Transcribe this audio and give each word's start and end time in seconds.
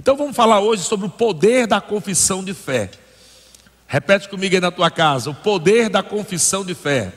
Então 0.00 0.16
vamos 0.16 0.34
falar 0.34 0.60
hoje 0.60 0.82
sobre 0.82 1.04
o 1.04 1.10
poder 1.10 1.66
da 1.66 1.78
confissão 1.78 2.42
de 2.42 2.54
fé. 2.54 2.90
Repete 3.86 4.30
comigo 4.30 4.54
aí 4.54 4.60
na 4.60 4.70
tua 4.70 4.90
casa: 4.90 5.28
o 5.28 5.34
poder 5.34 5.90
da 5.90 6.02
confissão 6.02 6.64
de 6.64 6.74
fé. 6.74 7.12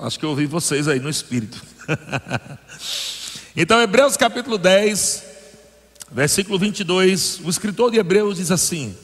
Acho 0.00 0.18
que 0.18 0.24
eu 0.24 0.30
ouvi 0.30 0.44
vocês 0.44 0.88
aí 0.88 0.98
no 0.98 1.08
espírito. 1.08 1.62
então, 3.54 3.80
Hebreus 3.80 4.16
capítulo 4.16 4.58
10, 4.58 5.22
versículo 6.10 6.58
22, 6.58 7.42
o 7.44 7.48
escritor 7.48 7.92
de 7.92 7.98
Hebreus 7.98 8.38
diz 8.38 8.50
assim: 8.50 8.98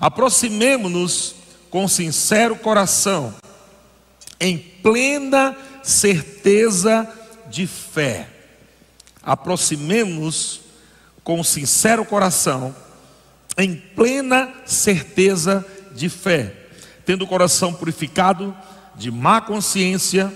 Aproximemo-nos 0.00 1.34
com 1.68 1.86
sincero 1.86 2.56
coração, 2.56 3.34
em 4.40 4.56
plena 4.56 5.54
certeza 5.82 7.06
de 7.50 7.66
fé. 7.66 8.26
Aproximemo-nos 9.22 10.69
com 11.30 11.44
sincero 11.44 12.04
coração, 12.04 12.74
em 13.56 13.76
plena 13.76 14.52
certeza 14.66 15.64
de 15.94 16.08
fé, 16.08 16.52
tendo 17.06 17.22
o 17.22 17.26
coração 17.28 17.72
purificado 17.72 18.52
de 18.96 19.12
má 19.12 19.40
consciência 19.40 20.34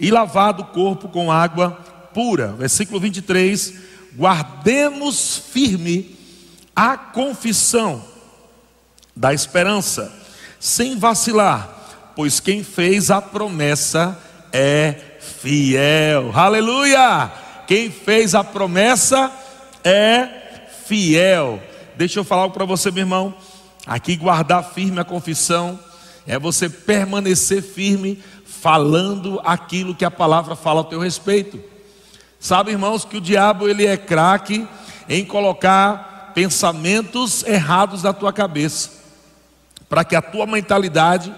e 0.00 0.10
lavado 0.10 0.62
o 0.62 0.66
corpo 0.68 1.06
com 1.06 1.30
água 1.30 1.72
pura. 2.14 2.54
Versículo 2.54 2.98
23: 2.98 3.74
guardemos 4.16 5.36
firme 5.36 6.18
a 6.74 6.96
confissão 6.96 8.02
da 9.14 9.34
esperança, 9.34 10.10
sem 10.58 10.96
vacilar, 10.96 12.12
pois 12.16 12.40
quem 12.40 12.64
fez 12.64 13.10
a 13.10 13.20
promessa 13.20 14.18
é 14.50 14.94
fiel. 15.20 16.32
Aleluia! 16.34 17.30
Quem 17.66 17.90
fez 17.90 18.34
a 18.34 18.42
promessa 18.42 19.30
é 19.38 19.41
fiel. 20.86 21.62
Deixa 21.96 22.18
eu 22.20 22.24
falar 22.24 22.42
algo 22.42 22.54
para 22.54 22.64
você, 22.64 22.90
meu 22.90 23.02
irmão. 23.02 23.34
Aqui 23.86 24.16
guardar 24.16 24.62
firme 24.72 25.00
a 25.00 25.04
confissão 25.04 25.78
é 26.26 26.38
você 26.38 26.68
permanecer 26.68 27.62
firme 27.62 28.22
falando 28.44 29.40
aquilo 29.44 29.94
que 29.94 30.04
a 30.04 30.10
palavra 30.10 30.54
fala 30.54 30.80
ao 30.80 30.84
teu 30.84 31.00
respeito. 31.00 31.60
Sabe, 32.38 32.70
irmãos, 32.70 33.04
que 33.04 33.16
o 33.16 33.20
diabo 33.20 33.68
ele 33.68 33.86
é 33.86 33.96
craque 33.96 34.66
em 35.08 35.24
colocar 35.24 36.30
pensamentos 36.34 37.42
errados 37.44 38.02
na 38.02 38.12
tua 38.12 38.32
cabeça, 38.32 38.90
para 39.88 40.04
que 40.04 40.16
a 40.16 40.22
tua 40.22 40.46
mentalidade 40.46 41.34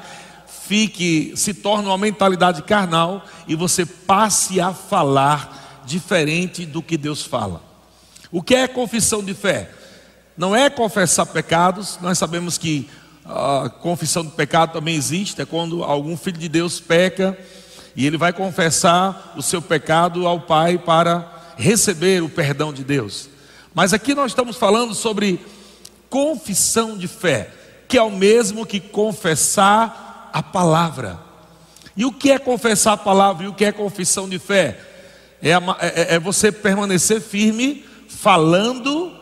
fique, 0.46 1.32
se 1.36 1.52
torne 1.52 1.86
uma 1.86 1.98
mentalidade 1.98 2.62
carnal 2.62 3.24
e 3.46 3.54
você 3.54 3.84
passe 3.84 4.60
a 4.60 4.72
falar 4.72 5.82
diferente 5.84 6.64
do 6.64 6.82
que 6.82 6.96
Deus 6.96 7.22
fala. 7.22 7.60
O 8.34 8.42
que 8.42 8.56
é 8.56 8.66
confissão 8.66 9.22
de 9.22 9.32
fé? 9.32 9.70
Não 10.36 10.56
é 10.56 10.68
confessar 10.68 11.24
pecados, 11.24 12.00
nós 12.02 12.18
sabemos 12.18 12.58
que 12.58 12.90
a 13.24 13.68
confissão 13.68 14.24
do 14.24 14.32
pecado 14.32 14.72
também 14.72 14.96
existe, 14.96 15.40
é 15.40 15.44
quando 15.44 15.84
algum 15.84 16.16
filho 16.16 16.38
de 16.38 16.48
Deus 16.48 16.80
peca 16.80 17.38
e 17.94 18.04
ele 18.04 18.16
vai 18.16 18.32
confessar 18.32 19.34
o 19.36 19.40
seu 19.40 19.62
pecado 19.62 20.26
ao 20.26 20.40
Pai 20.40 20.76
para 20.76 21.54
receber 21.56 22.24
o 22.24 22.28
perdão 22.28 22.72
de 22.72 22.82
Deus. 22.82 23.28
Mas 23.72 23.92
aqui 23.92 24.16
nós 24.16 24.32
estamos 24.32 24.56
falando 24.56 24.96
sobre 24.96 25.38
confissão 26.10 26.98
de 26.98 27.06
fé, 27.06 27.50
que 27.86 27.96
é 27.96 28.02
o 28.02 28.10
mesmo 28.10 28.66
que 28.66 28.80
confessar 28.80 30.30
a 30.32 30.42
palavra. 30.42 31.20
E 31.96 32.04
o 32.04 32.10
que 32.10 32.32
é 32.32 32.38
confessar 32.40 32.94
a 32.94 32.96
palavra 32.96 33.44
e 33.44 33.48
o 33.48 33.54
que 33.54 33.64
é 33.64 33.70
confissão 33.70 34.28
de 34.28 34.40
fé? 34.40 34.80
É, 35.40 35.50
é, 35.50 35.54
é, 35.54 36.14
é 36.16 36.18
você 36.18 36.50
permanecer 36.50 37.20
firme 37.20 37.93
falando 38.14 39.12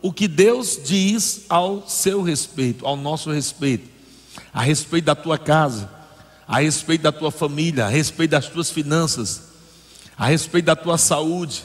o 0.00 0.12
que 0.12 0.26
Deus 0.26 0.80
diz 0.82 1.44
ao 1.48 1.86
seu 1.86 2.22
respeito, 2.22 2.86
ao 2.86 2.96
nosso 2.96 3.30
respeito, 3.30 3.88
a 4.52 4.62
respeito 4.62 5.04
da 5.04 5.14
tua 5.14 5.38
casa, 5.38 5.90
a 6.46 6.60
respeito 6.60 7.02
da 7.02 7.12
tua 7.12 7.30
família, 7.30 7.86
a 7.86 7.88
respeito 7.88 8.30
das 8.30 8.48
tuas 8.48 8.70
finanças, 8.70 9.42
a 10.16 10.26
respeito 10.26 10.64
da 10.64 10.74
tua 10.74 10.96
saúde. 10.96 11.64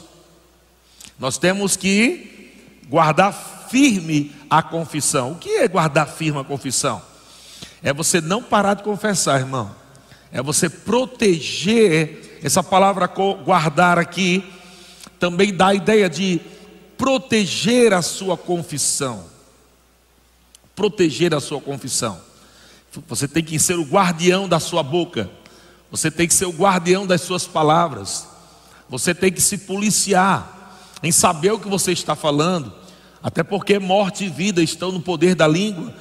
Nós 1.18 1.38
temos 1.38 1.76
que 1.76 2.52
guardar 2.88 3.32
firme 3.70 4.32
a 4.50 4.62
confissão. 4.62 5.32
O 5.32 5.36
que 5.36 5.56
é 5.56 5.66
guardar 5.66 6.06
firme 6.06 6.38
a 6.38 6.44
confissão? 6.44 7.00
É 7.82 7.92
você 7.92 8.20
não 8.20 8.42
parar 8.42 8.74
de 8.74 8.82
confessar, 8.82 9.40
irmão. 9.40 9.74
É 10.30 10.42
você 10.42 10.68
proteger. 10.68 12.40
Essa 12.42 12.62
palavra 12.62 13.06
guardar 13.06 13.98
aqui 13.98 14.44
também 15.18 15.54
dá 15.54 15.68
a 15.68 15.74
ideia 15.74 16.10
de 16.10 16.40
proteger 16.96 17.92
a 17.92 18.02
sua 18.02 18.36
confissão. 18.36 19.24
Proteger 20.74 21.34
a 21.34 21.40
sua 21.40 21.60
confissão. 21.60 22.20
Você 23.08 23.26
tem 23.26 23.42
que 23.42 23.58
ser 23.58 23.78
o 23.78 23.84
guardião 23.84 24.48
da 24.48 24.60
sua 24.60 24.82
boca. 24.82 25.30
Você 25.90 26.10
tem 26.10 26.26
que 26.26 26.34
ser 26.34 26.46
o 26.46 26.52
guardião 26.52 27.06
das 27.06 27.22
suas 27.22 27.46
palavras. 27.46 28.26
Você 28.88 29.14
tem 29.14 29.32
que 29.32 29.40
se 29.40 29.58
policiar 29.58 30.78
em 31.02 31.12
saber 31.12 31.52
o 31.52 31.58
que 31.58 31.68
você 31.68 31.92
está 31.92 32.14
falando. 32.14 32.72
Até 33.22 33.42
porque 33.42 33.78
morte 33.78 34.24
e 34.24 34.28
vida 34.28 34.62
estão 34.62 34.92
no 34.92 35.00
poder 35.00 35.34
da 35.34 35.46
língua. 35.46 35.94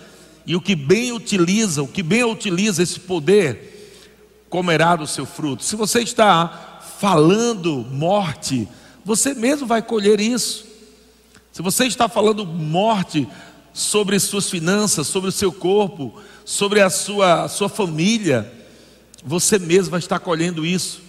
E 0.45 0.55
o 0.55 0.61
que 0.61 0.75
bem 0.75 1.11
utiliza, 1.11 1.81
o 1.81 1.87
que 1.87 2.03
bem 2.03 2.23
utiliza 2.23 2.83
esse 2.83 2.99
poder, 2.99 3.73
comerá 4.49 4.95
do 4.95 5.07
seu 5.07 5.25
fruto. 5.25 5.63
Se 5.63 5.75
você 5.75 6.01
está 6.01 6.81
falando 6.99 7.85
morte, 7.89 8.67
você 9.03 9.33
mesmo 9.33 9.65
vai 9.65 9.81
colher 9.81 10.19
isso. 10.19 10.72
Se 11.53 11.61
você 11.61 11.85
está 11.85 12.09
falando 12.09 12.47
morte 12.47 13.29
sobre 13.71 14.19
suas 14.19 14.49
finanças, 14.49 15.05
sobre 15.05 15.29
o 15.29 15.31
seu 15.31 15.51
corpo, 15.51 16.19
sobre 16.43 16.81
a 16.81 16.89
sua, 16.89 17.43
a 17.43 17.47
sua 17.47 17.69
família, 17.69 18.51
você 19.23 19.59
mesmo 19.59 19.91
vai 19.91 19.99
estar 19.99 20.17
colhendo 20.17 20.65
isso 20.65 20.99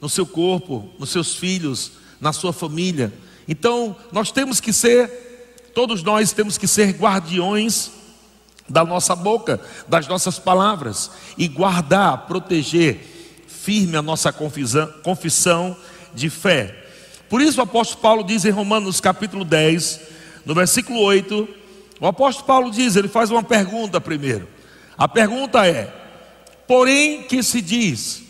no 0.00 0.08
seu 0.08 0.24
corpo, 0.26 0.88
nos 0.98 1.10
seus 1.10 1.34
filhos, 1.34 1.92
na 2.18 2.32
sua 2.32 2.50
família. 2.50 3.12
Então, 3.46 3.94
nós 4.10 4.32
temos 4.32 4.58
que 4.58 4.72
ser, 4.72 5.68
todos 5.74 6.02
nós 6.02 6.32
temos 6.32 6.56
que 6.56 6.66
ser 6.66 6.92
guardiões 6.92 7.90
da 8.66 8.86
nossa 8.86 9.14
boca, 9.14 9.60
das 9.86 10.08
nossas 10.08 10.38
palavras, 10.38 11.10
e 11.36 11.46
guardar, 11.46 12.26
proteger 12.26 13.44
firme 13.46 13.98
a 13.98 14.02
nossa 14.02 14.32
confissão, 14.32 14.90
confissão 15.02 15.76
de 16.14 16.30
fé. 16.30 16.79
Por 17.30 17.40
isso 17.40 17.60
o 17.60 17.62
apóstolo 17.62 18.02
Paulo 18.02 18.24
diz 18.24 18.44
em 18.44 18.50
Romanos 18.50 19.00
capítulo 19.00 19.44
10, 19.44 20.00
no 20.44 20.52
versículo 20.52 20.98
8, 20.98 21.48
o 22.00 22.06
apóstolo 22.08 22.44
Paulo 22.44 22.72
diz, 22.72 22.96
ele 22.96 23.06
faz 23.06 23.30
uma 23.30 23.40
pergunta 23.40 24.00
primeiro. 24.00 24.48
A 24.98 25.06
pergunta 25.06 25.64
é: 25.64 25.94
porém 26.66 27.22
que 27.22 27.40
se 27.40 27.62
diz? 27.62 28.24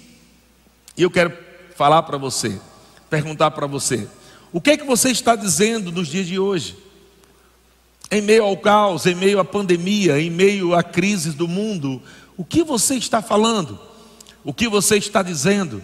E 0.99 1.03
eu 1.03 1.11
quero 1.11 1.33
falar 1.75 2.03
para 2.03 2.19
você, 2.19 2.61
perguntar 3.09 3.53
para 3.53 3.67
você, 3.67 4.07
o 4.53 4.61
que 4.61 4.73
é 4.73 4.77
que 4.77 4.85
você 4.85 5.09
está 5.11 5.35
dizendo 5.35 5.91
nos 5.91 6.09
dias 6.09 6.27
de 6.27 6.39
hoje? 6.39 6.77
Em 8.11 8.21
meio 8.21 8.45
ao 8.45 8.57
caos, 8.59 9.07
em 9.07 9.15
meio 9.15 9.41
à 9.41 9.45
pandemia, 9.47 10.21
em 10.21 10.29
meio 10.29 10.75
à 10.75 10.83
crise 10.83 11.31
do 11.31 11.49
mundo, 11.49 12.03
o 12.37 12.45
que 12.45 12.63
você 12.63 12.97
está 12.97 13.23
falando? 13.23 13.81
O 14.45 14.53
que 14.53 14.69
você 14.69 14.99
está 14.99 15.23
dizendo? 15.23 15.83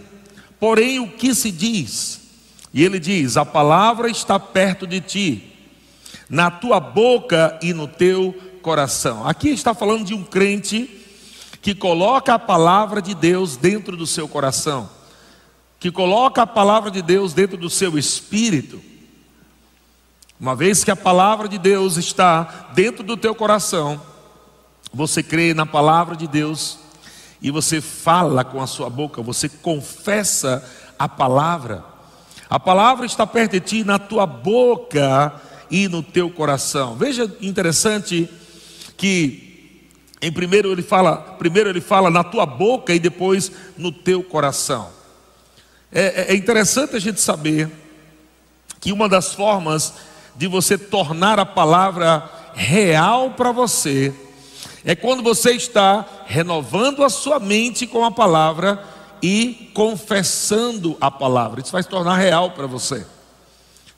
Porém, 0.60 0.98
o 0.98 1.08
que 1.08 1.34
se 1.34 1.50
diz? 1.50 2.25
E 2.76 2.84
ele 2.84 3.00
diz: 3.00 3.38
A 3.38 3.44
palavra 3.46 4.06
está 4.10 4.38
perto 4.38 4.86
de 4.86 5.00
ti, 5.00 5.50
na 6.28 6.50
tua 6.50 6.78
boca 6.78 7.58
e 7.62 7.72
no 7.72 7.88
teu 7.88 8.38
coração. 8.60 9.26
Aqui 9.26 9.48
está 9.48 9.72
falando 9.72 10.04
de 10.04 10.12
um 10.12 10.22
crente 10.22 10.90
que 11.62 11.74
coloca 11.74 12.34
a 12.34 12.38
palavra 12.38 13.00
de 13.00 13.14
Deus 13.14 13.56
dentro 13.56 13.96
do 13.96 14.06
seu 14.06 14.28
coração, 14.28 14.90
que 15.80 15.90
coloca 15.90 16.42
a 16.42 16.46
palavra 16.46 16.90
de 16.90 17.00
Deus 17.00 17.32
dentro 17.32 17.56
do 17.56 17.70
seu 17.70 17.96
espírito. 17.96 18.78
Uma 20.38 20.54
vez 20.54 20.84
que 20.84 20.90
a 20.90 20.96
palavra 20.96 21.48
de 21.48 21.56
Deus 21.56 21.96
está 21.96 22.68
dentro 22.74 23.02
do 23.02 23.16
teu 23.16 23.34
coração, 23.34 23.98
você 24.92 25.22
crê 25.22 25.54
na 25.54 25.64
palavra 25.64 26.14
de 26.14 26.26
Deus 26.26 26.78
e 27.40 27.50
você 27.50 27.80
fala 27.80 28.44
com 28.44 28.60
a 28.60 28.66
sua 28.66 28.90
boca, 28.90 29.22
você 29.22 29.48
confessa 29.48 30.62
a 30.98 31.08
palavra. 31.08 31.95
A 32.48 32.60
palavra 32.60 33.06
está 33.06 33.26
perto 33.26 33.52
de 33.52 33.60
ti, 33.60 33.84
na 33.84 33.98
tua 33.98 34.26
boca 34.26 35.32
e 35.70 35.88
no 35.88 36.02
teu 36.02 36.30
coração. 36.30 36.96
Veja 36.96 37.30
interessante 37.40 38.28
que 38.96 39.86
em 40.22 40.32
primeiro 40.32 40.70
ele 40.72 40.82
fala, 40.82 41.16
primeiro 41.16 41.68
ele 41.68 41.80
fala 41.80 42.10
na 42.10 42.24
tua 42.24 42.46
boca 42.46 42.94
e 42.94 42.98
depois 42.98 43.50
no 43.76 43.92
teu 43.92 44.22
coração. 44.22 44.88
É, 45.92 46.30
é, 46.30 46.32
é 46.32 46.36
interessante 46.36 46.96
a 46.96 47.00
gente 47.00 47.20
saber 47.20 47.70
que 48.80 48.92
uma 48.92 49.08
das 49.08 49.34
formas 49.34 49.94
de 50.34 50.46
você 50.46 50.78
tornar 50.78 51.38
a 51.38 51.46
palavra 51.46 52.30
real 52.54 53.30
para 53.30 53.52
você 53.52 54.14
é 54.84 54.94
quando 54.94 55.22
você 55.22 55.52
está 55.52 56.06
renovando 56.26 57.02
a 57.02 57.08
sua 57.10 57.40
mente 57.40 57.86
com 57.86 58.04
a 58.04 58.10
palavra 58.10 58.82
e 59.26 59.72
confessando 59.74 60.96
a 61.00 61.10
palavra. 61.10 61.60
Isso 61.60 61.72
vai 61.72 61.82
se 61.82 61.88
tornar 61.88 62.14
real 62.16 62.52
para 62.52 62.68
você. 62.68 63.04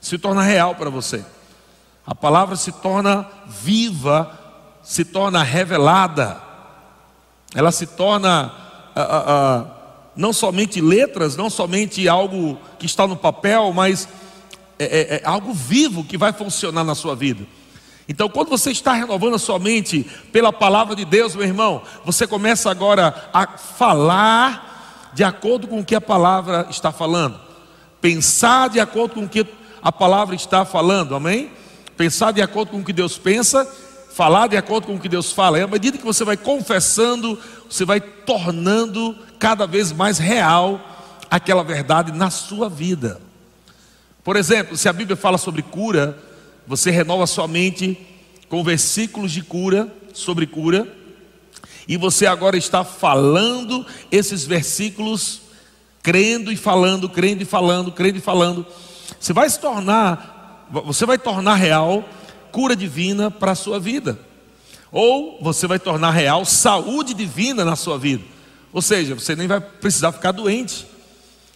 Se 0.01 0.17
torna 0.17 0.41
real 0.41 0.73
para 0.73 0.89
você. 0.89 1.23
A 2.03 2.15
palavra 2.15 2.55
se 2.55 2.71
torna 2.71 3.27
viva, 3.45 4.35
se 4.81 5.05
torna 5.05 5.43
revelada, 5.43 6.41
ela 7.53 7.71
se 7.71 7.85
torna 7.85 8.51
ah, 8.95 9.01
ah, 9.01 9.23
ah, 9.27 9.65
não 10.15 10.33
somente 10.33 10.81
letras, 10.81 11.37
não 11.37 11.47
somente 11.47 12.09
algo 12.09 12.57
que 12.79 12.87
está 12.87 13.05
no 13.05 13.15
papel, 13.15 13.71
mas 13.71 14.09
é, 14.79 14.85
é, 14.85 15.15
é 15.17 15.21
algo 15.25 15.53
vivo 15.53 16.03
que 16.03 16.17
vai 16.17 16.33
funcionar 16.33 16.83
na 16.83 16.95
sua 16.95 17.15
vida. 17.15 17.45
Então, 18.07 18.27
quando 18.27 18.49
você 18.49 18.71
está 18.71 18.93
renovando 18.93 19.35
a 19.35 19.39
sua 19.39 19.59
mente 19.59 20.09
pela 20.31 20.51
palavra 20.51 20.95
de 20.95 21.05
Deus, 21.05 21.35
meu 21.35 21.45
irmão, 21.45 21.83
você 22.03 22.25
começa 22.25 22.71
agora 22.71 23.29
a 23.31 23.45
falar 23.55 24.68
de 25.13 25.23
acordo 25.23 25.67
com 25.67 25.79
o 25.79 25.85
que 25.85 25.95
a 25.95 26.01
palavra 26.01 26.67
está 26.69 26.91
falando, 26.91 27.39
pensar 28.01 28.69
de 28.69 28.79
acordo 28.79 29.15
com 29.15 29.23
o 29.23 29.29
que 29.29 29.45
a 29.81 29.91
palavra 29.91 30.35
está 30.35 30.65
falando, 30.65 31.15
amém? 31.15 31.51
Pensar 31.97 32.31
de 32.31 32.41
acordo 32.41 32.71
com 32.71 32.79
o 32.79 32.83
que 32.83 32.93
Deus 32.93 33.17
pensa, 33.17 33.65
falar 34.13 34.47
de 34.47 34.57
acordo 34.57 34.87
com 34.87 34.95
o 34.95 34.99
que 34.99 35.09
Deus 35.09 35.31
fala. 35.31 35.59
E 35.59 35.61
à 35.61 35.67
medida 35.67 35.97
que 35.97 36.05
você 36.05 36.23
vai 36.23 36.37
confessando, 36.37 37.37
você 37.69 37.85
vai 37.85 37.99
tornando 37.99 39.15
cada 39.37 39.65
vez 39.65 39.91
mais 39.91 40.17
real 40.17 40.79
aquela 41.29 41.63
verdade 41.63 42.11
na 42.11 42.29
sua 42.29 42.69
vida. 42.69 43.19
Por 44.23 44.35
exemplo, 44.35 44.75
se 44.75 44.89
a 44.89 44.93
Bíblia 44.93 45.15
fala 45.15 45.37
sobre 45.37 45.61
cura, 45.61 46.17
você 46.67 46.91
renova 46.91 47.25
sua 47.25 47.47
mente 47.47 47.97
com 48.47 48.63
versículos 48.63 49.31
de 49.31 49.41
cura, 49.41 49.91
sobre 50.13 50.45
cura, 50.45 50.87
e 51.89 51.97
você 51.97 52.27
agora 52.27 52.55
está 52.55 52.83
falando 52.83 53.83
esses 54.11 54.45
versículos, 54.45 55.41
crendo 56.03 56.51
e 56.51 56.55
falando, 56.55 57.09
crendo 57.09 57.41
e 57.41 57.45
falando, 57.45 57.91
crendo 57.91 58.19
e 58.19 58.21
falando. 58.21 58.63
Você 59.19 59.33
vai 59.33 59.49
se 59.49 59.59
tornar, 59.59 60.67
você 60.85 61.03
vai 61.03 61.17
tornar 61.17 61.55
real 61.55 62.07
cura 62.51 62.75
divina 62.75 63.31
para 63.31 63.53
a 63.53 63.55
sua 63.55 63.79
vida. 63.79 64.19
Ou 64.91 65.39
você 65.41 65.65
vai 65.65 65.79
tornar 65.79 66.11
real 66.11 66.45
saúde 66.45 67.15
divina 67.15 67.65
na 67.65 67.75
sua 67.75 67.97
vida. 67.97 68.23
Ou 68.71 68.83
seja, 68.83 69.15
você 69.15 69.35
nem 69.35 69.47
vai 69.47 69.59
precisar 69.59 70.11
ficar 70.11 70.31
doente. 70.31 70.85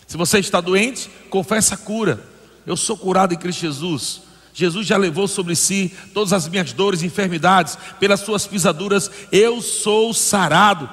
Se 0.08 0.18
você 0.18 0.40
está 0.40 0.60
doente, 0.60 1.12
confessa 1.30 1.76
a 1.76 1.78
cura. 1.78 2.20
Eu 2.66 2.76
sou 2.76 2.98
curado 2.98 3.36
em 3.36 3.38
Cristo 3.38 3.62
Jesus. 3.62 4.22
Jesus 4.54 4.86
já 4.86 4.98
levou 4.98 5.28
sobre 5.28 5.56
si 5.56 5.92
todas 6.14 6.32
as 6.32 6.48
minhas 6.48 6.72
dores 6.74 7.02
e 7.02 7.08
enfermidades, 7.08 7.78
pelas 8.00 8.20
suas 8.20 8.46
pisaduras 8.46 9.10
eu 9.32 9.62
sou 9.62 10.14
sarado. 10.14 10.88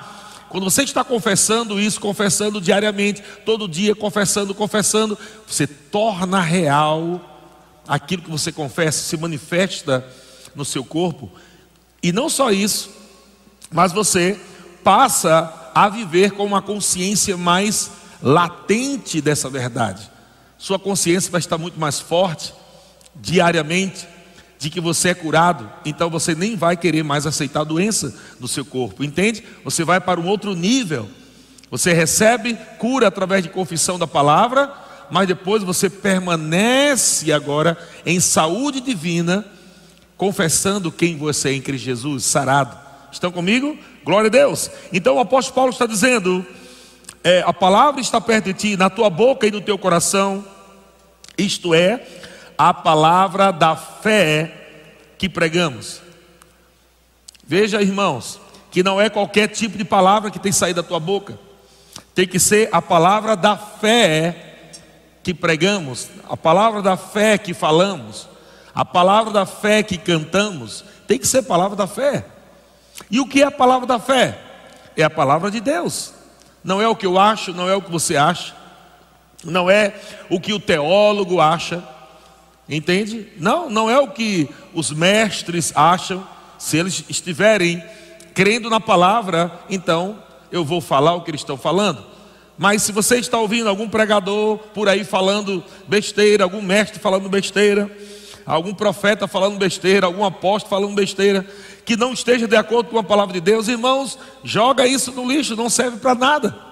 Quando 0.48 0.64
você 0.64 0.82
está 0.82 1.04
confessando 1.04 1.78
isso, 1.78 2.00
confessando 2.00 2.60
diariamente, 2.60 3.22
todo 3.44 3.68
dia, 3.68 3.94
confessando, 3.94 4.54
confessando, 4.54 5.16
você 5.46 5.66
torna 5.66 6.40
real 6.40 7.20
aquilo 7.86 8.22
que 8.22 8.30
você 8.30 8.50
confessa, 8.50 9.02
se 9.02 9.16
manifesta 9.16 10.04
no 10.54 10.64
seu 10.64 10.82
corpo. 10.82 11.30
E 12.02 12.12
não 12.12 12.28
só 12.28 12.50
isso, 12.50 12.90
mas 13.70 13.92
você 13.92 14.40
passa 14.82 15.70
a 15.74 15.88
viver 15.88 16.32
com 16.32 16.44
uma 16.44 16.62
consciência 16.62 17.36
mais 17.36 17.90
latente 18.22 19.20
dessa 19.20 19.50
verdade. 19.50 20.10
Sua 20.58 20.78
consciência 20.78 21.30
vai 21.30 21.38
estar 21.38 21.58
muito 21.58 21.78
mais 21.78 22.00
forte 22.00 22.54
diariamente 23.14 24.06
de 24.58 24.68
que 24.68 24.80
você 24.80 25.08
é 25.08 25.14
curado, 25.14 25.70
então 25.86 26.10
você 26.10 26.34
nem 26.34 26.54
vai 26.54 26.76
querer 26.76 27.02
mais 27.02 27.26
aceitar 27.26 27.60
a 27.60 27.64
doença 27.64 28.14
no 28.38 28.46
seu 28.46 28.62
corpo, 28.62 29.02
entende? 29.02 29.42
Você 29.64 29.84
vai 29.84 29.98
para 30.00 30.20
um 30.20 30.26
outro 30.26 30.54
nível. 30.54 31.08
Você 31.70 31.94
recebe 31.94 32.58
cura 32.78 33.08
através 33.08 33.42
de 33.42 33.48
confissão 33.48 33.98
da 33.98 34.06
palavra, 34.06 34.70
mas 35.10 35.26
depois 35.26 35.62
você 35.62 35.88
permanece 35.88 37.32
agora 37.32 37.78
em 38.04 38.20
saúde 38.20 38.82
divina, 38.82 39.46
confessando 40.16 40.92
quem 40.92 41.16
você 41.16 41.48
é 41.48 41.54
em 41.54 41.62
Cristo 41.62 41.84
Jesus, 41.84 42.24
sarado. 42.24 42.76
Estão 43.10 43.32
comigo? 43.32 43.78
Glória 44.04 44.28
a 44.28 44.30
Deus. 44.30 44.70
Então 44.92 45.16
o 45.16 45.20
apóstolo 45.20 45.54
Paulo 45.54 45.70
está 45.70 45.86
dizendo: 45.86 46.44
é, 47.24 47.42
a 47.46 47.52
palavra 47.52 48.00
está 48.00 48.20
perto 48.20 48.46
de 48.46 48.54
ti, 48.54 48.76
na 48.76 48.90
tua 48.90 49.08
boca 49.08 49.46
e 49.46 49.50
no 49.50 49.60
teu 49.60 49.78
coração, 49.78 50.44
isto 51.38 51.74
é, 51.74 52.06
a 52.62 52.74
palavra 52.74 53.50
da 53.50 53.74
fé 53.74 54.52
que 55.16 55.30
pregamos. 55.30 56.02
Veja, 57.42 57.80
irmãos, 57.80 58.38
que 58.70 58.82
não 58.82 59.00
é 59.00 59.08
qualquer 59.08 59.48
tipo 59.48 59.78
de 59.78 59.84
palavra 59.84 60.30
que 60.30 60.38
tem 60.38 60.52
saído 60.52 60.82
da 60.82 60.86
tua 60.86 61.00
boca, 61.00 61.38
tem 62.14 62.28
que 62.28 62.38
ser 62.38 62.68
a 62.70 62.82
palavra 62.82 63.34
da 63.34 63.56
fé 63.56 64.66
que 65.22 65.32
pregamos, 65.32 66.10
a 66.28 66.36
palavra 66.36 66.82
da 66.82 66.98
fé 66.98 67.38
que 67.38 67.54
falamos, 67.54 68.28
a 68.74 68.84
palavra 68.84 69.32
da 69.32 69.46
fé 69.46 69.82
que 69.82 69.96
cantamos, 69.96 70.84
tem 71.08 71.18
que 71.18 71.26
ser 71.26 71.40
palavra 71.44 71.74
da 71.74 71.86
fé. 71.86 72.26
E 73.10 73.20
o 73.20 73.26
que 73.26 73.40
é 73.40 73.46
a 73.46 73.50
palavra 73.50 73.86
da 73.86 73.98
fé? 73.98 74.38
É 74.98 75.02
a 75.02 75.08
palavra 75.08 75.50
de 75.50 75.60
Deus. 75.60 76.12
Não 76.62 76.82
é 76.82 76.86
o 76.86 76.94
que 76.94 77.06
eu 77.06 77.18
acho, 77.18 77.54
não 77.54 77.70
é 77.70 77.74
o 77.74 77.80
que 77.80 77.90
você 77.90 78.18
acha, 78.18 78.54
não 79.42 79.70
é 79.70 79.94
o 80.28 80.38
que 80.38 80.52
o 80.52 80.60
teólogo 80.60 81.40
acha, 81.40 81.82
Entende? 82.70 83.26
Não, 83.36 83.68
não 83.68 83.90
é 83.90 83.98
o 83.98 84.08
que 84.08 84.48
os 84.72 84.92
mestres 84.92 85.72
acham. 85.74 86.24
Se 86.56 86.76
eles 86.76 87.04
estiverem 87.08 87.82
crendo 88.32 88.70
na 88.70 88.78
palavra, 88.78 89.52
então 89.68 90.22
eu 90.52 90.64
vou 90.64 90.80
falar 90.80 91.14
o 91.14 91.22
que 91.22 91.30
eles 91.32 91.40
estão 91.40 91.56
falando. 91.56 92.04
Mas 92.56 92.82
se 92.82 92.92
você 92.92 93.16
está 93.16 93.38
ouvindo 93.38 93.68
algum 93.68 93.88
pregador 93.88 94.58
por 94.74 94.88
aí 94.88 95.02
falando 95.02 95.64
besteira, 95.88 96.44
algum 96.44 96.62
mestre 96.62 97.00
falando 97.00 97.28
besteira, 97.28 97.90
algum 98.46 98.72
profeta 98.72 99.26
falando 99.26 99.58
besteira, 99.58 100.06
algum 100.06 100.24
apóstolo 100.24 100.70
falando 100.70 100.94
besteira, 100.94 101.44
que 101.84 101.96
não 101.96 102.12
esteja 102.12 102.46
de 102.46 102.56
acordo 102.56 102.90
com 102.90 102.98
a 102.98 103.02
palavra 103.02 103.32
de 103.32 103.40
Deus, 103.40 103.66
irmãos, 103.66 104.18
joga 104.44 104.86
isso 104.86 105.10
no 105.10 105.26
lixo, 105.26 105.56
não 105.56 105.70
serve 105.70 105.96
para 105.96 106.14
nada. 106.14 106.69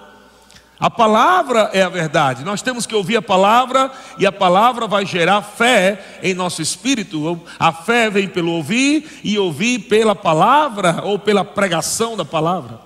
A 0.79 0.89
palavra 0.89 1.69
é 1.73 1.81
a 1.81 1.89
verdade. 1.89 2.45
Nós 2.45 2.61
temos 2.61 2.85
que 2.85 2.95
ouvir 2.95 3.17
a 3.17 3.21
palavra 3.21 3.91
e 4.17 4.25
a 4.25 4.31
palavra 4.31 4.87
vai 4.87 5.05
gerar 5.05 5.41
fé 5.41 6.19
em 6.23 6.33
nosso 6.33 6.61
espírito. 6.61 7.41
A 7.59 7.73
fé 7.73 8.09
vem 8.09 8.29
pelo 8.29 8.53
ouvir 8.53 9.19
e 9.21 9.37
ouvir 9.37 9.79
pela 9.79 10.15
palavra 10.15 11.01
ou 11.03 11.19
pela 11.19 11.43
pregação 11.43 12.15
da 12.15 12.23
palavra. 12.23 12.79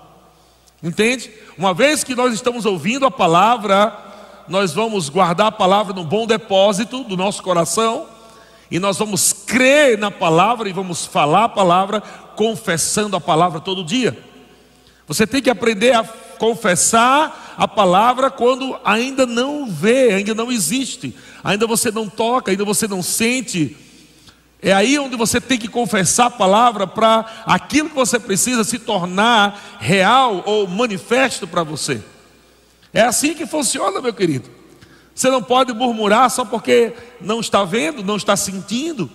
Entende? 0.82 1.30
Uma 1.56 1.72
vez 1.72 2.02
que 2.02 2.16
nós 2.16 2.34
estamos 2.34 2.66
ouvindo 2.66 3.06
a 3.06 3.10
palavra, 3.12 3.96
nós 4.48 4.72
vamos 4.72 5.08
guardar 5.08 5.46
a 5.46 5.52
palavra 5.52 5.94
no 5.94 6.02
bom 6.02 6.26
depósito 6.26 7.04
do 7.04 7.16
nosso 7.16 7.44
coração 7.44 8.06
e 8.70 8.80
nós 8.80 8.98
vamos 8.98 9.32
crer 9.32 9.96
na 9.96 10.10
palavra 10.10 10.68
e 10.68 10.72
vamos 10.72 11.06
falar 11.06 11.44
a 11.44 11.48
palavra 11.48 12.00
confessando 12.34 13.14
a 13.14 13.20
palavra 13.20 13.60
todo 13.60 13.84
dia. 13.84 14.18
Você 15.06 15.26
tem 15.28 15.40
que 15.40 15.50
aprender 15.50 15.94
a 15.94 16.02
confessar 16.38 17.43
a 17.56 17.68
palavra 17.68 18.30
quando 18.30 18.76
ainda 18.84 19.26
não 19.26 19.66
vê, 19.66 20.12
ainda 20.12 20.34
não 20.34 20.50
existe, 20.50 21.14
ainda 21.42 21.66
você 21.66 21.90
não 21.90 22.08
toca, 22.08 22.50
ainda 22.50 22.64
você 22.64 22.88
não 22.88 23.02
sente. 23.02 23.76
É 24.60 24.72
aí 24.72 24.98
onde 24.98 25.14
você 25.14 25.40
tem 25.40 25.58
que 25.58 25.68
confessar 25.68 26.26
a 26.26 26.30
palavra 26.30 26.86
para 26.86 27.44
aquilo 27.44 27.90
que 27.90 27.94
você 27.94 28.18
precisa 28.18 28.64
se 28.64 28.78
tornar 28.78 29.78
real 29.78 30.42
ou 30.46 30.66
manifesto 30.66 31.46
para 31.46 31.62
você. 31.62 32.02
É 32.92 33.02
assim 33.02 33.34
que 33.34 33.46
funciona, 33.46 34.00
meu 34.00 34.14
querido. 34.14 34.48
Você 35.14 35.30
não 35.30 35.42
pode 35.42 35.72
murmurar 35.72 36.30
só 36.30 36.44
porque 36.44 36.94
não 37.20 37.40
está 37.40 37.62
vendo, 37.64 38.02
não 38.02 38.16
está 38.16 38.36
sentindo, 38.36 39.10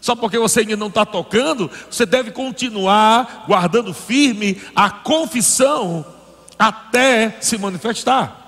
só 0.00 0.16
porque 0.16 0.38
você 0.38 0.60
ainda 0.60 0.76
não 0.76 0.88
está 0.88 1.04
tocando. 1.04 1.70
Você 1.90 2.04
deve 2.04 2.30
continuar 2.30 3.44
guardando 3.46 3.94
firme 3.94 4.60
a 4.74 4.90
confissão 4.90 6.04
até 6.58 7.36
se 7.40 7.58
manifestar. 7.58 8.40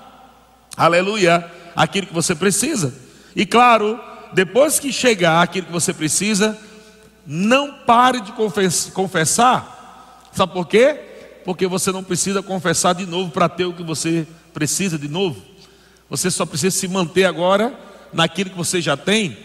Aleluia, 0.75 1.49
aquilo 1.75 2.07
que 2.07 2.13
você 2.13 2.35
precisa. 2.35 2.93
E 3.35 3.45
claro, 3.45 3.99
depois 4.33 4.79
que 4.79 4.91
chegar 4.91 5.41
aquilo 5.41 5.67
que 5.67 5.71
você 5.71 5.93
precisa, 5.93 6.57
não 7.25 7.73
pare 7.85 8.21
de 8.21 8.31
confessar. 8.93 10.29
Sabe 10.33 10.53
por 10.53 10.67
quê? 10.67 10.99
Porque 11.43 11.67
você 11.67 11.91
não 11.91 12.03
precisa 12.03 12.43
confessar 12.43 12.93
de 12.93 13.05
novo 13.05 13.31
para 13.31 13.49
ter 13.49 13.65
o 13.65 13.73
que 13.73 13.83
você 13.83 14.27
precisa 14.53 14.97
de 14.97 15.07
novo. 15.07 15.41
Você 16.09 16.31
só 16.31 16.45
precisa 16.45 16.75
se 16.75 16.87
manter 16.87 17.25
agora 17.25 17.77
naquilo 18.13 18.51
que 18.51 18.57
você 18.57 18.81
já 18.81 18.95
tem. 18.95 19.37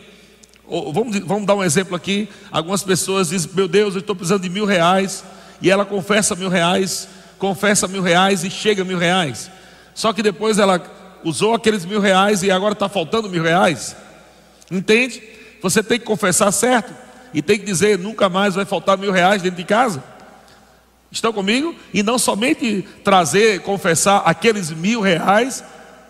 Vamos, 0.68 1.18
vamos 1.20 1.46
dar 1.46 1.54
um 1.54 1.64
exemplo 1.64 1.94
aqui. 1.94 2.28
Algumas 2.50 2.82
pessoas 2.82 3.28
dizem: 3.30 3.50
Meu 3.54 3.66
Deus, 3.66 3.94
eu 3.94 4.00
estou 4.00 4.14
precisando 4.14 4.42
de 4.42 4.48
mil 4.48 4.64
reais. 4.64 5.24
E 5.60 5.70
ela 5.70 5.84
confessa 5.84 6.34
mil 6.34 6.48
reais 6.48 7.08
confessa 7.42 7.88
mil 7.88 8.02
reais 8.02 8.44
e 8.44 8.50
chega 8.50 8.84
mil 8.84 8.96
reais. 8.96 9.50
Só 9.96 10.12
que 10.12 10.22
depois 10.22 10.60
ela 10.60 10.80
usou 11.24 11.54
aqueles 11.54 11.84
mil 11.84 11.98
reais 11.98 12.44
e 12.44 12.52
agora 12.52 12.72
está 12.72 12.88
faltando 12.88 13.28
mil 13.28 13.42
reais. 13.42 13.96
Entende? 14.70 15.20
Você 15.60 15.82
tem 15.82 15.98
que 15.98 16.04
confessar 16.04 16.52
certo 16.52 16.94
e 17.34 17.42
tem 17.42 17.58
que 17.58 17.64
dizer: 17.64 17.98
nunca 17.98 18.28
mais 18.28 18.54
vai 18.54 18.64
faltar 18.64 18.96
mil 18.96 19.10
reais 19.10 19.42
dentro 19.42 19.56
de 19.56 19.64
casa. 19.64 20.04
Estão 21.10 21.32
comigo? 21.32 21.74
E 21.92 22.00
não 22.00 22.16
somente 22.16 22.86
trazer, 23.02 23.60
confessar 23.62 24.22
aqueles 24.24 24.70
mil 24.70 25.00
reais, 25.00 25.64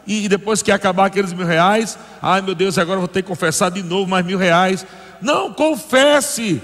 e 0.06 0.28
depois 0.28 0.60
que 0.60 0.70
acabar 0.70 1.06
aqueles 1.06 1.32
mil 1.32 1.46
reais, 1.46 1.98
ai 2.20 2.42
meu 2.42 2.54
Deus, 2.54 2.76
agora 2.76 2.98
vou 2.98 3.08
ter 3.08 3.22
que 3.22 3.28
confessar 3.28 3.70
de 3.70 3.82
novo 3.82 4.06
mais 4.06 4.24
mil 4.26 4.36
reais. 4.36 4.84
Não, 5.22 5.50
confesse 5.50 6.60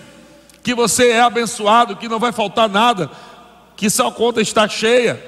que 0.62 0.74
você 0.74 1.08
é 1.08 1.22
abençoado, 1.22 1.96
que 1.96 2.08
não 2.08 2.18
vai 2.18 2.32
faltar 2.32 2.68
nada, 2.68 3.10
que 3.78 3.88
sua 3.88 4.10
conta 4.10 4.42
está 4.42 4.68
cheia. 4.68 5.24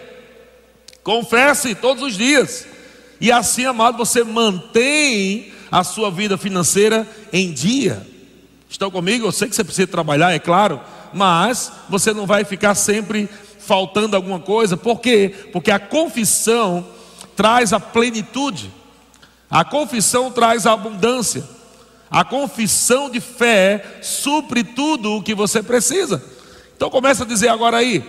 Confesse 1.05 1.73
todos 1.73 2.03
os 2.03 2.19
dias. 2.19 2.67
E 3.21 3.31
assim, 3.31 3.65
amado, 3.65 3.97
você 3.97 4.25
mantém 4.25 5.53
a 5.71 5.85
sua 5.85 6.11
vida 6.11 6.37
financeira 6.37 7.09
em 7.33 7.53
dia. 7.53 8.05
Estão 8.69 8.91
comigo? 8.91 9.25
Eu 9.25 9.31
sei 9.31 9.49
que 9.49 9.55
você 9.55 9.63
precisa 9.63 9.87
trabalhar, 9.87 10.33
é 10.33 10.41
claro, 10.41 10.81
mas 11.15 11.71
você 11.89 12.13
não 12.13 12.27
vai 12.27 12.45
ficar 12.45 12.75
sempre 12.75 13.29
faltando 13.61 14.17
alguma 14.17 14.41
coisa. 14.41 14.77
Por 14.77 14.99
quê? 14.99 15.33
Porque 15.53 15.71
a 15.71 15.79
confissão 15.79 16.85
traz 17.37 17.73
a 17.73 17.79
plenitude, 17.79 18.69
a 19.49 19.65
confissão 19.65 20.29
traz 20.29 20.67
a 20.67 20.73
abundância, 20.73 21.45
a 22.11 22.25
confissão 22.25 23.09
de 23.09 23.21
fé 23.21 24.01
supre 24.03 24.65
tudo 24.65 25.19
o 25.19 25.23
que 25.23 25.37
você 25.37 25.63
precisa. 25.63 26.21
Então 26.77 26.91
começa 26.91 27.23
a 27.23 27.27
dizer 27.27 27.49
agora 27.49 27.77
aí, 27.77 28.03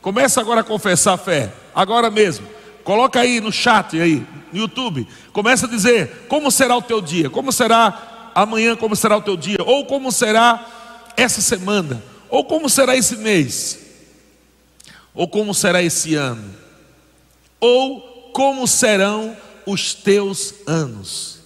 começa 0.00 0.40
agora 0.40 0.60
a 0.60 0.64
confessar 0.64 1.14
a 1.14 1.18
fé, 1.18 1.52
agora 1.74 2.10
mesmo. 2.10 2.46
Coloca 2.84 3.20
aí 3.20 3.40
no 3.40 3.52
chat 3.52 4.00
aí, 4.00 4.26
no 4.52 4.60
YouTube. 4.60 5.06
Começa 5.32 5.66
a 5.66 5.68
dizer 5.68 6.26
como 6.28 6.50
será 6.50 6.76
o 6.76 6.82
teu 6.82 7.00
dia, 7.00 7.28
como 7.28 7.52
será 7.52 8.30
amanhã, 8.34 8.76
como 8.76 8.96
será 8.96 9.16
o 9.16 9.22
teu 9.22 9.36
dia, 9.36 9.58
ou 9.64 9.84
como 9.84 10.10
será 10.10 10.66
essa 11.16 11.40
semana, 11.40 12.02
ou 12.30 12.44
como 12.44 12.68
será 12.68 12.96
esse 12.96 13.16
mês, 13.16 13.78
ou 15.12 15.26
como 15.28 15.52
será 15.52 15.82
esse 15.82 16.14
ano, 16.14 16.54
ou 17.60 18.30
como 18.32 18.66
serão 18.66 19.36
os 19.66 19.92
teus 19.92 20.54
anos. 20.66 21.37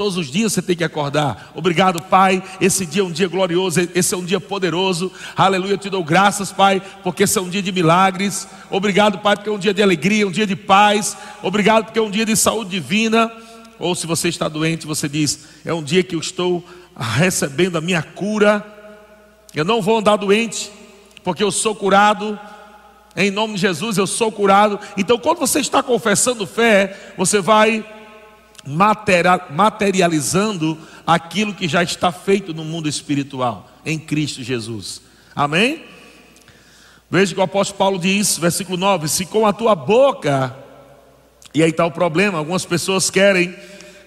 Todos 0.00 0.16
os 0.16 0.28
dias 0.28 0.54
você 0.54 0.62
tem 0.62 0.74
que 0.74 0.82
acordar. 0.82 1.52
Obrigado, 1.54 2.00
Pai. 2.00 2.42
Esse 2.58 2.86
dia 2.86 3.02
é 3.02 3.04
um 3.04 3.10
dia 3.10 3.28
glorioso, 3.28 3.86
esse 3.94 4.14
é 4.14 4.16
um 4.16 4.24
dia 4.24 4.40
poderoso. 4.40 5.12
Aleluia. 5.36 5.74
Eu 5.74 5.76
te 5.76 5.90
dou 5.90 6.02
graças, 6.02 6.50
Pai, 6.50 6.80
porque 7.02 7.24
esse 7.24 7.36
é 7.36 7.42
um 7.42 7.50
dia 7.50 7.60
de 7.60 7.70
milagres. 7.70 8.48
Obrigado, 8.70 9.18
Pai, 9.18 9.36
porque 9.36 9.50
é 9.50 9.52
um 9.52 9.58
dia 9.58 9.74
de 9.74 9.82
alegria, 9.82 10.26
um 10.26 10.30
dia 10.30 10.46
de 10.46 10.56
paz. 10.56 11.18
Obrigado, 11.42 11.84
porque 11.84 11.98
é 11.98 12.02
um 12.02 12.10
dia 12.10 12.24
de 12.24 12.34
saúde 12.34 12.70
divina. 12.70 13.30
Ou 13.78 13.94
se 13.94 14.06
você 14.06 14.30
está 14.30 14.48
doente, 14.48 14.86
você 14.86 15.06
diz: 15.06 15.40
é 15.66 15.74
um 15.74 15.82
dia 15.82 16.02
que 16.02 16.14
eu 16.14 16.20
estou 16.20 16.64
recebendo 16.96 17.76
a 17.76 17.82
minha 17.82 18.02
cura. 18.02 18.64
Eu 19.54 19.66
não 19.66 19.82
vou 19.82 19.98
andar 19.98 20.16
doente, 20.16 20.72
porque 21.22 21.44
eu 21.44 21.50
sou 21.50 21.74
curado 21.74 22.40
em 23.16 23.30
nome 23.30 23.54
de 23.54 23.60
Jesus 23.60 23.98
eu 23.98 24.06
sou 24.06 24.32
curado. 24.32 24.78
Então, 24.96 25.18
quando 25.18 25.38
você 25.38 25.60
está 25.60 25.82
confessando 25.82 26.46
fé, 26.46 27.12
você 27.18 27.40
vai 27.40 27.84
materializando 28.66 30.78
aquilo 31.06 31.54
que 31.54 31.66
já 31.66 31.82
está 31.82 32.12
feito 32.12 32.52
no 32.52 32.64
mundo 32.64 32.88
espiritual, 32.88 33.70
em 33.84 33.98
Cristo 33.98 34.42
Jesus. 34.42 35.00
Amém? 35.34 35.84
Veja 37.10 37.34
que 37.34 37.40
o 37.40 37.42
apóstolo 37.42 37.78
Paulo 37.78 37.98
diz, 37.98 38.38
versículo 38.38 38.76
9: 38.76 39.08
Se 39.08 39.26
com 39.26 39.46
a 39.46 39.52
tua 39.52 39.74
boca, 39.74 40.56
e 41.52 41.62
aí 41.62 41.70
está 41.70 41.84
o 41.84 41.90
problema, 41.90 42.38
algumas 42.38 42.64
pessoas 42.64 43.10
querem 43.10 43.56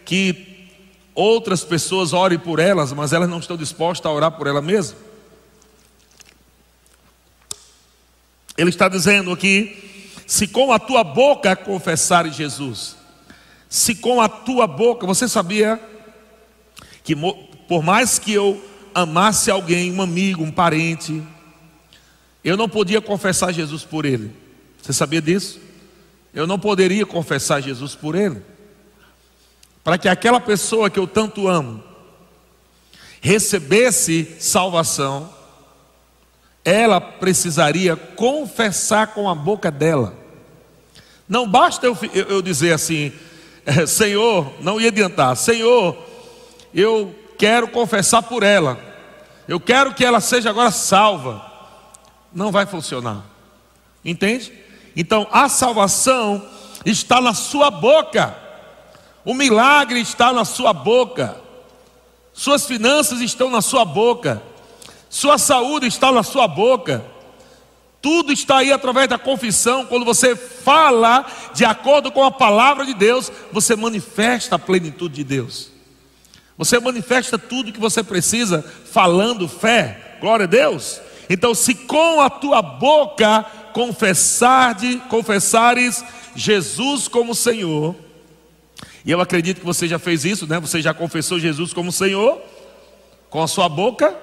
que 0.05 0.69
outras 1.13 1.63
pessoas 1.63 2.13
orem 2.13 2.39
por 2.39 2.59
elas, 2.59 2.93
mas 2.93 3.11
elas 3.11 3.29
não 3.29 3.39
estão 3.39 3.57
dispostas 3.57 4.09
a 4.09 4.13
orar 4.13 4.31
por 4.31 4.47
elas 4.47 4.63
mesmas. 4.63 4.95
Ele 8.57 8.69
está 8.69 8.87
dizendo 8.87 9.31
aqui: 9.31 10.09
se 10.25 10.47
com 10.47 10.71
a 10.71 10.79
tua 10.79 11.03
boca 11.03 11.55
confessares 11.55 12.35
Jesus, 12.35 12.95
se 13.73 13.95
com 13.95 14.21
a 14.21 14.29
tua 14.29 14.67
boca, 14.67 15.07
você 15.07 15.27
sabia 15.27 15.81
que 17.03 17.15
por 17.67 17.81
mais 17.81 18.19
que 18.19 18.31
eu 18.31 18.63
amasse 18.93 19.49
alguém, 19.49 19.91
um 19.91 19.99
amigo, 19.99 20.43
um 20.43 20.51
parente, 20.51 21.23
eu 22.43 22.55
não 22.55 22.69
podia 22.69 23.01
confessar 23.01 23.51
Jesus 23.51 23.83
por 23.83 24.05
ele. 24.05 24.31
Você 24.79 24.93
sabia 24.93 25.19
disso? 25.19 25.59
Eu 26.35 26.45
não 26.45 26.59
poderia 26.59 27.03
confessar 27.03 27.61
Jesus 27.61 27.95
por 27.95 28.13
ele. 28.13 28.43
Para 29.83 29.97
que 29.97 30.07
aquela 30.07 30.39
pessoa 30.39 30.87
que 30.87 30.99
eu 30.99 31.07
tanto 31.07 31.47
amo 31.47 31.83
recebesse 33.21 34.35
salvação, 34.39 35.33
ela 36.63 37.01
precisaria 37.01 37.95
confessar 37.95 39.15
com 39.15 39.27
a 39.27 39.33
boca 39.33 39.71
dela. 39.71 40.13
Não 41.27 41.49
basta 41.49 41.87
eu, 41.87 41.97
eu, 42.13 42.39
dizer 42.39 42.73
assim, 42.73 43.11
Senhor, 43.87 44.51
não 44.59 44.79
ia 44.79 44.89
adiantar, 44.89 45.35
Senhor, 45.35 45.97
eu 46.73 47.13
quero 47.37 47.67
confessar 47.67 48.23
por 48.23 48.43
ela, 48.43 48.79
eu 49.47 49.59
quero 49.59 49.93
que 49.93 50.05
ela 50.05 50.19
seja 50.19 50.49
agora 50.49 50.71
salva. 50.71 51.51
Não 52.33 52.51
vai 52.51 52.65
funcionar, 52.65 53.23
entende? 54.03 54.51
Então 54.95 55.27
a 55.31 55.47
salvação 55.47 56.43
está 56.85 57.21
na 57.21 57.33
sua 57.33 57.69
boca, 57.69 58.35
o 59.23 59.33
milagre 59.33 59.99
está 59.99 60.33
na 60.33 60.43
sua 60.45 60.73
boca, 60.73 61.37
suas 62.33 62.65
finanças 62.65 63.21
estão 63.21 63.49
na 63.49 63.61
sua 63.61 63.85
boca. 63.85 64.41
Sua 65.13 65.37
saúde 65.37 65.85
está 65.85 66.11
na 66.11 66.23
sua 66.23 66.47
boca. 66.47 67.05
Tudo 68.03 68.33
está 68.33 68.57
aí 68.57 68.69
através 68.69 69.07
da 69.07 69.17
confissão. 69.17 69.85
Quando 69.85 70.03
você 70.03 70.35
fala 70.35 71.25
de 71.53 71.63
acordo 71.63 72.11
com 72.11 72.21
a 72.21 72.29
palavra 72.29 72.85
de 72.85 72.93
Deus, 72.93 73.31
você 73.49 73.77
manifesta 73.77 74.57
a 74.57 74.59
plenitude 74.59 75.15
de 75.15 75.23
Deus. 75.23 75.71
Você 76.57 76.77
manifesta 76.81 77.39
tudo 77.39 77.71
que 77.71 77.79
você 77.79 78.03
precisa 78.03 78.61
falando 78.91 79.47
fé. 79.47 80.17
Glória 80.19 80.43
a 80.43 80.47
Deus. 80.47 80.99
Então, 81.29 81.55
se 81.55 81.73
com 81.73 82.19
a 82.19 82.29
tua 82.29 82.61
boca 82.61 83.45
confessar 83.71 84.75
de, 84.75 84.97
confessares 85.07 86.03
Jesus 86.35 87.07
como 87.07 87.33
Senhor, 87.33 87.95
e 89.05 89.11
eu 89.11 89.21
acredito 89.21 89.61
que 89.61 89.65
você 89.65 89.87
já 89.87 89.97
fez 89.97 90.25
isso, 90.25 90.45
né? 90.45 90.59
Você 90.59 90.81
já 90.81 90.93
confessou 90.93 91.39
Jesus 91.39 91.71
como 91.71 91.89
Senhor 91.89 92.41
com 93.29 93.41
a 93.41 93.47
sua 93.47 93.69
boca 93.69 94.13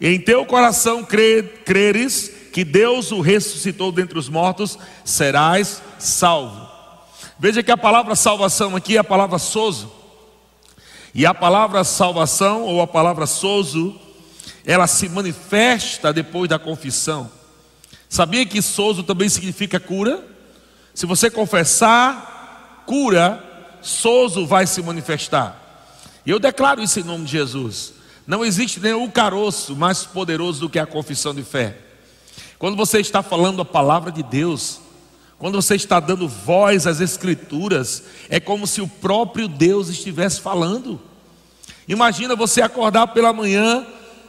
em 0.00 0.20
teu 0.20 0.44
coração 0.44 1.04
creres 1.04 2.35
que 2.56 2.64
Deus 2.64 3.12
o 3.12 3.20
ressuscitou 3.20 3.92
dentre 3.92 4.18
os 4.18 4.30
mortos, 4.30 4.78
serás 5.04 5.82
salvo. 5.98 6.66
Veja 7.38 7.62
que 7.62 7.70
a 7.70 7.76
palavra 7.76 8.16
salvação 8.16 8.74
aqui 8.74 8.96
é 8.96 8.98
a 8.98 9.04
palavra 9.04 9.38
sozo. 9.38 9.92
E 11.12 11.26
a 11.26 11.34
palavra 11.34 11.84
salvação 11.84 12.62
ou 12.62 12.80
a 12.80 12.86
palavra 12.86 13.26
sozo, 13.26 13.94
ela 14.64 14.86
se 14.86 15.06
manifesta 15.06 16.14
depois 16.14 16.48
da 16.48 16.58
confissão. 16.58 17.30
Sabia 18.08 18.46
que 18.46 18.62
sozo 18.62 19.02
também 19.02 19.28
significa 19.28 19.78
cura? 19.78 20.26
Se 20.94 21.04
você 21.04 21.28
confessar 21.28 22.84
cura, 22.86 23.68
sozo 23.82 24.46
vai 24.46 24.66
se 24.66 24.80
manifestar. 24.80 25.92
E 26.24 26.30
eu 26.30 26.38
declaro 26.38 26.82
isso 26.82 26.98
em 27.00 27.04
nome 27.04 27.26
de 27.26 27.32
Jesus. 27.32 27.92
Não 28.26 28.42
existe 28.42 28.80
nenhum 28.80 29.10
caroço 29.10 29.76
mais 29.76 30.04
poderoso 30.04 30.60
do 30.60 30.70
que 30.70 30.78
a 30.78 30.86
confissão 30.86 31.34
de 31.34 31.42
fé. 31.42 31.82
Quando 32.58 32.76
você 32.76 33.00
está 33.00 33.22
falando 33.22 33.62
a 33.62 33.64
palavra 33.64 34.10
de 34.10 34.22
Deus, 34.22 34.80
quando 35.38 35.60
você 35.60 35.74
está 35.74 36.00
dando 36.00 36.28
voz 36.28 36.86
às 36.86 37.00
Escrituras, 37.00 38.04
é 38.28 38.40
como 38.40 38.66
se 38.66 38.80
o 38.80 38.88
próprio 38.88 39.48
Deus 39.48 39.88
estivesse 39.88 40.40
falando. 40.40 41.00
Imagina 41.86 42.34
você 42.34 42.62
acordar 42.62 43.08
pela 43.08 43.32
manhã 43.32 43.86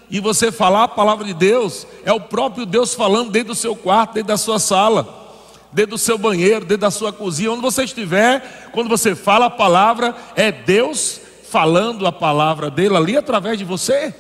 e 0.09 0.19
você 0.19 0.51
falar 0.51 0.83
a 0.83 0.87
palavra 0.87 1.25
de 1.25 1.33
Deus, 1.33 1.87
é 2.05 2.11
o 2.11 2.19
próprio 2.19 2.65
Deus 2.65 2.93
falando 2.93 3.31
dentro 3.31 3.49
do 3.49 3.55
seu 3.55 3.75
quarto, 3.75 4.13
dentro 4.13 4.29
da 4.29 4.37
sua 4.37 4.59
sala 4.59 5.25
dentro 5.71 5.91
do 5.91 5.97
seu 5.97 6.17
banheiro, 6.17 6.61
dentro 6.61 6.81
da 6.81 6.89
sua 6.89 7.11
cozinha, 7.13 7.51
onde 7.51 7.61
você 7.61 7.83
estiver, 7.83 8.71
quando 8.71 8.89
você 8.89 9.13
fala 9.13 9.45
a 9.45 9.49
palavra, 9.49 10.15
é 10.35 10.51
Deus 10.51 11.21
falando 11.51 12.07
a 12.07 12.11
palavra 12.11 12.71
dele 12.71 12.95
ali 12.95 13.17
através 13.17 13.57
de 13.57 13.63
você, 13.63 14.11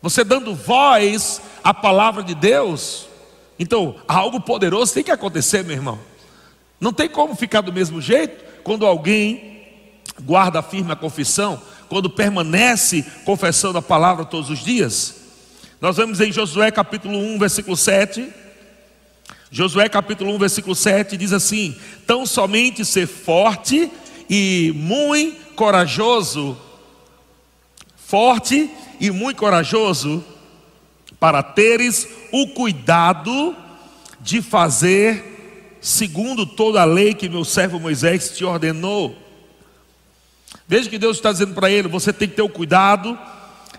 você 0.00 0.24
dando 0.24 0.54
voz 0.54 1.42
à 1.62 1.74
palavra 1.74 2.22
de 2.22 2.34
Deus. 2.34 3.09
Então, 3.60 3.96
algo 4.08 4.40
poderoso 4.40 4.94
tem 4.94 5.04
que 5.04 5.10
acontecer, 5.10 5.62
meu 5.62 5.76
irmão. 5.76 5.98
Não 6.80 6.94
tem 6.94 7.10
como 7.10 7.36
ficar 7.36 7.60
do 7.60 7.70
mesmo 7.70 8.00
jeito 8.00 8.42
quando 8.64 8.86
alguém 8.86 9.60
guarda 10.22 10.62
firme 10.62 10.90
a 10.90 10.96
confissão, 10.96 11.60
quando 11.86 12.08
permanece 12.08 13.04
confessando 13.26 13.76
a 13.76 13.82
palavra 13.82 14.24
todos 14.24 14.48
os 14.48 14.64
dias. 14.64 15.14
Nós 15.78 15.98
vemos 15.98 16.22
em 16.22 16.32
Josué 16.32 16.70
capítulo 16.70 17.18
1, 17.18 17.38
versículo 17.38 17.76
7. 17.76 18.32
Josué 19.50 19.90
capítulo 19.90 20.34
1, 20.36 20.38
versículo 20.38 20.74
7 20.74 21.18
diz 21.18 21.34
assim: 21.34 21.76
Tão 22.06 22.24
somente 22.24 22.82
ser 22.82 23.06
forte 23.06 23.92
e 24.28 24.72
muito 24.74 25.54
corajoso, 25.54 26.56
forte 27.94 28.70
e 28.98 29.10
muito 29.10 29.36
corajoso, 29.36 30.24
para 31.20 31.42
teres 31.42 32.08
o 32.32 32.48
cuidado 32.48 33.54
de 34.20 34.40
fazer 34.40 35.78
segundo 35.80 36.46
toda 36.46 36.80
a 36.80 36.84
lei 36.84 37.14
que 37.14 37.28
meu 37.28 37.44
servo 37.44 37.78
Moisés 37.78 38.30
te 38.30 38.44
ordenou. 38.44 39.16
Veja 40.66 40.88
que 40.88 40.98
Deus 40.98 41.18
está 41.18 41.30
dizendo 41.30 41.54
para 41.54 41.70
ele: 41.70 41.88
você 41.88 42.12
tem 42.12 42.26
que 42.26 42.36
ter 42.36 42.42
o 42.42 42.48
cuidado 42.48 43.18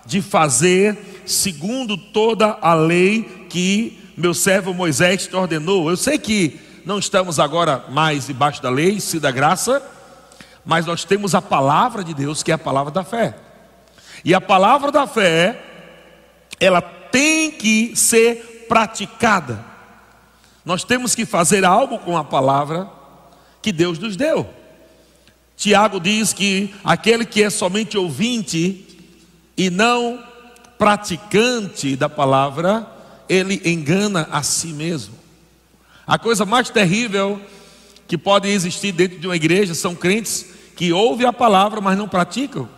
de 0.06 0.22
fazer 0.22 1.22
segundo 1.26 1.96
toda 1.96 2.58
a 2.60 2.74
lei 2.74 3.46
que 3.48 3.98
meu 4.16 4.32
servo 4.32 4.72
Moisés 4.72 5.26
te 5.26 5.34
ordenou. 5.34 5.90
Eu 5.90 5.96
sei 5.96 6.18
que 6.18 6.60
não 6.84 6.98
estamos 6.98 7.38
agora 7.38 7.84
mais 7.88 8.26
debaixo 8.26 8.62
da 8.62 8.70
lei, 8.70 9.00
se 9.00 9.18
da 9.20 9.30
graça, 9.30 9.82
mas 10.64 10.86
nós 10.86 11.04
temos 11.04 11.34
a 11.34 11.42
palavra 11.42 12.02
de 12.04 12.14
Deus, 12.14 12.42
que 12.42 12.50
é 12.50 12.54
a 12.54 12.58
palavra 12.58 12.92
da 12.92 13.04
fé. 13.04 13.36
E 14.24 14.34
a 14.34 14.40
palavra 14.40 14.92
da 14.92 15.06
fé, 15.06 15.62
ela 16.60 17.01
tem 17.12 17.50
que 17.50 17.94
ser 17.94 18.66
praticada. 18.68 19.64
Nós 20.64 20.82
temos 20.82 21.14
que 21.14 21.26
fazer 21.26 21.64
algo 21.64 21.98
com 21.98 22.16
a 22.16 22.24
palavra 22.24 22.88
que 23.60 23.70
Deus 23.70 23.98
nos 23.98 24.16
deu. 24.16 24.48
Tiago 25.56 26.00
diz 26.00 26.32
que 26.32 26.74
aquele 26.82 27.24
que 27.24 27.42
é 27.42 27.50
somente 27.50 27.96
ouvinte 27.96 28.86
e 29.56 29.70
não 29.70 30.18
praticante 30.78 31.94
da 31.94 32.08
palavra, 32.08 32.84
ele 33.28 33.60
engana 33.64 34.28
a 34.32 34.42
si 34.42 34.68
mesmo. 34.68 35.14
A 36.04 36.18
coisa 36.18 36.44
mais 36.44 36.70
terrível 36.70 37.40
que 38.08 38.18
pode 38.18 38.48
existir 38.48 38.90
dentro 38.90 39.18
de 39.18 39.26
uma 39.26 39.36
igreja 39.36 39.74
são 39.74 39.94
crentes 39.94 40.46
que 40.74 40.92
ouvem 40.92 41.26
a 41.26 41.32
palavra, 41.32 41.80
mas 41.80 41.96
não 41.96 42.08
praticam. 42.08 42.68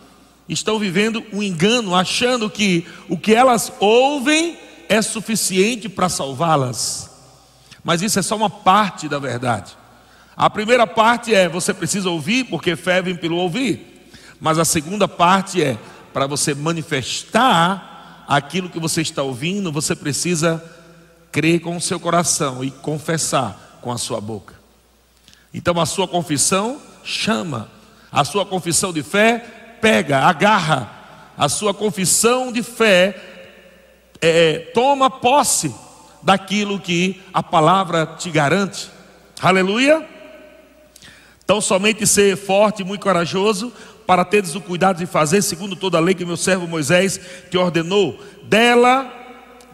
Estão 0.47 0.77
vivendo 0.77 1.23
um 1.33 1.41
engano, 1.41 1.95
achando 1.95 2.49
que 2.49 2.87
o 3.09 3.17
que 3.17 3.33
elas 3.33 3.71
ouvem 3.79 4.57
é 4.87 5.01
suficiente 5.01 5.89
para 5.89 6.09
salvá-las. 6.09 7.09
Mas 7.83 8.01
isso 8.01 8.19
é 8.19 8.21
só 8.21 8.35
uma 8.35 8.49
parte 8.49 9.07
da 9.09 9.19
verdade. 9.19 9.75
A 10.37 10.49
primeira 10.49 10.85
parte 10.85 11.33
é 11.33 11.47
você 11.47 11.73
precisa 11.73 12.09
ouvir, 12.09 12.45
porque 12.45 12.75
fé 12.75 13.01
vem 13.01 13.15
pelo 13.15 13.37
ouvir. 13.37 14.09
Mas 14.39 14.59
a 14.59 14.65
segunda 14.65 15.07
parte 15.07 15.63
é 15.63 15.77
para 16.13 16.27
você 16.27 16.53
manifestar 16.53 18.25
aquilo 18.27 18.69
que 18.69 18.79
você 18.79 19.01
está 19.01 19.23
ouvindo, 19.23 19.71
você 19.71 19.95
precisa 19.95 20.63
crer 21.31 21.59
com 21.59 21.75
o 21.75 21.81
seu 21.81 21.99
coração 21.99 22.63
e 22.63 22.71
confessar 22.71 23.79
com 23.81 23.91
a 23.91 23.97
sua 23.97 24.21
boca. 24.21 24.55
Então 25.53 25.79
a 25.79 25.85
sua 25.85 26.07
confissão 26.07 26.81
chama, 27.03 27.69
a 28.11 28.23
sua 28.23 28.45
confissão 28.45 28.91
de 28.91 29.03
fé 29.03 29.64
pega, 29.85 30.21
agarra, 30.21 30.89
a 31.37 31.47
sua 31.47 31.71
confissão 31.71 32.51
de 32.51 32.63
fé 32.63 33.15
é, 34.19 34.71
toma 34.73 35.11
posse 35.11 35.71
daquilo 36.23 36.79
que 36.79 37.21
a 37.31 37.43
palavra 37.43 38.07
te 38.17 38.31
garante. 38.31 38.89
Aleluia! 39.39 40.03
Então, 41.43 41.61
somente 41.61 42.07
ser 42.07 42.35
forte 42.35 42.81
e 42.81 42.83
muito 42.83 43.03
corajoso, 43.03 43.71
para 44.07 44.25
teres 44.25 44.55
o 44.55 44.61
cuidado 44.61 44.97
de 44.97 45.05
fazer, 45.05 45.43
segundo 45.43 45.75
toda 45.75 45.99
a 45.99 46.01
lei 46.01 46.15
que 46.15 46.25
meu 46.25 46.35
servo 46.35 46.65
Moisés 46.65 47.19
te 47.51 47.55
ordenou, 47.55 48.19
dela 48.41 49.07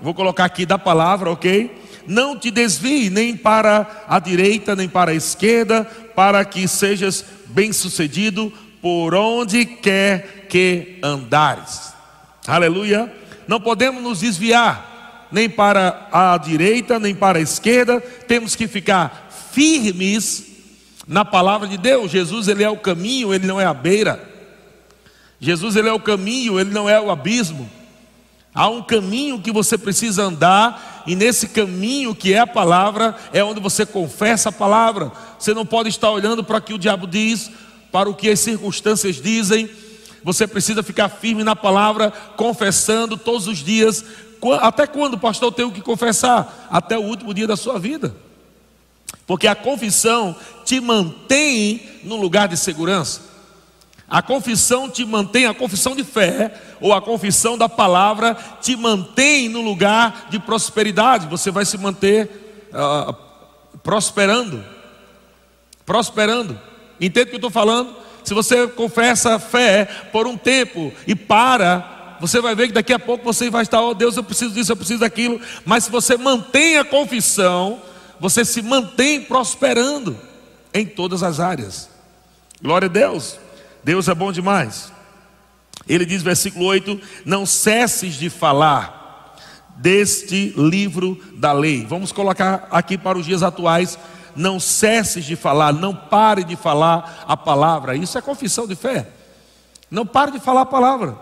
Vou 0.02 0.16
colocar 0.16 0.46
aqui 0.46 0.66
da 0.66 0.80
palavra, 0.80 1.30
ok? 1.30 1.80
Não 2.08 2.36
te 2.36 2.50
desvie 2.50 3.10
nem 3.10 3.38
para 3.38 4.04
a 4.08 4.20
direita, 4.20 4.76
nem 4.76 4.90
para 4.90 5.12
a 5.12 5.16
esquerda, 5.16 5.86
para 6.16 6.44
que 6.44 6.68
sejas 6.68 7.24
bem-sucedido 7.46 8.52
por 8.82 9.14
onde 9.14 9.66
quer 9.66 10.48
que 10.50 10.98
andares. 11.04 11.94
Aleluia. 12.48 13.14
Não 13.48 13.60
podemos 13.60 14.02
nos 14.02 14.20
desviar 14.20 14.92
nem 15.32 15.50
para 15.50 16.10
a 16.12 16.38
direita, 16.38 17.00
nem 17.00 17.16
para 17.16 17.40
a 17.40 17.42
esquerda, 17.42 18.02
temos 18.28 18.56
que 18.56 18.68
ficar 18.68 19.30
firmes 19.54 20.46
na 21.08 21.24
palavra 21.24 21.68
de 21.68 21.78
Deus. 21.78 22.12
Jesus, 22.12 22.48
ele 22.48 22.64
é 22.64 22.70
o 22.70 22.78
caminho, 22.78 23.34
ele 23.34 23.48
não 23.48 23.60
é 23.60 23.66
a 23.66 23.74
beira. 23.74 24.30
Jesus, 25.40 25.76
ele 25.76 25.90
é 25.90 25.94
o 25.94 26.00
caminho, 26.00 26.60
ele 26.60 26.72
não 26.72 26.90
é 26.90 27.00
o 27.00 27.10
abismo. 27.10 27.70
Há 28.54 28.68
um 28.68 28.84
caminho 28.84 29.40
que 29.40 29.52
você 29.52 29.78
precisa 29.78 30.24
andar, 30.24 31.04
e 31.08 31.16
nesse 31.16 31.48
caminho 31.48 32.14
que 32.14 32.34
é 32.34 32.40
a 32.40 32.48
palavra, 32.48 33.16
é 33.32 33.42
onde 33.42 33.62
você 33.62 33.86
confessa 33.86 34.50
a 34.50 34.52
palavra. 34.52 35.12
Você 35.40 35.54
não 35.54 35.66
pode 35.66 35.88
estar 35.88 36.12
olhando 36.12 36.44
para 36.44 36.58
o 36.58 36.62
que 36.62 36.74
o 36.74 36.78
diabo 36.78 37.08
diz, 37.08 37.50
para 37.92 38.10
o 38.10 38.14
que 38.14 38.30
as 38.30 38.40
circunstâncias 38.40 39.18
dizem. 39.18 39.70
Você 40.24 40.48
precisa 40.48 40.84
ficar 40.84 41.10
firme 41.10 41.44
na 41.44 41.56
palavra, 41.56 42.12
confessando 42.38 43.18
todos 43.18 43.48
os 43.48 43.60
dias. 43.60 44.06
Até 44.62 44.88
quando, 44.88 45.18
pastor, 45.18 45.50
eu 45.50 45.52
tenho 45.52 45.72
que 45.72 45.82
confessar? 45.82 46.68
Até 46.70 46.98
o 46.98 47.04
último 47.04 47.34
dia 47.34 47.48
da 47.48 47.56
sua 47.56 47.80
vida. 47.80 48.16
Porque 49.26 49.48
a 49.48 49.56
confissão 49.56 50.36
te 50.66 50.80
mantém 50.80 51.82
no 52.04 52.16
lugar 52.16 52.48
de 52.48 52.58
segurança. 52.58 53.32
A 54.10 54.22
confissão 54.22 54.90
te 54.90 55.06
mantém, 55.06 55.46
a 55.46 55.54
confissão 55.54 55.96
de 55.96 56.04
fé, 56.04 56.54
ou 56.82 56.92
a 56.92 57.02
confissão 57.02 57.58
da 57.58 57.70
palavra, 57.70 58.36
te 58.62 58.76
mantém 58.76 59.48
no 59.48 59.62
lugar 59.62 60.28
de 60.30 60.38
prosperidade. 60.38 61.28
Você 61.28 61.50
vai 61.50 61.64
se 61.64 61.78
manter 61.78 62.70
uh, 62.74 63.16
prosperando. 63.82 64.64
Prosperando. 65.86 66.60
Entende 67.02 67.26
o 67.26 67.30
que 67.30 67.36
eu 67.36 67.38
estou 67.38 67.50
falando? 67.50 67.96
Se 68.24 68.34
você 68.34 68.68
confessa 68.68 69.36
a 69.36 69.40
fé 69.40 69.86
por 70.12 70.28
um 70.28 70.38
tempo 70.38 70.94
e 71.08 71.16
para, 71.16 72.18
você 72.22 72.40
vai 72.40 72.54
ver 72.54 72.68
que 72.68 72.74
daqui 72.74 72.94
a 72.94 73.00
pouco 73.00 73.24
você 73.24 73.50
vai 73.50 73.64
estar, 73.64 73.82
oh 73.82 73.96
Deus, 73.96 74.16
eu 74.16 74.24
preciso 74.24 74.54
disso, 74.54 74.72
eu 74.72 74.78
preciso 74.78 75.00
daquilo. 75.00 75.42
Mas 75.66 75.86
se 75.86 75.92
você 75.92 76.16
mantém 76.16 76.78
a 76.78 76.86
confissão, 76.86 77.82
você 78.20 78.46
se 78.46 78.62
mantém 78.62 79.22
prosperando 79.22 80.16
em 80.72 80.86
todas 80.86 81.24
as 81.24 81.40
áreas. 81.40 81.90
Glória 82.62 82.86
a 82.86 82.90
Deus. 82.90 83.40
Deus 83.84 84.08
é 84.08 84.14
bom 84.14 84.32
demais. 84.32 84.94
Ele 85.88 86.06
diz, 86.06 86.22
versículo 86.22 86.66
8: 86.66 87.02
Não 87.26 87.46
cesses 87.46 88.14
de 88.14 88.30
falar 88.30 89.36
deste 89.78 90.54
livro 90.56 91.20
da 91.34 91.52
lei. 91.52 91.86
Vamos 91.88 92.12
colocar 92.12 92.68
aqui 92.70 92.98
para 92.98 93.18
os 93.18 93.26
dias 93.26 93.42
atuais. 93.42 93.98
Não 94.36 94.60
cesses 94.60 95.26
de 95.26 95.36
falar, 95.36 95.74
não 95.74 95.96
pare 95.96 96.44
de 96.44 96.56
falar 96.56 97.26
a 97.28 97.36
palavra. 97.36 97.96
Isso 97.96 98.18
é 98.18 98.22
confissão 98.22 98.68
de 98.68 98.76
fé. 98.76 99.08
Não 99.90 100.06
pare 100.06 100.32
de 100.32 100.40
falar 100.40 100.62
a 100.62 100.66
palavra. 100.66 101.18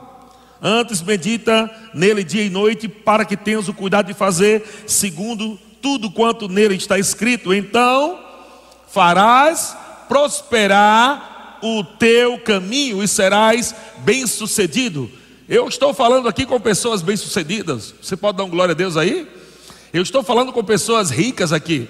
Antes 0.62 1.02
medita 1.02 1.70
nele 1.94 2.24
dia 2.24 2.44
e 2.44 2.50
noite, 2.50 2.88
para 2.88 3.24
que 3.26 3.38
tenhas 3.38 3.68
o 3.68 3.74
cuidado 3.74 4.08
de 4.08 4.14
fazer 4.14 4.84
segundo 4.86 5.58
tudo 5.82 6.12
quanto 6.12 6.48
nele 6.48 6.76
está 6.76 7.00
escrito. 7.00 7.54
Então 7.54 8.20
farás 8.88 9.76
prosperar 10.08 11.60
o 11.62 11.84
teu 11.84 12.40
caminho 12.40 13.02
e 13.04 13.08
serás 13.08 13.74
bem-sucedido. 14.00 15.10
Eu 15.48 15.68
estou 15.68 15.94
falando 15.94 16.28
aqui 16.28 16.46
com 16.46 16.60
pessoas 16.60 17.02
bem-sucedidas. 17.02 17.94
Você 18.02 18.16
pode 18.16 18.38
dar 18.38 18.44
um 18.44 18.50
glória 18.50 18.74
a 18.74 18.76
Deus 18.76 18.98
aí? 18.98 19.28
Eu 19.92 20.04
estou 20.04 20.22
falando 20.22 20.54
com 20.54 20.64
pessoas 20.64 21.10
ricas 21.10 21.52
aqui. 21.52 21.90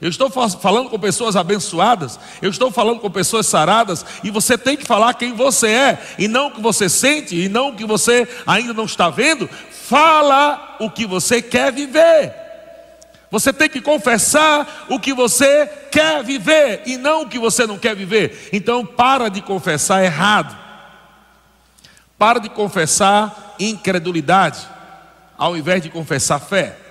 Eu 0.00 0.10
estou 0.10 0.28
falando 0.28 0.90
com 0.90 0.98
pessoas 0.98 1.36
abençoadas, 1.36 2.20
eu 2.42 2.50
estou 2.50 2.70
falando 2.70 3.00
com 3.00 3.10
pessoas 3.10 3.46
saradas, 3.46 4.04
e 4.22 4.30
você 4.30 4.58
tem 4.58 4.76
que 4.76 4.84
falar 4.84 5.14
quem 5.14 5.32
você 5.32 5.68
é, 5.68 5.98
e 6.18 6.28
não 6.28 6.48
o 6.48 6.50
que 6.50 6.60
você 6.60 6.88
sente, 6.88 7.34
e 7.34 7.48
não 7.48 7.70
o 7.70 7.76
que 7.76 7.84
você 7.86 8.28
ainda 8.46 8.74
não 8.74 8.84
está 8.84 9.08
vendo. 9.08 9.48
Fala 9.70 10.76
o 10.80 10.90
que 10.90 11.06
você 11.06 11.40
quer 11.40 11.72
viver. 11.72 12.34
Você 13.30 13.52
tem 13.52 13.68
que 13.68 13.80
confessar 13.80 14.86
o 14.88 15.00
que 15.00 15.12
você 15.12 15.66
quer 15.90 16.22
viver 16.22 16.82
e 16.86 16.96
não 16.96 17.22
o 17.22 17.28
que 17.28 17.38
você 17.38 17.66
não 17.66 17.78
quer 17.78 17.96
viver. 17.96 18.50
Então, 18.52 18.84
para 18.84 19.28
de 19.28 19.40
confessar 19.40 20.04
errado. 20.04 20.56
Para 22.18 22.38
de 22.38 22.48
confessar 22.48 23.54
incredulidade, 23.58 24.60
ao 25.36 25.56
invés 25.56 25.82
de 25.82 25.90
confessar 25.90 26.38
fé. 26.38 26.85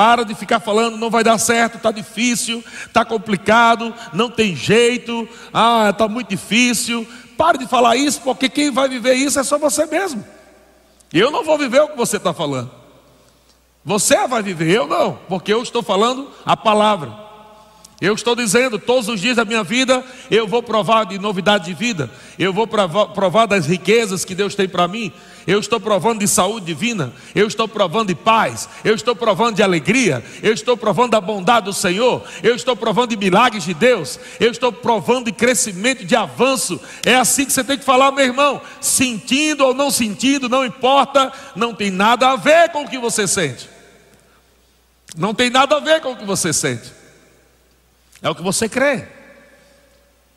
Para 0.00 0.24
de 0.24 0.34
ficar 0.34 0.60
falando, 0.60 0.96
não 0.96 1.10
vai 1.10 1.22
dar 1.22 1.36
certo, 1.36 1.76
está 1.76 1.90
difícil, 1.90 2.64
está 2.86 3.04
complicado, 3.04 3.92
não 4.14 4.30
tem 4.30 4.56
jeito, 4.56 5.28
ah, 5.52 5.90
está 5.90 6.08
muito 6.08 6.30
difícil. 6.30 7.06
Para 7.36 7.58
de 7.58 7.66
falar 7.66 7.96
isso, 7.96 8.22
porque 8.22 8.48
quem 8.48 8.70
vai 8.70 8.88
viver 8.88 9.12
isso 9.12 9.38
é 9.38 9.42
só 9.42 9.58
você 9.58 9.84
mesmo. 9.84 10.24
Eu 11.12 11.30
não 11.30 11.44
vou 11.44 11.58
viver 11.58 11.82
o 11.82 11.88
que 11.88 11.98
você 11.98 12.16
está 12.16 12.32
falando. 12.32 12.70
Você 13.84 14.26
vai 14.26 14.42
viver, 14.42 14.70
eu 14.70 14.86
não, 14.86 15.18
porque 15.28 15.52
eu 15.52 15.62
estou 15.62 15.82
falando 15.82 16.30
a 16.46 16.56
palavra. 16.56 17.12
Eu 18.00 18.14
estou 18.14 18.34
dizendo, 18.34 18.78
todos 18.78 19.06
os 19.06 19.20
dias 19.20 19.36
da 19.36 19.44
minha 19.44 19.62
vida, 19.62 20.02
eu 20.30 20.48
vou 20.48 20.62
provar 20.62 21.04
de 21.04 21.18
novidade 21.18 21.66
de 21.66 21.74
vida, 21.74 22.10
eu 22.38 22.50
vou 22.50 22.66
provar 22.66 23.44
das 23.44 23.66
riquezas 23.66 24.24
que 24.24 24.34
Deus 24.34 24.54
tem 24.54 24.66
para 24.66 24.88
mim, 24.88 25.12
eu 25.50 25.58
estou 25.58 25.80
provando 25.80 26.20
de 26.20 26.28
saúde 26.28 26.66
divina, 26.66 27.12
eu 27.34 27.48
estou 27.48 27.66
provando 27.66 28.06
de 28.06 28.14
paz, 28.14 28.68
eu 28.84 28.94
estou 28.94 29.16
provando 29.16 29.56
de 29.56 29.64
alegria, 29.64 30.24
eu 30.44 30.52
estou 30.52 30.76
provando 30.76 31.10
da 31.10 31.20
bondade 31.20 31.66
do 31.66 31.72
Senhor, 31.72 32.22
eu 32.40 32.54
estou 32.54 32.76
provando 32.76 33.10
de 33.10 33.16
milagres 33.16 33.64
de 33.64 33.74
Deus, 33.74 34.20
eu 34.38 34.52
estou 34.52 34.72
provando 34.72 35.24
de 35.24 35.32
crescimento, 35.32 36.04
de 36.04 36.14
avanço. 36.14 36.80
É 37.04 37.16
assim 37.16 37.44
que 37.44 37.52
você 37.52 37.64
tem 37.64 37.76
que 37.76 37.84
falar, 37.84 38.12
meu 38.12 38.24
irmão, 38.24 38.62
sentindo 38.80 39.64
ou 39.64 39.74
não 39.74 39.90
sentindo, 39.90 40.48
não 40.48 40.64
importa, 40.64 41.32
não 41.56 41.74
tem 41.74 41.90
nada 41.90 42.28
a 42.30 42.36
ver 42.36 42.68
com 42.68 42.84
o 42.84 42.88
que 42.88 42.98
você 42.98 43.26
sente. 43.26 43.68
Não 45.16 45.34
tem 45.34 45.50
nada 45.50 45.78
a 45.78 45.80
ver 45.80 46.00
com 46.00 46.12
o 46.12 46.16
que 46.16 46.24
você 46.24 46.52
sente. 46.52 46.92
É 48.22 48.30
o 48.30 48.36
que 48.36 48.42
você 48.42 48.68
crê. 48.68 49.19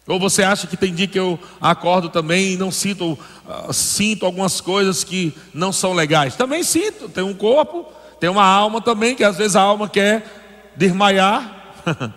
Ou 0.06 0.20
você 0.20 0.44
acha 0.44 0.68
que 0.68 0.76
tem 0.76 0.94
dia 0.94 1.08
que 1.08 1.20
eu 1.20 1.40
acordo 1.62 2.10
também 2.10 2.54
e 2.54 2.58
não 2.58 2.72
sinto, 2.72 3.14
uh, 3.14 3.72
sinto 3.72 4.26
algumas 4.26 4.60
coisas 4.60 5.04
que 5.04 5.34
não 5.54 5.72
são 5.72 5.94
legais? 5.94 6.36
Também 6.36 6.62
sinto. 6.62 7.08
Tem 7.08 7.24
um 7.24 7.34
corpo, 7.34 7.86
tem 8.20 8.30
uma 8.30 8.44
alma 8.44 8.82
também, 8.82 9.16
que 9.16 9.24
às 9.24 9.38
vezes 9.38 9.56
a 9.56 9.62
alma 9.62 9.88
quer 9.88 10.74
desmaiar. 10.76 11.74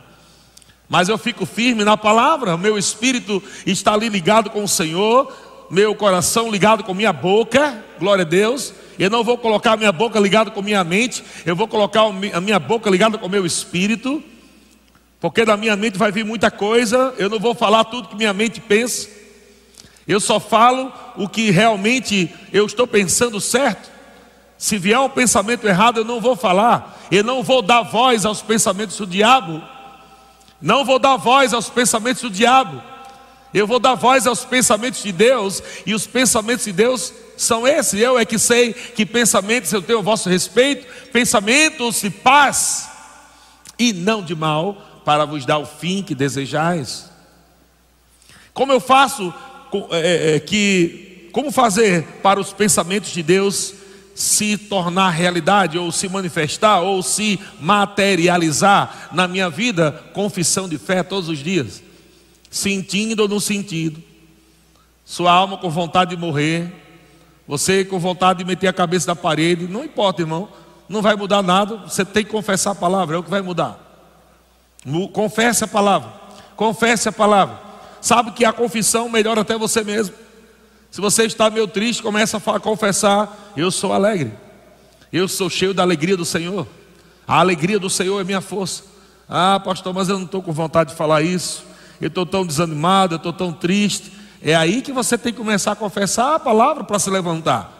Mas 0.88 1.08
eu 1.08 1.18
fico 1.18 1.44
firme 1.44 1.84
na 1.84 1.96
palavra, 1.96 2.56
meu 2.56 2.78
espírito 2.78 3.42
está 3.66 3.94
ali 3.94 4.08
ligado 4.08 4.50
com 4.50 4.62
o 4.62 4.68
Senhor, 4.68 5.32
meu 5.68 5.94
coração 5.96 6.50
ligado 6.50 6.84
com 6.84 6.94
minha 6.94 7.12
boca, 7.12 7.84
glória 7.98 8.22
a 8.22 8.28
Deus. 8.28 8.72
Eu 8.98 9.10
não 9.10 9.24
vou 9.24 9.36
colocar 9.36 9.72
a 9.72 9.76
minha 9.76 9.90
boca 9.90 10.18
ligada 10.18 10.50
com 10.50 10.62
minha 10.62 10.82
mente, 10.84 11.24
eu 11.44 11.56
vou 11.56 11.66
colocar 11.66 12.02
a 12.32 12.40
minha 12.40 12.58
boca 12.58 12.88
ligada 12.88 13.18
com 13.18 13.26
o 13.26 13.30
meu 13.30 13.44
espírito, 13.44 14.22
porque 15.20 15.44
da 15.44 15.56
minha 15.56 15.76
mente 15.76 15.98
vai 15.98 16.12
vir 16.12 16.24
muita 16.24 16.50
coisa, 16.50 17.14
eu 17.18 17.28
não 17.28 17.38
vou 17.38 17.54
falar 17.54 17.84
tudo 17.84 18.08
que 18.08 18.16
minha 18.16 18.32
mente 18.32 18.60
pensa, 18.60 19.08
eu 20.06 20.20
só 20.20 20.38
falo 20.38 20.92
o 21.16 21.28
que 21.28 21.50
realmente 21.50 22.32
eu 22.52 22.64
estou 22.64 22.86
pensando 22.86 23.40
certo. 23.40 23.90
Se 24.56 24.78
vier 24.78 24.98
um 24.98 25.08
pensamento 25.08 25.66
errado, 25.66 25.98
eu 25.98 26.04
não 26.04 26.20
vou 26.20 26.36
falar, 26.36 27.06
eu 27.10 27.24
não 27.24 27.42
vou 27.42 27.60
dar 27.60 27.82
voz 27.82 28.24
aos 28.24 28.40
pensamentos 28.40 28.96
do 28.96 29.06
diabo, 29.06 29.62
não 30.62 30.84
vou 30.84 30.98
dar 30.98 31.16
voz 31.16 31.52
aos 31.52 31.68
pensamentos 31.68 32.22
do 32.22 32.30
diabo. 32.30 32.82
Eu 33.52 33.66
vou 33.66 33.78
dar 33.78 33.94
voz 33.94 34.26
aos 34.26 34.44
pensamentos 34.44 35.02
de 35.02 35.12
Deus, 35.12 35.62
e 35.86 35.94
os 35.94 36.06
pensamentos 36.06 36.64
de 36.64 36.72
Deus 36.72 37.12
são 37.36 37.66
esses. 37.66 37.98
Eu 37.98 38.18
é 38.18 38.24
que 38.24 38.38
sei 38.38 38.72
que 38.72 39.06
pensamentos 39.06 39.72
eu 39.72 39.80
tenho 39.80 40.00
a 40.00 40.02
vosso 40.02 40.28
respeito, 40.28 40.86
pensamentos 41.10 42.00
de 42.00 42.10
paz 42.10 42.90
e 43.78 43.92
não 43.92 44.22
de 44.22 44.34
mal, 44.34 44.76
para 45.06 45.24
vos 45.24 45.46
dar 45.46 45.58
o 45.58 45.64
fim 45.64 46.02
que 46.02 46.16
desejais. 46.16 47.08
Como 48.52 48.72
eu 48.72 48.80
faço 48.80 49.32
é, 49.92 50.34
é, 50.34 50.40
que, 50.40 51.28
como 51.32 51.52
fazer 51.52 52.02
para 52.24 52.40
os 52.40 52.52
pensamentos 52.52 53.10
de 53.10 53.22
Deus 53.22 53.72
se 54.16 54.58
tornar 54.58 55.10
realidade, 55.10 55.78
ou 55.78 55.92
se 55.92 56.08
manifestar, 56.08 56.80
ou 56.80 57.04
se 57.04 57.38
materializar 57.60 59.10
na 59.12 59.28
minha 59.28 59.48
vida? 59.48 59.92
Confissão 60.12 60.68
de 60.68 60.76
fé 60.76 61.04
todos 61.04 61.28
os 61.28 61.38
dias 61.38 61.86
sentindo 62.50 63.20
ou 63.20 63.28
não 63.28 63.38
sentindo, 63.38 64.02
sua 65.04 65.30
alma 65.30 65.58
com 65.58 65.68
vontade 65.68 66.16
de 66.16 66.16
morrer, 66.16 66.72
você 67.46 67.84
com 67.84 67.98
vontade 67.98 68.38
de 68.38 68.44
meter 68.44 68.66
a 68.66 68.72
cabeça 68.72 69.08
na 69.08 69.14
parede, 69.14 69.68
não 69.68 69.84
importa, 69.84 70.22
irmão, 70.22 70.48
não 70.88 71.02
vai 71.02 71.14
mudar 71.14 71.42
nada, 71.42 71.76
você 71.76 72.04
tem 72.04 72.24
que 72.24 72.30
confessar 72.30 72.70
a 72.70 72.74
palavra, 72.74 73.16
é 73.16 73.18
o 73.18 73.22
que 73.22 73.30
vai 73.30 73.42
mudar. 73.42 73.85
Confesse 75.12 75.64
a 75.64 75.68
palavra, 75.68 76.12
confesse 76.56 77.08
a 77.08 77.12
palavra. 77.12 77.58
Sabe 78.00 78.30
que 78.32 78.44
a 78.44 78.52
confissão 78.52 79.08
melhora 79.08 79.40
até 79.40 79.58
você 79.58 79.82
mesmo. 79.82 80.14
Se 80.90 81.00
você 81.00 81.24
está 81.24 81.50
meio 81.50 81.66
triste, 81.66 82.02
começa 82.02 82.36
a 82.36 82.60
confessar: 82.60 83.52
Eu 83.56 83.70
sou 83.70 83.92
alegre, 83.92 84.32
eu 85.12 85.26
sou 85.26 85.50
cheio 85.50 85.74
da 85.74 85.82
alegria 85.82 86.16
do 86.16 86.24
Senhor. 86.24 86.66
A 87.26 87.40
alegria 87.40 87.78
do 87.78 87.90
Senhor 87.90 88.20
é 88.20 88.24
minha 88.24 88.40
força. 88.40 88.84
Ah, 89.28 89.60
pastor, 89.62 89.92
mas 89.92 90.08
eu 90.08 90.16
não 90.18 90.26
estou 90.26 90.40
com 90.40 90.52
vontade 90.52 90.90
de 90.90 90.96
falar 90.96 91.22
isso 91.22 91.64
eu 92.00 92.08
estou 92.08 92.26
tão 92.26 92.46
desanimado, 92.46 93.14
eu 93.14 93.16
estou 93.16 93.32
tão 93.32 93.52
triste. 93.52 94.12
É 94.42 94.54
aí 94.54 94.82
que 94.82 94.92
você 94.92 95.16
tem 95.16 95.32
que 95.32 95.38
começar 95.38 95.72
a 95.72 95.76
confessar 95.76 96.34
a 96.34 96.38
palavra 96.38 96.84
para 96.84 96.98
se 96.98 97.10
levantar. 97.10 97.72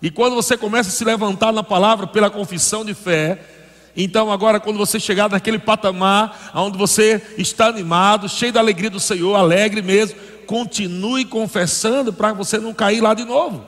E 0.00 0.10
quando 0.10 0.34
você 0.34 0.56
começa 0.56 0.88
a 0.88 0.92
se 0.92 1.04
levantar 1.04 1.52
na 1.52 1.62
palavra 1.62 2.06
pela 2.06 2.30
confissão 2.30 2.84
de 2.84 2.94
fé, 2.94 3.51
então 3.96 4.32
agora 4.32 4.58
quando 4.58 4.78
você 4.78 4.98
chegar 4.98 5.28
naquele 5.28 5.58
patamar 5.58 6.52
onde 6.54 6.78
você 6.78 7.20
está 7.36 7.66
animado, 7.66 8.28
cheio 8.28 8.52
da 8.52 8.60
alegria 8.60 8.90
do 8.90 9.00
Senhor, 9.00 9.34
alegre 9.34 9.82
mesmo, 9.82 10.18
continue 10.46 11.24
confessando 11.24 12.12
para 12.12 12.32
você 12.32 12.58
não 12.58 12.72
cair 12.72 13.00
lá 13.00 13.14
de 13.14 13.24
novo. 13.24 13.64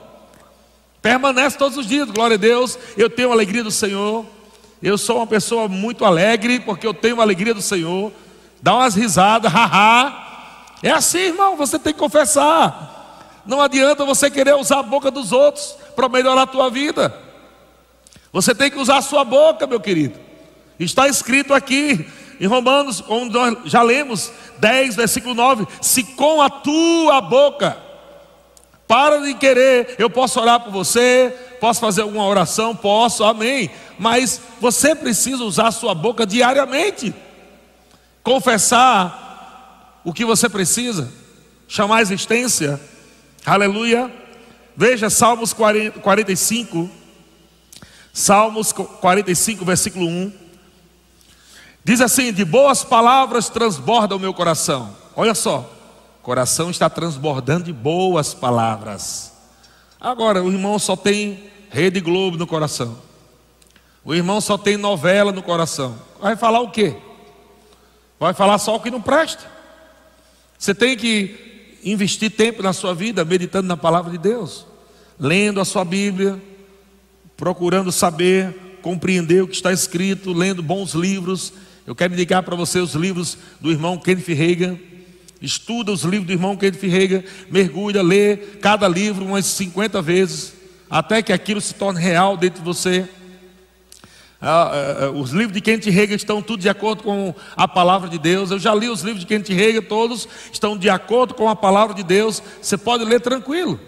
Permanece 1.01 1.57
todos 1.57 1.77
os 1.77 1.85
dias, 1.85 2.09
glória 2.09 2.35
a 2.35 2.39
Deus. 2.39 2.77
Eu 2.97 3.09
tenho 3.09 3.29
a 3.29 3.33
alegria 3.33 3.63
do 3.63 3.69
Senhor. 3.69 4.25
Eu 4.81 4.97
sou 4.97 5.17
uma 5.17 5.27
pessoa 5.27 5.67
muito 5.67 6.03
alegre 6.03 6.59
porque 6.59 6.85
eu 6.85 6.93
tenho 6.93 7.19
a 7.19 7.23
alegria 7.23 7.53
do 7.53 7.61
Senhor 7.61 8.11
dá 8.65 8.73
umas 8.73 8.95
risadas, 8.95 9.51
haha. 9.51 10.73
É 10.81 10.89
assim, 10.89 11.19
irmão, 11.19 11.55
você 11.55 11.77
tem 11.77 11.93
que 11.93 11.99
confessar. 11.99 13.41
Não 13.45 13.61
adianta 13.61 14.03
você 14.03 14.27
querer 14.27 14.55
usar 14.55 14.79
a 14.79 14.83
boca 14.83 15.11
dos 15.11 15.31
outros 15.31 15.75
para 15.95 16.09
melhorar 16.09 16.41
a 16.41 16.47
tua 16.47 16.67
vida. 16.71 17.15
Você 18.35 18.53
tem 18.53 18.69
que 18.69 18.77
usar 18.77 18.97
a 18.97 19.01
sua 19.01 19.23
boca, 19.23 19.65
meu 19.65 19.79
querido. 19.79 20.19
Está 20.77 21.07
escrito 21.07 21.53
aqui 21.53 22.05
em 22.37 22.45
Romanos, 22.45 23.01
onde 23.07 23.31
nós 23.31 23.59
já 23.63 23.81
lemos 23.81 24.29
10, 24.57 24.97
versículo 24.97 25.33
9: 25.33 25.65
se 25.79 26.03
com 26.03 26.41
a 26.41 26.49
tua 26.49 27.21
boca, 27.21 27.77
para 28.85 29.21
de 29.21 29.35
querer, 29.35 29.95
eu 29.97 30.09
posso 30.09 30.37
orar 30.37 30.59
por 30.59 30.69
você, 30.69 31.33
posso 31.61 31.79
fazer 31.79 32.01
alguma 32.01 32.27
oração, 32.27 32.75
posso, 32.75 33.23
amém. 33.23 33.71
Mas 33.97 34.41
você 34.59 34.93
precisa 34.93 35.41
usar 35.45 35.69
a 35.69 35.71
sua 35.71 35.95
boca 35.95 36.25
diariamente 36.25 37.13
confessar 38.21 40.01
o 40.03 40.11
que 40.11 40.25
você 40.25 40.49
precisa, 40.49 41.09
chamar 41.69 41.99
a 41.99 42.01
existência, 42.01 42.81
aleluia. 43.45 44.11
Veja 44.75 45.09
Salmos 45.09 45.53
40, 45.53 46.01
45, 46.01 47.04
Salmos 48.15 48.71
45, 48.71 49.65
versículo 49.65 50.07
1. 50.07 50.31
Diz 51.83 51.99
assim: 51.99 52.31
De 52.31 52.45
boas 52.45 52.81
palavras 52.81 53.49
transborda 53.49 54.15
o 54.15 54.19
meu 54.19 54.33
coração. 54.33 54.95
Olha 55.17 55.35
só, 55.35 55.69
coração 56.23 56.69
está 56.71 56.89
transbordando 56.89 57.65
de 57.65 57.73
boas 57.73 58.33
palavras. 58.33 59.33
Agora, 59.99 60.41
o 60.41 60.49
irmão 60.49 60.79
só 60.79 60.95
tem 60.95 61.43
Rede 61.69 61.99
Globo 61.99 62.37
no 62.37 62.47
coração. 62.47 62.97
O 64.05 64.15
irmão 64.15 64.39
só 64.39 64.57
tem 64.57 64.77
novela 64.77 65.33
no 65.33 65.43
coração. 65.43 65.97
Vai 66.21 66.37
falar 66.37 66.61
o 66.61 66.71
quê? 66.71 66.95
Vai 68.17 68.33
falar 68.33 68.59
só 68.59 68.77
o 68.77 68.79
que 68.79 68.89
não 68.89 69.01
presta. 69.01 69.43
Você 70.57 70.73
tem 70.73 70.95
que 70.95 71.79
investir 71.83 72.31
tempo 72.31 72.63
na 72.63 72.71
sua 72.71 72.95
vida 72.95 73.25
meditando 73.25 73.67
na 73.67 73.75
palavra 73.75 74.09
de 74.09 74.17
Deus, 74.17 74.65
lendo 75.19 75.59
a 75.59 75.65
sua 75.65 75.83
Bíblia, 75.83 76.41
procurando 77.37 77.91
saber, 77.91 78.79
compreender 78.81 79.43
o 79.43 79.47
que 79.47 79.55
está 79.55 79.73
escrito, 79.73 80.31
lendo 80.31 80.61
bons 80.61 80.93
livros. 80.93 81.53
Eu 81.85 81.95
quero 81.95 82.13
indicar 82.13 82.43
para 82.43 82.55
você 82.55 82.79
os 82.79 82.93
livros 82.93 83.37
do 83.59 83.71
irmão 83.71 83.97
Kenneth 83.97 84.33
Reagan. 84.33 84.77
Estuda 85.41 85.91
os 85.91 86.03
livros 86.03 86.27
do 86.27 86.33
irmão 86.33 86.55
Kenneth 86.55 86.87
Reagan, 86.87 87.23
mergulha, 87.51 88.01
lê 88.01 88.37
cada 88.37 88.87
livro 88.87 89.25
umas 89.25 89.45
50 89.45 90.01
vezes, 90.01 90.53
até 90.89 91.21
que 91.21 91.33
aquilo 91.33 91.59
se 91.59 91.73
torne 91.73 91.99
real 91.99 92.37
dentro 92.37 92.59
de 92.59 92.65
você. 92.65 93.07
Ah, 94.41 94.71
ah, 95.01 95.09
os 95.11 95.31
livros 95.31 95.53
de 95.53 95.61
Kent 95.61 95.87
Hegel 95.87 96.15
estão 96.15 96.41
tudo 96.41 96.61
de 96.61 96.69
acordo 96.69 97.03
com 97.03 97.33
a 97.55 97.67
palavra 97.67 98.09
de 98.09 98.17
Deus. 98.17 98.51
Eu 98.51 98.59
já 98.59 98.73
li 98.73 98.87
os 98.87 99.01
livros 99.01 99.21
de 99.21 99.25
Kent 99.25 99.49
Hegel, 99.49 99.81
todos 99.83 100.27
estão 100.51 100.77
de 100.77 100.89
acordo 100.89 101.33
com 101.33 101.49
a 101.49 101.55
palavra 101.55 101.95
de 101.95 102.03
Deus. 102.03 102.41
Você 102.61 102.77
pode 102.77 103.03
ler 103.03 103.19
tranquilo. 103.21 103.79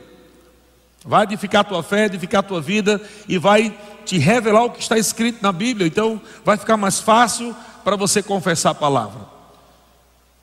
Vai 1.07 1.23
edificar 1.23 1.61
a 1.61 1.63
tua 1.63 1.81
fé, 1.81 2.05
edificar 2.05 2.41
a 2.41 2.43
tua 2.43 2.59
vida 2.59 3.01
e 3.29 3.37
vai 3.37 3.73
te 4.05 4.17
revelar 4.17 4.65
o 4.65 4.71
que 4.71 4.81
está 4.81 4.97
escrito 4.97 5.41
na 5.41 5.53
Bíblia. 5.53 5.87
Então 5.87 6.21
vai 6.43 6.57
ficar 6.57 6.75
mais 6.75 6.99
fácil 6.99 7.55
para 7.81 7.95
você 7.95 8.21
confessar 8.21 8.71
a 8.71 8.75
palavra. 8.75 9.21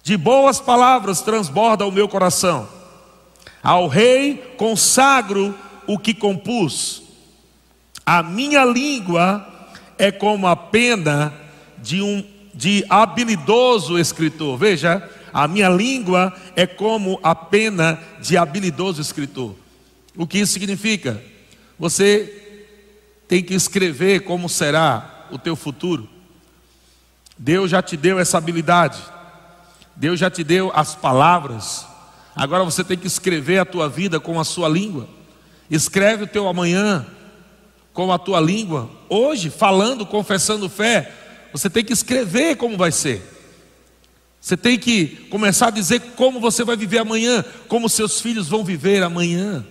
De 0.03 0.17
boas 0.17 0.61
palavras 0.61 1.21
transborda 1.21 1.87
o 1.87 1.93
meu 1.93 2.09
coração. 2.09 2.67
Ao 3.63 3.87
rei 3.89 4.55
consagro 4.57 5.55
o 5.87 5.99
que 5.99 6.15
compus. 6.15 7.03
A 8.07 8.23
minha 8.23 8.65
língua 8.65 9.47
é 9.99 10.11
como 10.11 10.47
a 10.47 10.57
pena 10.57 11.33
de 11.79 12.01
um 12.01 12.25
de 12.55 12.87
habilidoso 12.89 13.99
escritor. 13.99 14.57
Veja, 14.57 15.11
a 15.33 15.47
minha 15.47 15.69
língua 15.69 16.33
é 16.57 16.67
como 16.67 17.19
a 17.23 17.35
pena 17.35 17.99
de 18.21 18.37
habilidoso 18.39 19.03
escritor. 19.03 19.64
O 20.17 20.27
que 20.27 20.39
isso 20.39 20.53
significa? 20.53 21.23
Você 21.79 22.43
tem 23.27 23.43
que 23.43 23.55
escrever 23.55 24.21
como 24.21 24.49
será 24.49 25.27
o 25.31 25.39
teu 25.39 25.57
futuro. 25.57 26.09
Deus 27.37 27.71
já 27.71 27.83
te 27.83 27.97
deu 27.97 28.19
essa 28.19 28.39
habilidade. 28.39 29.03
Deus 29.97 30.19
já 30.21 30.31
te 30.31 30.45
deu 30.45 30.71
as 30.75 30.95
palavras. 30.95 31.87
Agora 32.35 32.65
você 32.65 32.85
tem 32.85 32.97
que 32.97 33.07
escrever 33.07 33.59
a 33.59 33.65
tua 33.65 33.89
vida 33.89 34.21
com 34.21 34.39
a 34.39 34.45
sua 34.45 34.69
língua. 34.69 35.09
Escreve 35.71 36.25
o 36.25 36.29
teu 36.29 36.47
amanhã 36.47 37.07
com 37.95 38.13
a 38.13 38.19
tua 38.19 38.41
língua, 38.41 38.91
hoje, 39.09 39.49
falando, 39.49 40.05
confessando 40.05 40.69
fé, 40.69 41.13
você 41.53 41.71
tem 41.71 41.85
que 41.85 41.93
escrever 41.93 42.57
como 42.57 42.77
vai 42.77 42.91
ser. 42.91 43.23
Você 44.41 44.57
tem 44.57 44.77
que 44.77 45.07
começar 45.31 45.69
a 45.69 45.71
dizer 45.71 46.01
como 46.17 46.41
você 46.41 46.65
vai 46.65 46.77
viver 46.77 46.99
amanhã, 46.99 47.45
como 47.69 47.89
seus 47.89 48.21
filhos 48.21 48.49
vão 48.49 48.65
viver 48.65 49.03
amanhã, 49.05 49.65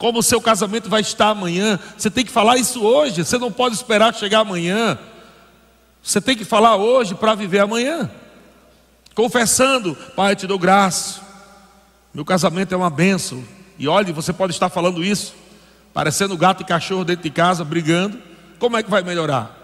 como 0.00 0.20
o 0.20 0.22
seu 0.22 0.40
casamento 0.40 0.88
vai 0.88 1.02
estar 1.02 1.28
amanhã. 1.28 1.78
Você 1.94 2.10
tem 2.10 2.24
que 2.24 2.32
falar 2.32 2.56
isso 2.56 2.82
hoje, 2.82 3.22
você 3.22 3.36
não 3.36 3.52
pode 3.52 3.74
esperar 3.74 4.14
chegar 4.14 4.40
amanhã. 4.40 4.98
Você 6.02 6.22
tem 6.22 6.34
que 6.34 6.44
falar 6.44 6.76
hoje 6.76 7.14
para 7.14 7.34
viver 7.34 7.58
amanhã. 7.58 8.10
Confessando, 9.14 9.94
Pai, 10.16 10.32
eu 10.32 10.36
te 10.36 10.46
dou 10.46 10.58
graça. 10.58 11.20
Meu 12.14 12.24
casamento 12.24 12.72
é 12.72 12.76
uma 12.78 12.88
benção. 12.88 13.44
E 13.78 13.86
olhe, 13.86 14.10
você 14.10 14.32
pode 14.32 14.54
estar 14.54 14.70
falando 14.70 15.04
isso, 15.04 15.34
parecendo 15.92 16.34
gato 16.34 16.62
e 16.62 16.64
cachorro 16.64 17.04
dentro 17.04 17.24
de 17.24 17.30
casa, 17.30 17.62
brigando. 17.62 18.18
Como 18.58 18.78
é 18.78 18.82
que 18.82 18.90
vai 18.90 19.02
melhorar? 19.02 19.54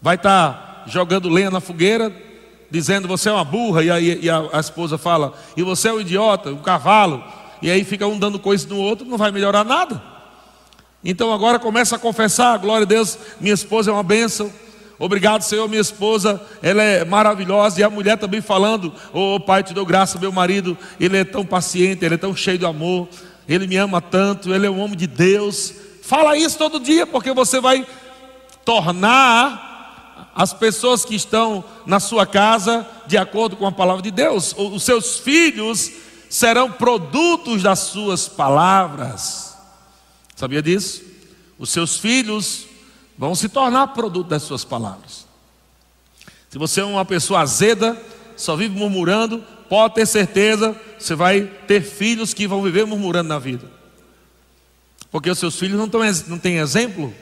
Vai 0.00 0.16
estar 0.16 0.82
jogando 0.88 1.28
lenha 1.28 1.52
na 1.52 1.60
fogueira, 1.60 2.12
dizendo 2.68 3.06
você 3.06 3.28
é 3.28 3.32
uma 3.32 3.44
burra, 3.44 3.84
e 3.84 3.90
aí 3.92 4.18
e 4.22 4.28
a, 4.28 4.42
a 4.54 4.58
esposa 4.58 4.98
fala, 4.98 5.34
e 5.56 5.62
você 5.62 5.88
é 5.88 5.92
um 5.92 6.00
idiota, 6.00 6.50
um 6.50 6.56
cavalo, 6.62 7.22
e 7.62 7.70
aí 7.70 7.84
fica 7.84 8.06
um 8.06 8.18
dando 8.18 8.38
coisa 8.38 8.68
no 8.68 8.76
outro, 8.76 9.06
não 9.06 9.16
vai 9.16 9.30
melhorar 9.30 9.64
nada. 9.64 10.02
Então 11.04 11.32
agora 11.32 11.58
começa 11.58 11.96
a 11.96 11.98
confessar, 11.98 12.58
glória 12.58 12.84
a 12.84 12.88
Deus, 12.88 13.16
minha 13.40 13.54
esposa 13.54 13.90
é 13.90 13.94
uma 13.94 14.02
bênção. 14.02 14.52
Obrigado, 14.98 15.42
Senhor, 15.42 15.68
minha 15.68 15.80
esposa, 15.80 16.40
ela 16.62 16.82
é 16.82 17.04
maravilhosa. 17.04 17.80
E 17.80 17.84
a 17.84 17.90
mulher 17.90 18.18
também 18.18 18.40
falando: 18.40 18.92
Ô 19.12 19.34
oh, 19.34 19.40
Pai, 19.40 19.62
te 19.62 19.74
dou 19.74 19.86
graça, 19.86 20.18
meu 20.18 20.30
marido, 20.30 20.76
ele 21.00 21.16
é 21.16 21.24
tão 21.24 21.44
paciente, 21.44 22.04
ele 22.04 22.14
é 22.14 22.18
tão 22.18 22.36
cheio 22.36 22.58
de 22.58 22.66
amor, 22.66 23.08
ele 23.48 23.66
me 23.66 23.76
ama 23.76 24.00
tanto, 24.00 24.54
ele 24.54 24.66
é 24.66 24.70
um 24.70 24.80
homem 24.80 24.96
de 24.96 25.06
Deus. 25.06 25.74
Fala 26.02 26.36
isso 26.36 26.58
todo 26.58 26.78
dia, 26.78 27.06
porque 27.06 27.32
você 27.32 27.60
vai 27.60 27.86
tornar 28.64 30.30
as 30.34 30.52
pessoas 30.52 31.04
que 31.04 31.14
estão 31.14 31.64
na 31.84 31.98
sua 31.98 32.24
casa 32.26 32.86
de 33.06 33.16
acordo 33.16 33.56
com 33.56 33.66
a 33.66 33.72
palavra 33.72 34.02
de 34.02 34.10
Deus. 34.10 34.54
Os 34.56 34.82
seus 34.82 35.18
filhos 35.18 35.90
serão 36.32 36.72
produtos 36.72 37.62
das 37.62 37.78
suas 37.80 38.26
palavras. 38.26 39.54
Sabia 40.34 40.62
disso? 40.62 41.02
Os 41.58 41.68
seus 41.68 41.98
filhos 41.98 42.64
vão 43.18 43.34
se 43.34 43.50
tornar 43.50 43.88
produto 43.88 44.28
das 44.28 44.42
suas 44.42 44.64
palavras. 44.64 45.26
Se 46.48 46.56
você 46.56 46.80
é 46.80 46.84
uma 46.84 47.04
pessoa 47.04 47.40
azeda, 47.40 48.00
só 48.34 48.56
vive 48.56 48.74
murmurando, 48.74 49.44
pode 49.68 49.92
ter 49.94 50.06
certeza, 50.06 50.74
você 50.98 51.14
vai 51.14 51.42
ter 51.68 51.82
filhos 51.82 52.32
que 52.32 52.48
vão 52.48 52.62
viver 52.62 52.86
murmurando 52.86 53.28
na 53.28 53.38
vida. 53.38 53.70
Porque 55.10 55.28
os 55.28 55.38
seus 55.38 55.58
filhos 55.58 55.78
não, 55.78 55.86
tão, 55.86 56.00
não 56.28 56.38
têm 56.38 56.56
exemplo 56.56 57.12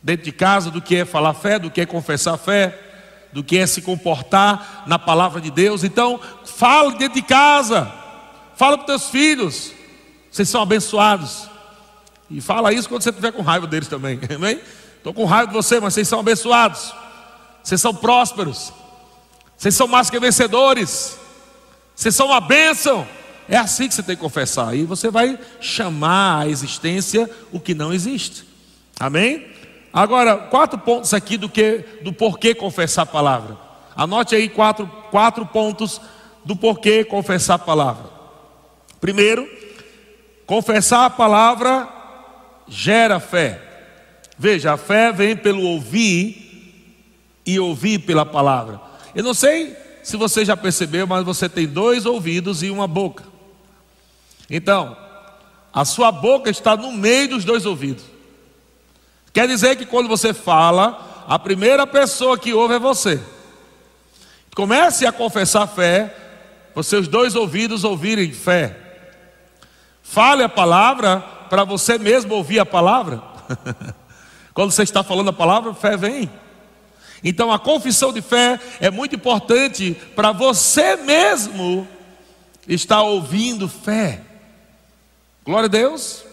dentro 0.00 0.24
de 0.24 0.30
casa 0.30 0.70
do 0.70 0.80
que 0.80 0.94
é 0.94 1.04
falar 1.04 1.34
fé, 1.34 1.58
do 1.58 1.68
que 1.68 1.80
é 1.80 1.86
confessar 1.86 2.38
fé, 2.38 2.87
do 3.32 3.44
que 3.44 3.58
é 3.58 3.66
se 3.66 3.82
comportar 3.82 4.84
na 4.86 4.98
palavra 4.98 5.40
de 5.40 5.50
Deus. 5.50 5.84
Então, 5.84 6.20
fale 6.44 6.96
dentro 6.96 7.14
de 7.14 7.22
casa, 7.22 7.92
fala 8.56 8.78
para 8.78 8.94
os 8.94 9.02
teus 9.02 9.10
filhos, 9.10 9.72
vocês 10.30 10.48
são 10.48 10.62
abençoados. 10.62 11.48
E 12.30 12.40
fala 12.40 12.72
isso 12.72 12.88
quando 12.88 13.02
você 13.02 13.10
estiver 13.10 13.32
com 13.32 13.42
raiva 13.42 13.66
deles 13.66 13.88
também. 13.88 14.20
Amém? 14.34 14.60
Estou 14.96 15.14
com 15.14 15.24
raiva 15.24 15.48
de 15.48 15.54
você, 15.54 15.80
mas 15.80 15.94
vocês 15.94 16.06
são 16.08 16.20
abençoados. 16.20 16.92
Vocês 17.62 17.80
são 17.80 17.94
prósperos. 17.94 18.72
Vocês 19.56 19.74
são 19.74 19.88
mais 19.88 20.10
que 20.10 20.20
vencedores. 20.20 21.18
Vocês 21.94 22.14
são 22.14 22.26
uma 22.26 22.40
bênção. 22.40 23.06
É 23.48 23.56
assim 23.56 23.88
que 23.88 23.94
você 23.94 24.02
tem 24.02 24.14
que 24.14 24.20
confessar. 24.20 24.76
E 24.76 24.84
você 24.84 25.10
vai 25.10 25.38
chamar 25.60 26.42
à 26.42 26.48
existência 26.48 27.30
o 27.50 27.58
que 27.58 27.74
não 27.74 27.92
existe. 27.92 28.44
Amém? 29.00 29.46
Agora, 29.92 30.36
quatro 30.36 30.78
pontos 30.78 31.14
aqui 31.14 31.36
do, 31.36 31.48
que, 31.48 31.84
do 32.02 32.12
porquê 32.12 32.54
confessar 32.54 33.02
a 33.02 33.06
palavra. 33.06 33.56
Anote 33.96 34.34
aí 34.34 34.48
quatro, 34.48 34.86
quatro 35.10 35.44
pontos 35.46 36.00
do 36.44 36.54
porquê 36.54 37.04
confessar 37.04 37.54
a 37.54 37.58
palavra. 37.58 38.10
Primeiro, 39.00 39.48
confessar 40.46 41.06
a 41.06 41.10
palavra 41.10 41.88
gera 42.68 43.18
fé. 43.18 43.60
Veja, 44.38 44.74
a 44.74 44.76
fé 44.76 45.12
vem 45.12 45.36
pelo 45.36 45.62
ouvir 45.62 47.42
e 47.44 47.58
ouvir 47.58 48.00
pela 48.00 48.24
palavra. 48.24 48.80
Eu 49.14 49.24
não 49.24 49.34
sei 49.34 49.76
se 50.02 50.16
você 50.16 50.44
já 50.44 50.56
percebeu, 50.56 51.06
mas 51.06 51.24
você 51.24 51.48
tem 51.48 51.66
dois 51.66 52.06
ouvidos 52.06 52.62
e 52.62 52.70
uma 52.70 52.86
boca. 52.86 53.24
Então, 54.48 54.96
a 55.72 55.84
sua 55.84 56.12
boca 56.12 56.48
está 56.48 56.76
no 56.76 56.92
meio 56.92 57.28
dos 57.28 57.44
dois 57.44 57.66
ouvidos. 57.66 58.04
Quer 59.32 59.46
dizer 59.46 59.76
que 59.76 59.86
quando 59.86 60.08
você 60.08 60.32
fala, 60.32 61.24
a 61.28 61.38
primeira 61.38 61.86
pessoa 61.86 62.38
que 62.38 62.52
ouve 62.52 62.74
é 62.74 62.78
você. 62.78 63.20
Comece 64.54 65.06
a 65.06 65.12
confessar 65.12 65.66
fé, 65.66 66.14
os 66.74 66.86
seus 66.86 67.06
dois 67.06 67.34
ouvidos 67.34 67.84
ouvirem 67.84 68.32
fé. 68.32 68.76
Fale 70.02 70.42
a 70.42 70.48
palavra 70.48 71.20
para 71.48 71.64
você 71.64 71.98
mesmo 71.98 72.34
ouvir 72.34 72.58
a 72.58 72.66
palavra. 72.66 73.22
Quando 74.54 74.72
você 74.72 74.82
está 74.82 75.02
falando 75.04 75.30
a 75.30 75.32
palavra, 75.32 75.74
fé 75.74 75.96
vem. 75.96 76.30
Então 77.22 77.52
a 77.52 77.58
confissão 77.58 78.12
de 78.12 78.22
fé 78.22 78.58
é 78.80 78.90
muito 78.90 79.14
importante 79.14 79.96
para 80.16 80.32
você 80.32 80.96
mesmo 80.96 81.86
estar 82.66 83.02
ouvindo 83.02 83.68
fé. 83.68 84.20
Glória 85.44 85.66
a 85.66 85.70
Deus. 85.70 86.24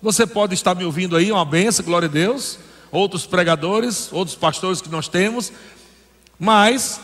Você 0.00 0.26
pode 0.26 0.54
estar 0.54 0.74
me 0.74 0.84
ouvindo 0.84 1.16
aí, 1.16 1.32
uma 1.32 1.44
benção, 1.44 1.84
glória 1.84 2.06
a 2.06 2.10
Deus. 2.10 2.58
Outros 2.90 3.26
pregadores, 3.26 4.10
outros 4.12 4.36
pastores 4.36 4.80
que 4.80 4.88
nós 4.88 5.08
temos, 5.08 5.52
mas 6.38 6.98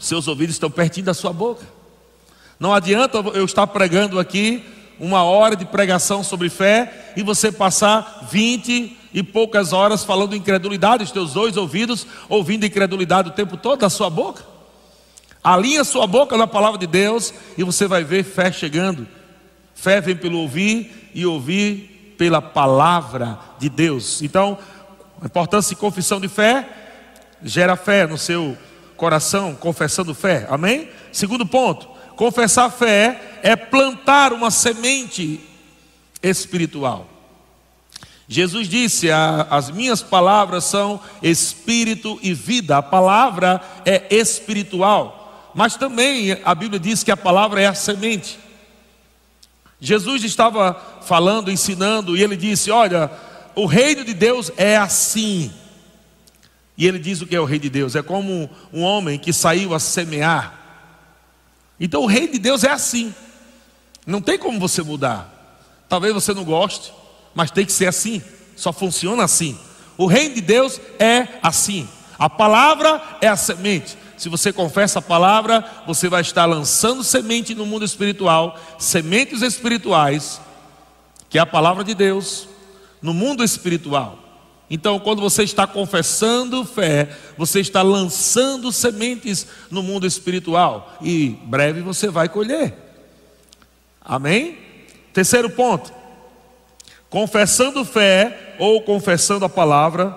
seus 0.00 0.26
ouvidos 0.26 0.56
estão 0.56 0.68
pertinho 0.68 1.06
da 1.06 1.14
sua 1.14 1.32
boca. 1.32 1.64
Não 2.58 2.74
adianta 2.74 3.18
eu 3.18 3.44
estar 3.44 3.66
pregando 3.68 4.18
aqui 4.18 4.64
uma 4.98 5.22
hora 5.22 5.54
de 5.54 5.64
pregação 5.64 6.24
sobre 6.24 6.48
fé 6.48 7.12
e 7.16 7.22
você 7.22 7.52
passar 7.52 8.26
vinte 8.30 8.96
e 9.14 9.22
poucas 9.22 9.72
horas 9.72 10.02
falando 10.02 10.34
incredulidade, 10.34 11.04
os 11.04 11.12
teus 11.12 11.34
dois 11.34 11.56
ouvidos 11.56 12.06
ouvindo 12.28 12.66
incredulidade 12.66 13.28
o 13.28 13.32
tempo 13.32 13.56
todo 13.56 13.80
da 13.80 13.90
sua 13.90 14.10
boca. 14.10 14.42
Alinha 15.44 15.84
sua 15.84 16.06
boca 16.06 16.36
na 16.36 16.48
palavra 16.48 16.78
de 16.78 16.86
Deus 16.86 17.32
e 17.56 17.62
você 17.62 17.86
vai 17.86 18.02
ver 18.02 18.24
fé 18.24 18.50
chegando. 18.50 19.06
Fé 19.74 20.00
vem 20.00 20.16
pelo 20.16 20.38
ouvir 20.38 21.10
e 21.14 21.24
ouvir 21.24 21.95
pela 22.16 22.40
palavra 22.40 23.38
de 23.58 23.68
Deus. 23.68 24.22
Então, 24.22 24.58
a 25.20 25.26
importância 25.26 25.74
de 25.74 25.80
confissão 25.80 26.20
de 26.20 26.28
fé 26.28 26.68
gera 27.42 27.76
fé 27.76 28.06
no 28.06 28.18
seu 28.18 28.56
coração, 28.96 29.54
confessando 29.54 30.14
fé. 30.14 30.46
Amém? 30.50 30.88
Segundo 31.12 31.46
ponto, 31.46 31.96
Confessar 32.16 32.70
fé 32.70 33.20
é 33.42 33.54
plantar 33.54 34.32
uma 34.32 34.50
semente 34.50 35.38
espiritual. 36.22 37.06
Jesus 38.26 38.68
disse: 38.68 39.08
As 39.12 39.70
minhas 39.70 40.02
palavras 40.02 40.64
são 40.64 40.98
espírito 41.22 42.18
e 42.22 42.32
vida. 42.32 42.78
A 42.78 42.82
palavra 42.82 43.60
é 43.84 44.16
espiritual, 44.16 45.52
mas 45.54 45.76
também 45.76 46.38
a 46.42 46.54
Bíblia 46.54 46.80
diz 46.80 47.04
que 47.04 47.10
a 47.10 47.16
palavra 47.16 47.60
é 47.60 47.66
a 47.66 47.74
semente. 47.74 48.38
Jesus 49.80 50.24
estava 50.24 50.74
falando, 51.02 51.50
ensinando, 51.50 52.16
e 52.16 52.22
ele 52.22 52.36
disse: 52.36 52.70
Olha, 52.70 53.10
o 53.54 53.66
reino 53.66 54.04
de 54.04 54.14
Deus 54.14 54.50
é 54.56 54.76
assim. 54.76 55.52
E 56.76 56.86
ele 56.86 56.98
diz 56.98 57.20
o 57.22 57.26
que 57.26 57.34
é 57.34 57.40
o 57.40 57.44
reino 57.44 57.62
de 57.62 57.70
Deus: 57.70 57.96
é 57.96 58.02
como 58.02 58.50
um 58.72 58.82
homem 58.82 59.18
que 59.18 59.32
saiu 59.32 59.74
a 59.74 59.78
semear. 59.78 60.54
Então 61.78 62.02
o 62.02 62.06
reino 62.06 62.32
de 62.32 62.38
Deus 62.38 62.64
é 62.64 62.70
assim. 62.70 63.14
Não 64.06 64.20
tem 64.20 64.38
como 64.38 64.58
você 64.58 64.82
mudar. 64.82 65.32
Talvez 65.88 66.14
você 66.14 66.32
não 66.32 66.44
goste, 66.44 66.92
mas 67.34 67.50
tem 67.50 67.66
que 67.66 67.72
ser 67.72 67.86
assim. 67.86 68.22
Só 68.54 68.72
funciona 68.72 69.24
assim. 69.24 69.58
O 69.98 70.06
reino 70.06 70.34
de 70.34 70.40
Deus 70.40 70.80
é 70.98 71.28
assim. 71.42 71.88
A 72.18 72.30
palavra 72.30 73.02
é 73.20 73.28
a 73.28 73.36
semente. 73.36 73.96
Se 74.16 74.28
você 74.28 74.52
confessa 74.52 74.98
a 74.98 75.02
palavra, 75.02 75.64
você 75.86 76.08
vai 76.08 76.22
estar 76.22 76.46
lançando 76.46 77.04
semente 77.04 77.54
no 77.54 77.66
mundo 77.66 77.84
espiritual, 77.84 78.58
sementes 78.78 79.42
espirituais, 79.42 80.40
que 81.28 81.38
é 81.38 81.40
a 81.40 81.46
palavra 81.46 81.84
de 81.84 81.94
Deus, 81.94 82.48
no 83.02 83.12
mundo 83.12 83.44
espiritual. 83.44 84.18
Então, 84.68 84.98
quando 84.98 85.20
você 85.20 85.44
está 85.44 85.66
confessando 85.66 86.64
fé, 86.64 87.10
você 87.36 87.60
está 87.60 87.82
lançando 87.82 88.72
sementes 88.72 89.46
no 89.70 89.82
mundo 89.82 90.06
espiritual 90.06 90.96
e 91.00 91.38
breve 91.44 91.82
você 91.82 92.08
vai 92.08 92.28
colher. 92.28 92.74
Amém? 94.00 94.58
Terceiro 95.12 95.50
ponto: 95.50 95.92
confessando 97.08 97.84
fé 97.84 98.56
ou 98.58 98.82
confessando 98.82 99.44
a 99.44 99.48
palavra, 99.48 100.16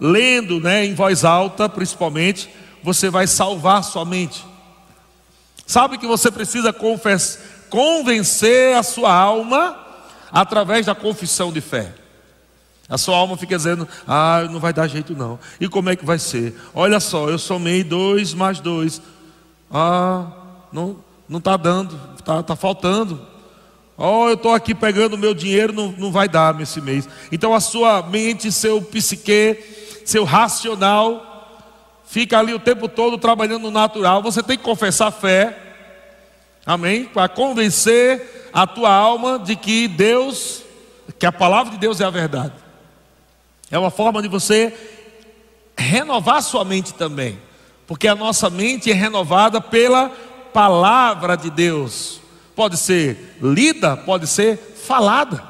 lendo, 0.00 0.60
né, 0.60 0.84
em 0.84 0.94
voz 0.94 1.24
alta, 1.24 1.68
principalmente, 1.68 2.50
você 2.86 3.10
vai 3.10 3.26
salvar 3.26 3.82
sua 3.82 4.04
mente. 4.04 4.46
Sabe 5.66 5.98
que 5.98 6.06
você 6.06 6.30
precisa 6.30 6.72
convencer 7.68 8.76
a 8.76 8.82
sua 8.84 9.12
alma 9.12 9.76
através 10.30 10.86
da 10.86 10.94
confissão 10.94 11.52
de 11.52 11.60
fé. 11.60 11.92
A 12.88 12.96
sua 12.96 13.16
alma 13.16 13.36
fica 13.36 13.56
dizendo: 13.56 13.88
Ah, 14.06 14.46
não 14.48 14.60
vai 14.60 14.72
dar 14.72 14.86
jeito 14.86 15.16
não. 15.16 15.36
E 15.58 15.68
como 15.68 15.90
é 15.90 15.96
que 15.96 16.04
vai 16.04 16.20
ser? 16.20 16.56
Olha 16.72 17.00
só, 17.00 17.28
eu 17.28 17.40
somei 17.40 17.82
dois 17.82 18.32
mais 18.32 18.60
dois. 18.60 19.02
Ah, 19.68 20.30
não 20.72 21.04
não 21.28 21.38
está 21.38 21.56
dando, 21.56 22.00
está 22.16 22.40
tá 22.40 22.54
faltando. 22.54 23.20
Oh, 23.98 24.28
eu 24.28 24.34
estou 24.34 24.54
aqui 24.54 24.76
pegando 24.76 25.18
meu 25.18 25.34
dinheiro, 25.34 25.72
não, 25.72 25.90
não 25.90 26.12
vai 26.12 26.28
dar 26.28 26.60
esse 26.60 26.80
mês. 26.80 27.08
Então 27.32 27.52
a 27.52 27.58
sua 27.58 28.00
mente, 28.02 28.52
seu 28.52 28.80
psique, 28.80 29.58
seu 30.04 30.22
racional 30.22 31.35
fica 32.06 32.38
ali 32.38 32.54
o 32.54 32.58
tempo 32.58 32.88
todo 32.88 33.18
trabalhando 33.18 33.62
no 33.62 33.70
natural. 33.70 34.22
Você 34.22 34.42
tem 34.42 34.56
que 34.56 34.64
confessar 34.64 35.10
fé, 35.10 35.56
amém? 36.64 37.04
Para 37.04 37.28
convencer 37.28 38.48
a 38.52 38.66
tua 38.66 38.90
alma 38.90 39.38
de 39.38 39.56
que 39.56 39.88
Deus, 39.88 40.62
que 41.18 41.26
a 41.26 41.32
palavra 41.32 41.72
de 41.72 41.78
Deus 41.78 42.00
é 42.00 42.04
a 42.04 42.10
verdade. 42.10 42.54
É 43.70 43.78
uma 43.78 43.90
forma 43.90 44.22
de 44.22 44.28
você 44.28 44.72
renovar 45.76 46.42
sua 46.42 46.64
mente 46.64 46.94
também, 46.94 47.38
porque 47.86 48.08
a 48.08 48.14
nossa 48.14 48.48
mente 48.48 48.90
é 48.90 48.94
renovada 48.94 49.60
pela 49.60 50.10
palavra 50.52 51.36
de 51.36 51.50
Deus. 51.50 52.20
Pode 52.54 52.78
ser 52.78 53.36
lida, 53.42 53.96
pode 53.96 54.26
ser 54.26 54.56
falada. 54.56 55.42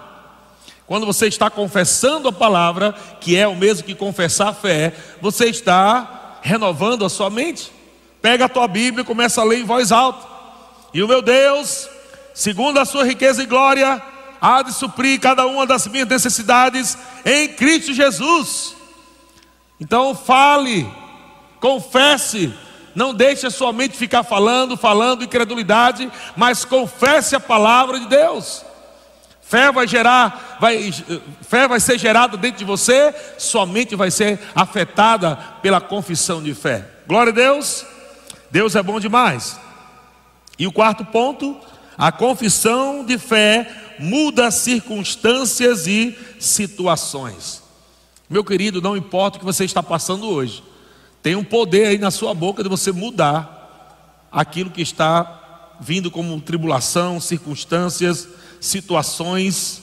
Quando 0.87 1.07
você 1.07 1.27
está 1.27 1.51
confessando 1.51 2.29
a 2.29 2.33
palavra, 2.33 2.93
que 3.21 3.37
é 3.37 3.47
o 3.47 3.55
mesmo 3.57 3.85
que 3.85 3.95
confessar 3.95 4.49
a 4.49 4.55
fé, 4.55 4.95
você 5.21 5.47
está 5.47 6.17
renovando 6.47 7.05
a 7.05 7.09
sua 7.09 7.29
mente. 7.29 7.73
Pega 8.23 8.45
a 8.45 8.49
tua 8.49 8.69
Bíblia 8.69 9.03
e 9.03 9.07
começa 9.07 9.41
a 9.41 9.45
ler 9.45 9.59
em 9.59 9.65
voz 9.65 9.91
alta. 9.91 10.27
E 10.95 11.03
o 11.03 11.09
meu 11.09 11.21
Deus, 11.21 11.89
segundo 12.33 12.79
a 12.79 12.85
sua 12.85 13.05
riqueza 13.05 13.43
e 13.43 13.47
glória, 13.47 14.01
há 14.41 14.63
de 14.63 14.73
suprir 14.73 15.21
cada 15.21 15.45
uma 15.47 15.67
das 15.67 15.87
minhas 15.89 16.09
necessidades 16.09 16.97
em 17.25 17.49
Cristo 17.49 17.93
Jesus. 17.93 18.77
Então 19.81 20.15
fale, 20.15 20.89
confesse, 21.61 22.55
não 22.95 23.13
deixe 23.13 23.47
a 23.47 23.51
sua 23.51 23.73
mente 23.73 23.97
ficar 23.97 24.23
falando, 24.23 24.77
falando 24.77 25.25
incredulidade, 25.25 26.11
mas 26.37 26.65
confesse 26.65 27.35
a 27.35 27.41
palavra 27.41 27.99
de 27.99 28.07
Deus. 28.07 28.65
Fé 29.49 29.71
vai 29.71 29.87
gerar, 29.87 30.57
vai, 30.61 30.93
fé 31.43 31.69
vai 31.69 31.79
ser 31.79 31.97
gerada 31.99 32.37
dentro 32.37 32.59
de 32.59 32.65
você, 32.65 33.15
sua 33.39 33.65
mente 33.65 33.95
vai 33.95 34.11
ser 34.11 34.41
afetada 34.57 35.37
pela 35.63 35.81
confissão 35.81 36.43
de 36.43 36.53
fé. 36.53 36.85
Glória 37.07 37.31
a 37.31 37.35
Deus. 37.35 37.87
Deus 38.51 38.75
é 38.75 38.83
bom 38.83 38.99
demais. 38.99 39.61
E 40.59 40.67
o 40.67 40.73
quarto 40.73 41.05
ponto, 41.05 41.57
a 41.97 42.11
confissão 42.11 43.05
de 43.05 43.19
fé 43.19 43.71
muda 44.01 44.51
circunstâncias 44.51 45.87
e 45.87 46.19
situações. 46.41 47.63
Meu 48.29 48.43
querido, 48.43 48.83
não 48.83 48.97
importa 48.97 49.37
o 49.37 49.39
que 49.39 49.47
você 49.47 49.65
está 49.65 49.81
passando 49.81 50.29
hoje, 50.29 50.65
tem 51.23 51.37
um 51.37 51.45
poder 51.45 51.87
aí 51.87 51.99
na 51.99 52.11
sua 52.11 52.35
boca 52.35 52.65
de 52.65 52.69
você 52.69 52.91
mudar 52.91 54.27
aquilo 54.33 54.71
que 54.71 54.83
está 54.83 55.77
vindo 55.81 56.11
como 56.11 56.41
tribulação, 56.41 57.21
circunstâncias, 57.21 58.29
situações. 58.67 59.83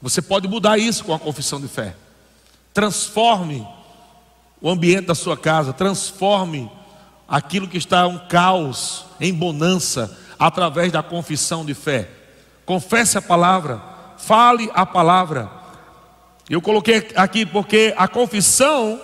Você 0.00 0.22
pode 0.22 0.48
mudar 0.48 0.78
isso 0.78 1.04
com 1.04 1.14
a 1.14 1.18
confissão 1.18 1.60
de 1.60 1.68
fé. 1.68 1.94
Transforme 2.72 3.66
o 4.60 4.70
ambiente 4.70 5.06
da 5.06 5.14
sua 5.14 5.36
casa, 5.36 5.72
transforme 5.72 6.70
aquilo 7.28 7.68
que 7.68 7.78
está 7.78 8.06
um 8.06 8.18
caos 8.28 9.04
em 9.20 9.32
bonança 9.32 10.16
através 10.38 10.92
da 10.92 11.02
confissão 11.02 11.64
de 11.64 11.74
fé. 11.74 12.08
Confesse 12.64 13.18
a 13.18 13.22
palavra, 13.22 13.82
fale 14.18 14.70
a 14.74 14.86
palavra. 14.86 15.50
Eu 16.48 16.60
coloquei 16.60 17.08
aqui 17.14 17.44
porque 17.44 17.94
a 17.96 18.08
confissão 18.08 19.00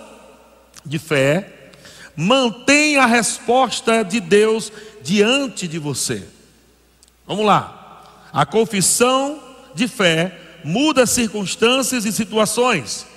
de 0.85 0.99
fé 0.99 1.71
mantém 2.15 2.97
a 2.97 3.05
resposta 3.05 4.03
de 4.03 4.19
Deus 4.19 4.71
diante 5.03 5.67
de 5.67 5.77
você. 5.77 6.27
Vamos 7.25 7.45
lá. 7.45 7.76
A 8.37 8.45
confissão 8.45 9.39
de 9.73 9.87
fé 9.87 10.31
muda 10.63 11.07
circunstâncias 11.07 12.05
e 12.05 12.11
situações, 12.11 13.07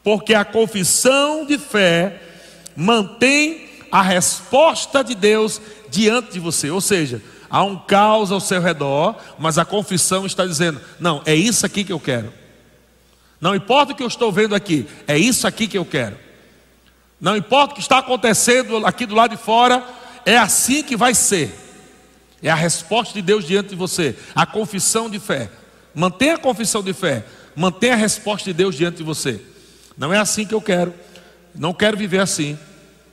porque 0.00 0.32
a 0.32 0.44
confissão 0.44 1.44
de 1.44 1.58
fé 1.58 2.22
mantém 2.76 3.68
a 3.90 4.00
resposta 4.00 5.02
de 5.02 5.16
Deus 5.16 5.60
diante 5.90 6.34
de 6.34 6.38
você. 6.38 6.70
Ou 6.70 6.80
seja, 6.80 7.20
há 7.50 7.64
um 7.64 7.76
caos 7.76 8.30
ao 8.30 8.38
seu 8.38 8.62
redor, 8.62 9.16
mas 9.40 9.58
a 9.58 9.64
confissão 9.64 10.24
está 10.24 10.46
dizendo: 10.46 10.80
não, 11.00 11.20
é 11.26 11.34
isso 11.34 11.66
aqui 11.66 11.82
que 11.82 11.92
eu 11.92 11.98
quero. 11.98 12.32
Não 13.40 13.56
importa 13.56 13.92
o 13.92 13.96
que 13.96 14.04
eu 14.04 14.06
estou 14.06 14.30
vendo 14.30 14.54
aqui, 14.54 14.86
é 15.08 15.18
isso 15.18 15.48
aqui 15.48 15.66
que 15.66 15.76
eu 15.76 15.84
quero. 15.84 16.16
Não 17.20 17.36
importa 17.36 17.72
o 17.72 17.74
que 17.74 17.82
está 17.82 17.98
acontecendo 17.98 18.86
aqui 18.86 19.04
do 19.04 19.16
lado 19.16 19.32
de 19.32 19.42
fora, 19.42 19.84
é 20.24 20.38
assim 20.38 20.84
que 20.84 20.96
vai 20.96 21.12
ser. 21.12 21.63
É 22.44 22.50
a 22.50 22.54
resposta 22.54 23.12
de 23.14 23.22
Deus 23.22 23.44
diante 23.44 23.70
de 23.70 23.74
você, 23.74 24.16
a 24.34 24.46
confissão 24.46 25.10
de 25.10 25.18
fé. 25.18 25.50
Mantenha 25.92 26.34
a 26.34 26.38
confissão 26.38 26.80
de 26.80 26.92
fé, 26.92 27.24
mantenha 27.56 27.94
a 27.94 27.96
resposta 27.96 28.44
de 28.44 28.52
Deus 28.52 28.76
diante 28.76 28.98
de 28.98 29.02
você. 29.02 29.40
Não 29.98 30.14
é 30.14 30.18
assim 30.18 30.46
que 30.46 30.54
eu 30.54 30.60
quero, 30.60 30.94
não 31.52 31.74
quero 31.74 31.96
viver 31.96 32.20
assim, 32.20 32.56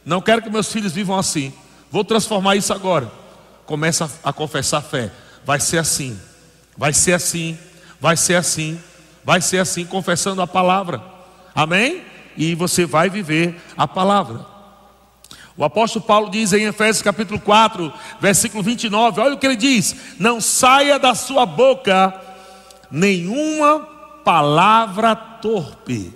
não 0.06 0.22
quero 0.22 0.44
que 0.44 0.50
meus 0.50 0.72
filhos 0.72 0.92
vivam 0.92 1.18
assim. 1.18 1.52
Vou 1.90 2.04
transformar 2.04 2.56
isso 2.56 2.74
agora. 2.74 3.12
Começa 3.66 4.12
a 4.24 4.32
confessar 4.32 4.78
a 4.78 4.82
fé. 4.82 5.12
Vai 5.44 5.60
ser 5.60 5.80
assim, 5.80 6.20
vai 6.78 6.94
ser 6.94 7.14
assim, 7.14 7.58
vai 8.00 8.16
ser 8.16 8.36
assim. 8.36 8.80
Vai 9.24 9.40
ser 9.40 9.60
assim, 9.60 9.86
confessando 9.86 10.42
a 10.42 10.48
palavra. 10.48 11.02
Amém? 11.54 12.04
E 12.36 12.56
você 12.56 12.86
vai 12.86 13.10
viver 13.10 13.62
a 13.78 13.88
palavra. 13.88 14.46
O 15.58 15.64
apóstolo 15.64 16.06
Paulo 16.06 16.30
diz 16.30 16.54
em 16.54 16.64
Efésios 16.64 17.02
capítulo 17.02 17.40
4, 17.40 17.92
versículo 18.20 18.64
29, 18.64 19.20
olha 19.20 19.34
o 19.36 19.38
que 19.38 19.46
ele 19.46 19.56
diz: 19.56 19.96
Não 20.18 20.40
saia 20.40 20.98
da 20.98 21.14
sua 21.14 21.46
boca 21.46 22.14
nenhuma 22.90 23.80
palavra 24.24 25.16
torpe. 25.16 26.14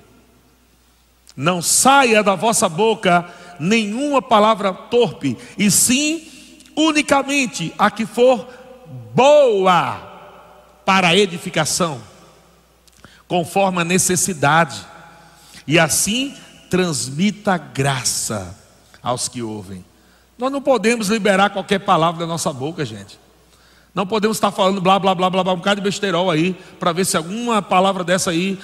Não 1.35 1.61
saia 1.61 2.23
da 2.23 2.35
vossa 2.35 2.69
boca 2.69 3.29
nenhuma 3.59 4.21
palavra 4.21 4.73
torpe, 4.73 5.37
e 5.57 5.69
sim 5.69 6.27
unicamente 6.75 7.73
a 7.77 7.89
que 7.89 8.05
for 8.05 8.47
boa 9.13 9.97
para 10.85 11.15
edificação 11.15 12.01
conforme 13.27 13.81
a 13.81 13.85
necessidade, 13.85 14.85
e 15.65 15.79
assim 15.79 16.35
transmita 16.69 17.57
graça 17.57 18.64
aos 19.05 19.29
que 19.29 19.43
ouvem. 19.43 19.85
Nós 20.35 20.51
não 20.51 20.59
podemos 20.59 21.09
liberar 21.09 21.51
qualquer 21.51 21.77
palavra 21.79 22.21
da 22.21 22.25
nossa 22.25 22.51
boca, 22.51 22.83
gente. 22.83 23.19
Não 23.93 24.05
podemos 24.05 24.35
estar 24.35 24.51
falando 24.51 24.81
blá 24.81 24.97
blá 24.99 25.13
blá 25.13 25.29
blá, 25.29 25.43
blá 25.43 25.53
um 25.53 25.57
bocado 25.57 25.79
de 25.79 25.85
besteirol 25.85 26.29
aí, 26.31 26.53
para 26.79 26.91
ver 26.91 27.05
se 27.05 27.15
alguma 27.15 27.61
palavra 27.61 28.03
dessa 28.03 28.31
aí 28.31 28.59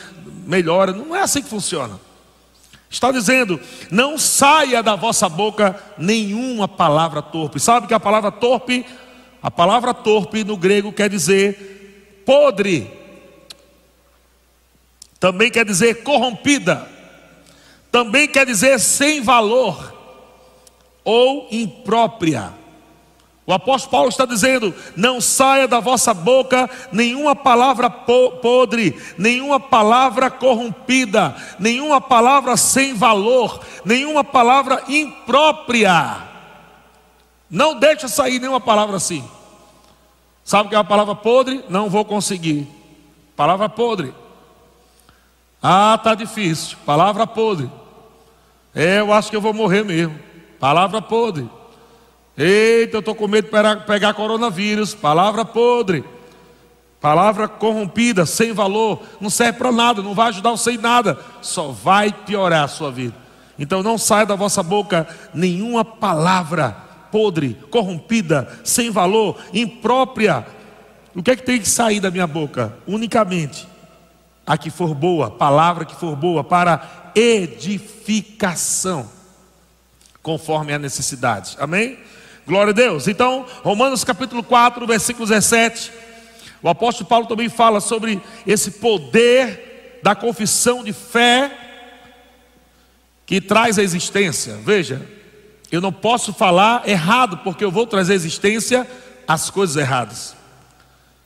melhora. 0.46 0.92
Não 0.92 1.16
é 1.16 1.22
assim 1.22 1.44
que 1.44 1.48
funciona. 1.48 2.00
Está 2.90 3.12
dizendo, 3.12 3.58
não 3.90 4.18
saia 4.18 4.82
da 4.84 4.96
vossa 4.96 5.30
boca 5.30 5.82
nenhuma 5.98 6.68
palavra 6.68 7.22
torpe. 7.22 7.60
Sabe 7.60 7.88
que 7.88 7.94
a 7.94 8.00
palavra 8.00 8.32
torpe, 8.32 8.84
a 9.42 9.52
palavra 9.52 9.94
torpe 9.94 10.44
no 10.44 10.58
grego 10.58 10.92
quer 10.92 11.10
dizer 11.10 12.24
podre, 12.26 12.92
também 15.20 15.52
quer 15.52 15.66
dizer 15.66 16.04
corrompida, 16.04 16.90
também 17.92 18.28
quer 18.28 18.46
dizer 18.46 18.80
sem 18.80 19.22
valor 19.22 20.01
ou 21.04 21.48
imprópria. 21.52 22.54
O 23.46 23.54
apóstolo 23.54 23.92
Paulo 23.92 24.10
está 24.10 24.26
dizendo: 24.26 24.74
não 24.96 25.20
saia 25.20 25.68
da 25.68 25.80
vossa 25.80 26.14
boca 26.14 26.70
nenhuma 26.92 27.36
palavra 27.36 27.90
podre, 27.90 28.98
nenhuma 29.18 29.60
palavra 29.60 30.30
corrompida, 30.30 31.36
nenhuma 31.60 32.00
palavra 32.00 32.56
sem 32.56 32.94
valor, 32.94 33.60
nenhuma 33.84 34.24
palavra 34.24 34.84
imprópria. 34.88 36.30
Não 37.50 37.76
deixa 37.76 38.08
sair 38.08 38.40
nenhuma 38.40 38.62
palavra 38.62 38.96
assim. 38.96 39.24
Sabe 40.44 40.68
o 40.68 40.70
que 40.70 40.76
é 40.76 40.78
uma 40.78 40.86
palavra 40.86 41.16
podre? 41.16 41.66
Não 41.68 41.90
vou 41.90 42.06
conseguir. 42.06 42.68
Palavra 43.36 43.68
podre. 43.68 44.14
Ah, 45.62 46.00
tá 46.02 46.16
difícil. 46.16 46.78
Palavra 46.86 47.28
podre. 47.28 47.70
É, 48.74 49.00
eu 49.00 49.12
acho 49.12 49.30
que 49.30 49.36
eu 49.36 49.42
vou 49.42 49.54
morrer 49.54 49.84
mesmo. 49.84 50.18
Palavra 50.62 51.02
podre. 51.02 51.50
Eita, 52.38 52.96
eu 52.96 53.00
estou 53.00 53.16
com 53.16 53.28
medo 53.28 53.50
de 53.50 53.86
pegar 53.86 54.14
coronavírus. 54.14 54.96
Palavra 54.96 55.44
podre. 55.44 56.06
Palavra 57.02 57.48
corrompida, 57.48 58.28
sem 58.28 58.54
valor, 58.54 59.02
não 59.20 59.28
serve 59.28 59.58
para 59.58 59.72
nada, 59.72 60.04
não 60.04 60.14
vai 60.14 60.30
ajudar 60.30 60.52
você 60.52 60.74
em 60.74 60.78
nada, 60.78 61.20
só 61.42 61.70
vai 61.70 62.14
piorar 62.14 62.66
a 62.66 62.68
sua 62.68 62.92
vida. 62.92 63.16
Então 63.58 63.82
não 63.82 63.98
saia 63.98 64.24
da 64.24 64.36
vossa 64.36 64.62
boca 64.62 65.08
nenhuma 65.34 65.84
palavra 65.84 66.78
podre, 67.12 67.58
corrompida, 67.72 68.48
sem 68.64 68.92
valor, 68.92 69.36
imprópria. 69.52 70.46
O 71.16 71.24
que 71.24 71.32
é 71.32 71.36
que 71.36 71.42
tem 71.42 71.60
que 71.60 71.68
sair 71.68 72.00
da 72.00 72.12
minha 72.12 72.28
boca? 72.28 72.72
Unicamente 72.86 73.68
a 74.46 74.56
que 74.56 74.70
for 74.70 74.94
boa, 74.94 75.32
palavra 75.32 75.86
que 75.86 75.96
for 75.96 76.16
boa, 76.16 76.44
para 76.44 77.12
edificação, 77.16 79.10
conforme 80.22 80.74
a 80.74 80.80
necessidade. 80.80 81.56
Amém? 81.60 81.98
Glória 82.46 82.72
a 82.72 82.74
Deus. 82.74 83.08
Então, 83.08 83.46
Romanos 83.64 84.04
capítulo 84.04 84.44
4, 84.44 84.86
versículo 84.86 85.28
17. 85.28 85.92
O 86.62 86.70
apóstolo 86.70 87.10
Paulo 87.10 87.26
também 87.26 87.50
fala 87.50 87.80
sobre 87.80 88.22
esse 88.46 88.72
poder 88.72 90.00
da 90.04 90.16
confissão 90.16 90.84
de 90.84 90.94
fé, 90.94 91.52
que 93.26 93.40
traz 93.40 93.80
a 93.80 93.84
existência. 93.84 94.58
Veja, 94.64 95.02
eu 95.72 95.80
não 95.80 95.92
posso 95.92 96.34
falar 96.34 96.88
errado, 96.88 97.38
porque 97.38 97.64
eu 97.64 97.72
vou 97.72 97.88
trazer 97.88 98.14
existência 98.14 98.88
às 99.28 99.50
coisas 99.50 99.78
erradas. 99.78 100.36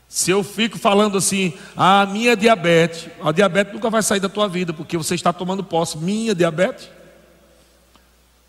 Se 0.08 0.30
eu 0.30 0.44
fico 0.44 0.78
falando 0.78 1.18
assim, 1.18 1.52
a 1.76 2.02
ah, 2.02 2.06
minha 2.06 2.36
diabetes, 2.36 3.08
a 3.22 3.32
diabetes 3.32 3.74
nunca 3.74 3.90
vai 3.90 4.02
sair 4.02 4.20
da 4.20 4.28
tua 4.28 4.48
vida, 4.48 4.72
porque 4.72 4.96
você 4.96 5.14
está 5.14 5.32
tomando 5.32 5.64
posse. 5.64 5.98
Minha 5.98 6.34
diabetes? 6.34 6.88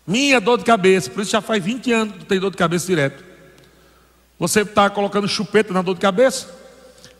Minha 0.08 0.40
dor 0.40 0.56
de 0.56 0.64
cabeça, 0.64 1.10
por 1.10 1.20
isso 1.20 1.32
já 1.32 1.42
faz 1.42 1.62
20 1.62 1.92
anos 1.92 2.16
que 2.16 2.24
tem 2.24 2.40
dor 2.40 2.50
de 2.50 2.56
cabeça 2.56 2.86
direto. 2.86 3.22
Você 4.38 4.62
está 4.62 4.88
colocando 4.88 5.28
chupeta 5.28 5.70
na 5.70 5.82
dor 5.82 5.96
de 5.96 6.00
cabeça? 6.00 6.48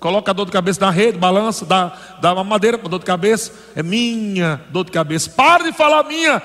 Coloca 0.00 0.30
a 0.30 0.34
dor 0.34 0.46
de 0.46 0.52
cabeça 0.52 0.80
na 0.80 0.90
rede, 0.90 1.18
balança, 1.18 1.66
dá, 1.66 1.94
dá 2.18 2.32
uma 2.32 2.42
madeira 2.42 2.78
para 2.78 2.88
dor 2.88 2.98
de 2.98 3.04
cabeça. 3.04 3.52
É 3.76 3.82
minha 3.82 4.64
dor 4.70 4.86
de 4.86 4.90
cabeça. 4.90 5.28
Para 5.28 5.64
de 5.64 5.72
falar 5.74 6.02
minha, 6.04 6.40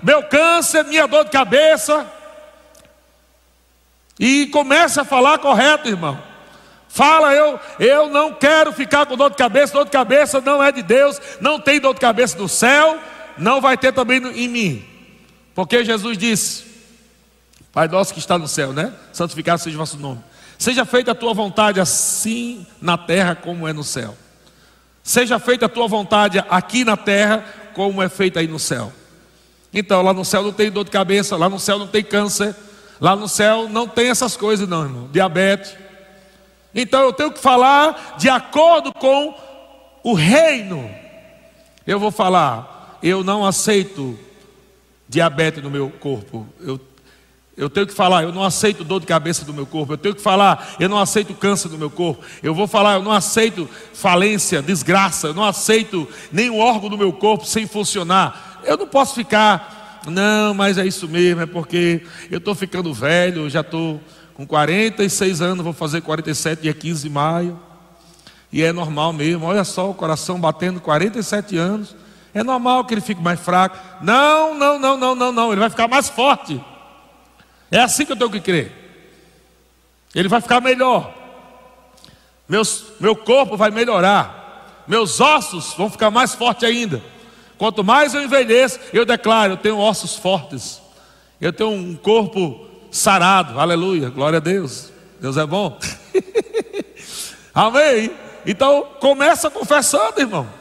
meu 0.00 0.22
câncer, 0.22 0.84
minha 0.84 1.08
dor 1.08 1.24
de 1.24 1.32
cabeça. 1.32 2.06
E 4.20 4.46
comece 4.52 5.00
a 5.00 5.04
falar 5.04 5.38
correto, 5.38 5.88
irmão. 5.88 6.22
Fala, 6.88 7.34
eu, 7.34 7.58
eu 7.80 8.08
não 8.08 8.32
quero 8.32 8.72
ficar 8.72 9.04
com 9.04 9.16
dor 9.16 9.30
de 9.30 9.36
cabeça, 9.36 9.72
dor 9.72 9.84
de 9.84 9.90
cabeça 9.90 10.40
não 10.40 10.62
é 10.62 10.70
de 10.70 10.82
Deus, 10.84 11.20
não 11.40 11.58
tem 11.58 11.80
dor 11.80 11.94
de 11.94 12.00
cabeça 12.00 12.38
no 12.38 12.48
céu, 12.48 13.00
não 13.36 13.60
vai 13.60 13.76
ter 13.76 13.92
também 13.92 14.24
em 14.24 14.46
mim. 14.46 14.87
Porque 15.58 15.84
Jesus 15.84 16.16
disse: 16.16 16.64
Pai 17.72 17.88
nosso 17.88 18.12
que 18.14 18.20
está 18.20 18.38
no 18.38 18.46
céu, 18.46 18.72
né? 18.72 18.92
Santificado 19.12 19.60
seja 19.60 19.74
o 19.74 19.80
vosso 19.80 19.96
nome. 19.96 20.20
Seja 20.56 20.84
feita 20.84 21.10
a 21.10 21.14
tua 21.16 21.34
vontade 21.34 21.80
assim 21.80 22.64
na 22.80 22.96
terra 22.96 23.34
como 23.34 23.66
é 23.66 23.72
no 23.72 23.82
céu. 23.82 24.16
Seja 25.02 25.36
feita 25.40 25.66
a 25.66 25.68
tua 25.68 25.88
vontade 25.88 26.38
aqui 26.48 26.84
na 26.84 26.96
terra 26.96 27.44
como 27.74 28.00
é 28.00 28.08
feita 28.08 28.38
aí 28.38 28.46
no 28.46 28.56
céu. 28.56 28.92
Então, 29.74 30.00
lá 30.00 30.12
no 30.12 30.24
céu 30.24 30.44
não 30.44 30.52
tem 30.52 30.70
dor 30.70 30.84
de 30.84 30.92
cabeça, 30.92 31.36
lá 31.36 31.48
no 31.48 31.58
céu 31.58 31.76
não 31.76 31.88
tem 31.88 32.04
câncer, 32.04 32.54
lá 33.00 33.16
no 33.16 33.26
céu 33.26 33.68
não 33.68 33.88
tem 33.88 34.10
essas 34.10 34.36
coisas, 34.36 34.68
não, 34.68 34.84
irmão. 34.84 35.08
Diabetes. 35.10 35.74
Então 36.72 37.02
eu 37.02 37.12
tenho 37.12 37.32
que 37.32 37.40
falar 37.40 38.14
de 38.16 38.28
acordo 38.28 38.92
com 38.92 39.34
o 40.04 40.14
reino. 40.14 40.88
Eu 41.84 41.98
vou 41.98 42.12
falar, 42.12 42.96
eu 43.02 43.24
não 43.24 43.44
aceito 43.44 44.16
diabetes 45.08 45.62
no 45.62 45.70
meu 45.70 45.90
corpo. 45.90 46.46
Eu 46.60 46.78
eu 47.58 47.68
tenho 47.68 47.88
que 47.88 47.92
falar, 47.92 48.22
eu 48.22 48.30
não 48.30 48.44
aceito 48.44 48.84
dor 48.84 49.00
de 49.00 49.06
cabeça 49.06 49.44
do 49.44 49.52
meu 49.52 49.66
corpo. 49.66 49.92
Eu 49.92 49.98
tenho 49.98 50.14
que 50.14 50.20
falar, 50.22 50.76
eu 50.78 50.88
não 50.88 50.96
aceito 50.96 51.34
câncer 51.34 51.68
do 51.68 51.76
meu 51.76 51.90
corpo. 51.90 52.24
Eu 52.40 52.54
vou 52.54 52.68
falar, 52.68 52.94
eu 52.94 53.02
não 53.02 53.10
aceito 53.10 53.68
falência, 53.92 54.62
desgraça. 54.62 55.26
Eu 55.26 55.34
não 55.34 55.42
aceito 55.42 56.06
nenhum 56.30 56.60
órgão 56.60 56.88
do 56.88 56.96
meu 56.96 57.12
corpo 57.12 57.44
sem 57.44 57.66
funcionar. 57.66 58.60
Eu 58.62 58.76
não 58.76 58.86
posso 58.86 59.12
ficar, 59.12 60.00
não, 60.06 60.54
mas 60.54 60.78
é 60.78 60.86
isso 60.86 61.08
mesmo, 61.08 61.42
é 61.42 61.46
porque 61.46 62.02
eu 62.30 62.38
estou 62.38 62.54
ficando 62.54 62.94
velho, 62.94 63.50
já 63.50 63.62
estou 63.62 64.00
com 64.34 64.46
46 64.46 65.40
anos, 65.40 65.64
vou 65.64 65.72
fazer 65.72 66.00
47 66.00 66.62
dia 66.62 66.72
15 66.72 67.02
de 67.02 67.10
maio. 67.10 67.58
E 68.52 68.62
é 68.62 68.72
normal 68.72 69.12
mesmo, 69.12 69.44
olha 69.44 69.64
só 69.64 69.90
o 69.90 69.94
coração 69.94 70.38
batendo 70.40 70.80
47 70.80 71.56
anos. 71.56 71.96
É 72.38 72.44
normal 72.44 72.84
que 72.84 72.94
ele 72.94 73.00
fique 73.00 73.20
mais 73.20 73.40
fraco. 73.40 73.76
Não, 74.00 74.54
não, 74.54 74.78
não, 74.78 74.96
não, 74.96 75.14
não, 75.16 75.32
não. 75.32 75.50
Ele 75.50 75.60
vai 75.60 75.68
ficar 75.68 75.88
mais 75.88 76.08
forte. 76.08 76.64
É 77.68 77.80
assim 77.80 78.06
que 78.06 78.12
eu 78.12 78.16
tenho 78.16 78.30
que 78.30 78.40
crer. 78.40 78.72
Ele 80.14 80.28
vai 80.28 80.40
ficar 80.40 80.60
melhor. 80.60 81.12
Meus, 82.48 82.84
meu 83.00 83.16
corpo 83.16 83.56
vai 83.56 83.72
melhorar. 83.72 84.84
Meus 84.86 85.20
ossos 85.20 85.74
vão 85.74 85.90
ficar 85.90 86.12
mais 86.12 86.32
fortes 86.32 86.62
ainda. 86.62 87.02
Quanto 87.58 87.82
mais 87.82 88.14
eu 88.14 88.22
envelheço, 88.22 88.78
eu 88.92 89.04
declaro: 89.04 89.54
eu 89.54 89.56
tenho 89.56 89.76
ossos 89.76 90.14
fortes. 90.14 90.80
Eu 91.40 91.52
tenho 91.52 91.70
um 91.70 91.96
corpo 91.96 92.68
sarado. 92.88 93.58
Aleluia. 93.58 94.10
Glória 94.10 94.36
a 94.36 94.40
Deus. 94.40 94.92
Deus 95.20 95.36
é 95.36 95.44
bom. 95.44 95.76
Amém. 97.52 98.12
Então, 98.46 98.86
começa 99.00 99.50
confessando, 99.50 100.20
irmão. 100.20 100.57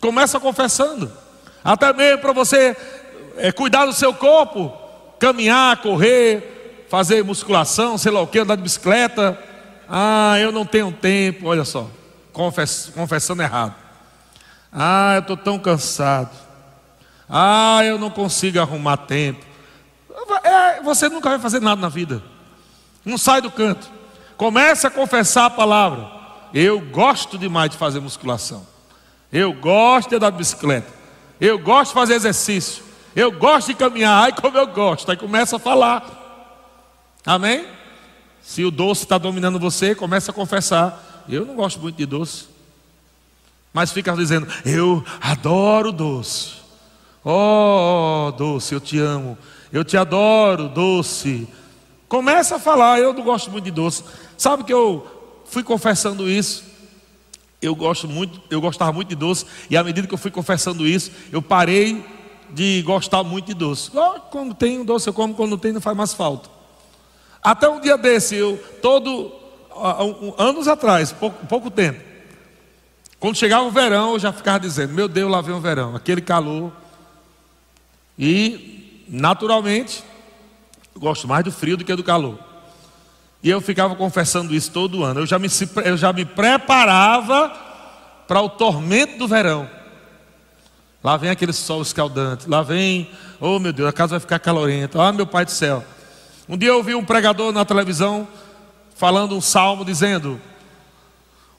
Começa 0.00 0.38
confessando. 0.40 1.10
Até 1.62 1.92
mesmo 1.92 2.22
para 2.22 2.32
você 2.32 2.76
é, 3.36 3.52
cuidar 3.52 3.86
do 3.86 3.92
seu 3.92 4.14
corpo 4.14 4.88
caminhar, 5.18 5.78
correr, 5.78 6.86
fazer 6.88 7.24
musculação, 7.24 7.98
sei 7.98 8.12
lá 8.12 8.20
o 8.20 8.26
que, 8.26 8.38
andar 8.38 8.56
de 8.56 8.62
bicicleta. 8.62 9.38
Ah, 9.88 10.38
eu 10.38 10.52
não 10.52 10.64
tenho 10.64 10.92
tempo, 10.92 11.48
olha 11.48 11.64
só, 11.64 11.88
confess, 12.32 12.90
confessando 12.94 13.42
errado. 13.42 13.74
Ah, 14.72 15.14
eu 15.16 15.20
estou 15.20 15.36
tão 15.36 15.58
cansado. 15.58 16.30
Ah, 17.28 17.80
eu 17.84 17.98
não 17.98 18.10
consigo 18.10 18.60
arrumar 18.60 18.98
tempo. 18.98 19.44
É, 20.44 20.80
você 20.82 21.08
nunca 21.08 21.30
vai 21.30 21.38
fazer 21.38 21.60
nada 21.60 21.80
na 21.80 21.88
vida. 21.88 22.22
Não 23.04 23.18
sai 23.18 23.40
do 23.40 23.50
canto. 23.50 23.88
Comece 24.36 24.86
a 24.86 24.90
confessar 24.90 25.46
a 25.46 25.50
palavra. 25.50 26.06
Eu 26.52 26.80
gosto 26.80 27.38
demais 27.38 27.70
de 27.70 27.76
fazer 27.76 28.00
musculação. 28.00 28.66
Eu 29.32 29.52
gosto 29.52 30.10
de 30.10 30.16
andar 30.16 30.30
de 30.30 30.38
bicicleta. 30.38 30.92
Eu 31.40 31.58
gosto 31.58 31.88
de 31.90 31.94
fazer 31.94 32.14
exercício. 32.14 32.82
Eu 33.14 33.32
gosto 33.32 33.68
de 33.68 33.74
caminhar, 33.74 34.24
ai 34.24 34.32
como 34.32 34.56
eu 34.56 34.66
gosto. 34.66 35.10
Aí 35.10 35.16
começa 35.16 35.56
a 35.56 35.58
falar. 35.58 36.18
Amém? 37.24 37.66
Se 38.40 38.64
o 38.64 38.70
doce 38.70 39.02
está 39.02 39.18
dominando 39.18 39.58
você, 39.58 39.94
começa 39.94 40.30
a 40.30 40.34
confessar. 40.34 41.24
Eu 41.28 41.44
não 41.44 41.54
gosto 41.54 41.80
muito 41.80 41.96
de 41.96 42.06
doce. 42.06 42.46
Mas 43.72 43.92
fica 43.92 44.14
dizendo, 44.14 44.48
eu 44.64 45.04
adoro 45.20 45.92
doce. 45.92 46.52
Oh, 47.24 48.32
doce, 48.36 48.74
eu 48.74 48.80
te 48.80 48.98
amo. 48.98 49.36
Eu 49.70 49.84
te 49.84 49.96
adoro, 49.96 50.68
doce. 50.68 51.46
Começa 52.08 52.56
a 52.56 52.58
falar, 52.58 53.00
eu 53.00 53.12
não 53.12 53.22
gosto 53.22 53.50
muito 53.50 53.66
de 53.66 53.70
doce. 53.70 54.02
Sabe 54.38 54.64
que 54.64 54.72
eu 54.72 55.42
fui 55.44 55.62
confessando 55.62 56.28
isso. 56.28 56.64
Eu 57.60 57.74
gosto 57.74 58.06
muito, 58.08 58.40
eu 58.50 58.60
gostava 58.60 58.92
muito 58.92 59.08
de 59.08 59.16
doce, 59.16 59.44
e 59.68 59.76
à 59.76 59.82
medida 59.82 60.06
que 60.06 60.14
eu 60.14 60.18
fui 60.18 60.30
confessando 60.30 60.86
isso, 60.86 61.10
eu 61.32 61.42
parei 61.42 62.04
de 62.50 62.82
gostar 62.82 63.22
muito 63.22 63.46
de 63.46 63.54
doce. 63.54 63.90
Quando 64.30 64.54
tem 64.54 64.78
um 64.78 64.84
doce, 64.84 65.08
eu 65.08 65.12
como, 65.12 65.34
quando 65.34 65.50
não 65.50 65.58
tem, 65.58 65.72
não 65.72 65.80
faz 65.80 65.96
mais 65.96 66.14
falta. 66.14 66.48
Até 67.42 67.68
um 67.68 67.80
dia 67.80 67.98
desse, 67.98 68.36
eu, 68.36 68.56
todo, 68.80 69.32
anos 70.38 70.68
atrás, 70.68 71.12
pouco, 71.12 71.46
pouco 71.46 71.70
tempo, 71.70 72.00
quando 73.18 73.36
chegava 73.36 73.64
o 73.64 73.70
verão, 73.70 74.12
eu 74.12 74.18
já 74.18 74.32
ficava 74.32 74.60
dizendo: 74.60 74.92
Meu 74.92 75.08
Deus, 75.08 75.30
lá 75.30 75.40
vem 75.40 75.54
o 75.54 75.60
verão, 75.60 75.96
aquele 75.96 76.20
calor. 76.20 76.72
E, 78.16 79.04
naturalmente, 79.08 80.04
eu 80.94 81.00
gosto 81.00 81.26
mais 81.26 81.44
do 81.44 81.50
frio 81.50 81.76
do 81.76 81.84
que 81.84 81.94
do 81.94 82.04
calor. 82.04 82.38
E 83.42 83.50
eu 83.50 83.60
ficava 83.60 83.94
confessando 83.94 84.54
isso 84.54 84.70
todo 84.70 85.04
ano. 85.04 85.20
Eu 85.20 85.26
já 85.26 85.38
me, 85.38 85.48
eu 85.84 85.96
já 85.96 86.12
me 86.12 86.24
preparava 86.24 87.52
para 88.26 88.40
o 88.40 88.48
tormento 88.48 89.16
do 89.16 89.28
verão. 89.28 89.68
Lá 91.02 91.16
vem 91.16 91.30
aquele 91.30 91.52
sol 91.52 91.80
escaldante. 91.80 92.48
Lá 92.48 92.62
vem, 92.62 93.08
oh 93.40 93.58
meu 93.58 93.72
Deus, 93.72 93.88
a 93.88 93.92
casa 93.92 94.10
vai 94.10 94.20
ficar 94.20 94.38
calorenta. 94.38 95.00
Ah, 95.00 95.12
meu 95.12 95.26
Pai 95.26 95.44
do 95.44 95.50
céu. 95.50 95.84
Um 96.48 96.56
dia 96.56 96.70
eu 96.70 96.76
ouvi 96.76 96.94
um 96.94 97.04
pregador 97.04 97.52
na 97.52 97.64
televisão 97.64 98.26
falando 98.96 99.36
um 99.36 99.40
salmo 99.40 99.84
dizendo: 99.84 100.40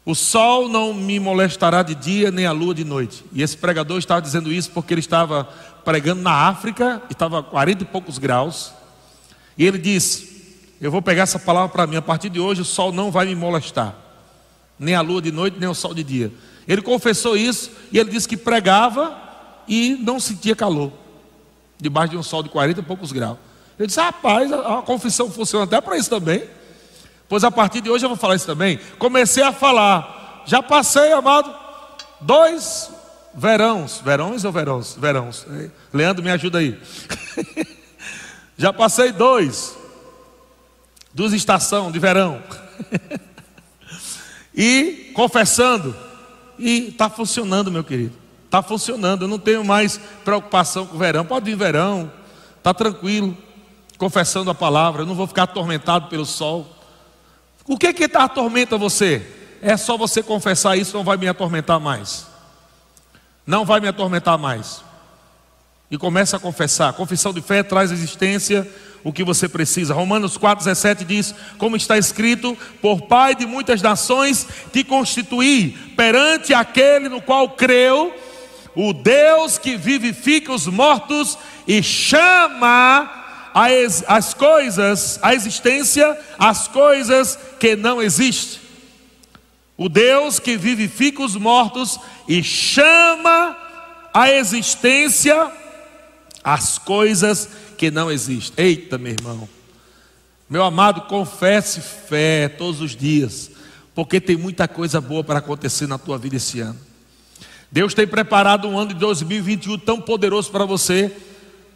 O 0.04 0.14
sol 0.14 0.68
não 0.68 0.94
me 0.94 1.20
molestará 1.20 1.82
de 1.82 1.96
dia, 1.96 2.30
nem 2.30 2.46
a 2.46 2.52
lua 2.52 2.76
de 2.76 2.84
noite. 2.84 3.24
E 3.32 3.42
esse 3.42 3.56
pregador 3.56 3.98
estava 3.98 4.22
dizendo 4.22 4.52
isso 4.52 4.72
porque 4.72 4.94
ele 4.94 5.00
estava 5.00 5.46
pregando 5.86 6.22
na 6.22 6.48
África, 6.50 7.02
estava 7.10 7.40
a 7.40 7.44
40 7.44 7.84
e 7.84 7.86
poucos 7.86 8.18
graus. 8.18 8.74
E 9.58 9.66
ele 9.66 9.78
disse: 9.78 10.29
Eu 10.82 10.92
vou 10.92 11.02
pegar 11.02 11.24
essa 11.24 11.38
palavra 11.38 11.70
para 11.70 11.86
mim. 11.86 11.98
A 11.98 12.02
partir 12.02 12.30
de 12.30 12.40
hoje, 12.40 12.62
o 12.62 12.66
sol 12.66 12.92
não 12.92 13.12
vai 13.12 13.26
me 13.26 13.36
molestar, 13.36 13.96
nem 14.78 14.96
a 14.96 15.02
lua 15.02 15.22
de 15.22 15.32
noite, 15.32 15.58
nem 15.60 15.68
o 15.68 15.74
sol 15.74 15.94
de 15.94 16.04
dia. 16.04 16.32
Ele 16.68 16.82
confessou 16.82 17.36
isso 17.36 17.72
e 17.92 17.98
ele 17.98 18.12
disse 18.12 18.28
que 18.28 18.38
pregava 18.38 19.16
e 19.68 19.98
não 20.02 20.20
sentia 20.20 20.56
calor, 20.56 20.92
debaixo 21.80 22.12
de 22.12 22.18
um 22.18 22.24
sol 22.24 22.44
de 22.44 22.50
40 22.50 22.80
e 22.80 22.84
poucos 22.84 23.12
graus. 23.12 23.38
Eu 23.78 23.88
disse, 23.88 24.00
rapaz, 24.00 24.52
a, 24.52 24.82
confissão 24.82 25.32
funciona 25.32 25.64
até 25.64 25.80
para 25.80 25.98
isso 25.98 26.10
também. 26.10 26.44
Pois 27.28 27.44
a 27.44 27.52
partir 27.52 27.82
de 27.82 27.90
hoje 27.90 28.06
eu 28.06 28.10
vou 28.10 28.18
falar 28.18 28.36
isso 28.36 28.46
também. 28.46 28.80
Comecei 28.98 29.42
a 29.42 29.52
falar, 29.52 30.44
já 30.46 30.62
passei, 30.62 31.12
amado, 31.12 31.54
dois 32.20 32.92
verões, 33.34 34.00
verões 34.04 34.44
ou 34.44 34.52
verões? 34.52 34.96
Verões. 34.96 35.46
Leandro, 35.94 36.24
me 36.24 36.32
ajuda 36.32 36.60
aí. 36.60 36.78
já 38.58 38.74
passei 38.74 39.12
dois, 39.12 39.78
duas 41.20 41.34
estações 41.34 41.92
de 41.92 42.00
verão. 42.00 42.42
e 44.56 45.12
confessando, 45.14 45.94
e 46.58 46.88
está 46.88 47.10
funcionando, 47.10 47.70
meu 47.70 47.84
querido. 47.84 48.16
Está 48.46 48.64
funcionando, 48.64 49.24
eu 49.24 49.28
não 49.28 49.38
tenho 49.38 49.62
mais 49.66 50.00
preocupação 50.24 50.88
com 50.88 50.96
o 50.96 50.98
verão. 50.98 51.26
Pode 51.26 51.44
vir 51.44 51.58
verão, 51.58 52.10
está 52.58 52.74
tranquilo, 52.74 53.38
confessando 53.98 54.50
a 54.50 54.56
palavra, 54.56 55.02
eu 55.02 55.06
não 55.06 55.14
vou 55.14 55.28
ficar 55.28 55.44
atormentado 55.44 56.08
pelo 56.08 56.26
sol. 56.26 56.66
O 57.68 57.78
que 57.78 57.92
que 57.92 58.08
tá 58.08 58.24
atormenta 58.24 58.78
você? 58.78 59.22
É 59.62 59.76
só 59.76 59.98
você 59.98 60.24
confessar 60.24 60.78
isso, 60.78 60.96
não 60.96 61.04
vai 61.04 61.18
me 61.18 61.28
atormentar 61.28 61.82
mais. 61.82 62.28
Não 63.46 63.66
vai 63.66 63.82
me 63.82 63.90
atormentar 63.90 64.38
mais. 64.38 64.86
E 65.92 65.98
comece 65.98 66.36
a 66.36 66.40
confessar. 66.40 66.94
Confissão 66.94 67.34
de 67.34 67.42
fé 67.42 67.64
traz 67.64 67.92
existência 67.92 68.68
o 69.04 69.14
que 69.14 69.24
você 69.24 69.48
precisa. 69.48 69.94
Romanos 69.94 70.38
4,17 70.38 71.06
diz: 71.06 71.36
Como 71.58 71.76
está 71.76 71.98
escrito, 71.98 72.58
por 72.82 73.04
Pai 73.04 73.36
de 73.36 73.46
muitas 73.46 73.82
nações 73.82 74.48
te 74.72 74.84
constituí 74.84 75.72
perante 75.96 76.54
aquele 76.54 77.10
no 77.10 77.22
qual 77.22 77.50
creu, 77.50 78.14
o 78.76 78.94
Deus 78.94 79.58
que 79.58 79.78
vivifica 79.78 80.54
os 80.54 80.68
mortos 80.68 81.38
e 81.68 81.82
chama 81.82 83.20
as, 83.54 84.04
as 84.08 84.34
coisas, 84.34 85.20
a 85.22 85.34
existência, 85.34 86.18
as 86.38 86.68
coisas 86.68 87.38
que 87.60 87.76
não 87.76 88.02
existem. 88.02 88.60
O 89.78 89.88
Deus 89.88 90.40
que 90.40 90.58
vivifica 90.58 91.24
os 91.24 91.36
mortos 91.36 91.98
e 92.28 92.44
chama 92.44 93.58
a 94.14 94.30
existência 94.30 95.59
as 96.44 96.78
coisas 96.78 97.50
que 97.78 97.92
não 97.92 98.12
existem. 98.12 98.66
Eita, 98.66 98.98
meu 98.98 99.14
irmão. 99.14 99.50
Meu 100.50 100.64
amado, 100.64 101.02
confesse 101.02 101.80
fé 101.80 102.48
todos 102.50 102.82
os 102.82 102.96
dias, 102.96 103.52
porque 103.94 104.20
tem 104.20 104.36
muita 104.36 104.68
coisa 104.68 105.00
boa 105.00 105.24
para 105.24 105.40
acontecer 105.40 105.88
na 105.88 105.98
tua 105.98 106.18
vida 106.18 106.38
esse 106.38 106.60
ano. 106.60 106.80
Deus 107.72 107.94
tem 107.94 108.08
preparado 108.08 108.68
um 108.68 108.78
ano 108.80 108.94
de 108.94 109.00
2021 109.00 109.78
tão 109.78 110.02
poderoso 110.02 110.50
para 110.50 110.66
você 110.66 111.16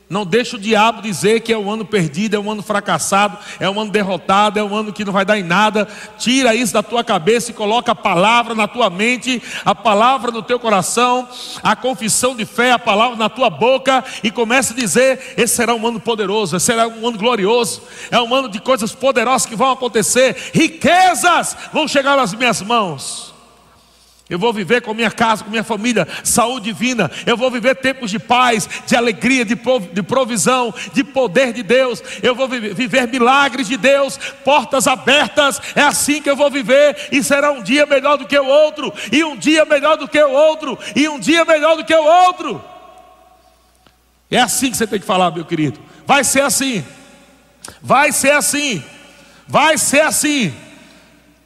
não 0.09 0.25
deixa 0.25 0.57
o 0.57 0.59
diabo 0.59 1.01
dizer 1.01 1.39
que 1.39 1.51
é 1.51 1.57
um 1.57 1.71
ano 1.71 1.85
perdido, 1.85 2.35
é 2.35 2.39
um 2.39 2.51
ano 2.51 2.61
fracassado, 2.61 3.37
é 3.59 3.69
um 3.69 3.79
ano 3.79 3.89
derrotado, 3.89 4.59
é 4.59 4.63
um 4.63 4.75
ano 4.75 4.93
que 4.93 5.03
não 5.03 5.13
vai 5.13 5.25
dar 5.25 5.39
em 5.39 5.43
nada. 5.43 5.87
Tira 6.19 6.53
isso 6.53 6.73
da 6.73 6.83
tua 6.83 7.03
cabeça 7.03 7.49
e 7.49 7.53
coloca 7.53 7.93
a 7.93 7.95
palavra 7.95 8.53
na 8.53 8.67
tua 8.67 8.89
mente, 8.89 9.41
a 9.65 9.73
palavra 9.73 10.29
no 10.29 10.43
teu 10.43 10.59
coração, 10.59 11.27
a 11.63 11.75
confissão 11.75 12.35
de 12.35 12.45
fé, 12.45 12.73
a 12.73 12.79
palavra 12.79 13.17
na 13.17 13.29
tua 13.29 13.49
boca 13.49 14.03
e 14.23 14.29
comece 14.29 14.73
a 14.73 14.75
dizer: 14.75 15.33
esse 15.35 15.55
será 15.55 15.73
um 15.73 15.87
ano 15.87 15.99
poderoso, 15.99 16.55
esse 16.55 16.67
será 16.67 16.87
um 16.87 17.07
ano 17.07 17.17
glorioso, 17.17 17.81
é 18.11 18.21
um 18.21 18.35
ano 18.35 18.49
de 18.49 18.59
coisas 18.59 18.93
poderosas 18.93 19.47
que 19.47 19.55
vão 19.55 19.71
acontecer, 19.71 20.51
riquezas 20.53 21.57
vão 21.71 21.87
chegar 21.87 22.15
nas 22.17 22.33
minhas 22.33 22.61
mãos. 22.61 23.32
Eu 24.29 24.39
vou 24.39 24.53
viver 24.53 24.81
com 24.81 24.93
minha 24.93 25.11
casa, 25.11 25.43
com 25.43 25.49
minha 25.49 25.65
família, 25.65 26.07
saúde 26.23 26.67
divina. 26.67 27.11
Eu 27.25 27.35
vou 27.35 27.51
viver 27.51 27.75
tempos 27.75 28.09
de 28.09 28.17
paz, 28.17 28.69
de 28.87 28.95
alegria, 28.95 29.43
de 29.43 30.01
provisão, 30.01 30.73
de 30.93 31.03
poder 31.03 31.51
de 31.51 31.61
Deus. 31.61 32.01
Eu 32.21 32.33
vou 32.33 32.47
viver 32.47 33.07
milagres 33.07 33.67
de 33.67 33.75
Deus, 33.75 34.17
portas 34.43 34.87
abertas. 34.87 35.61
É 35.75 35.81
assim 35.81 36.21
que 36.21 36.29
eu 36.29 36.37
vou 36.37 36.49
viver. 36.49 37.09
E 37.11 37.21
será 37.21 37.51
um 37.51 37.61
dia 37.61 37.85
melhor 37.85 38.17
do 38.17 38.25
que 38.25 38.39
o 38.39 38.47
outro, 38.47 38.93
e 39.11 39.23
um 39.25 39.35
dia 39.35 39.65
melhor 39.65 39.97
do 39.97 40.07
que 40.07 40.21
o 40.23 40.31
outro, 40.31 40.79
e 40.95 41.07
um 41.09 41.19
dia 41.19 41.43
melhor 41.43 41.75
do 41.75 41.83
que 41.83 41.93
o 41.93 42.03
outro. 42.03 42.63
É 44.31 44.39
assim 44.39 44.71
que 44.71 44.77
você 44.77 44.87
tem 44.87 44.99
que 44.99 45.05
falar, 45.05 45.31
meu 45.31 45.45
querido. 45.45 45.79
Vai 46.07 46.23
ser 46.23 46.41
assim. 46.41 46.83
Vai 47.81 48.11
ser 48.11 48.31
assim. 48.31 48.83
Vai 49.47 49.77
ser 49.77 50.01
assim. 50.01 50.53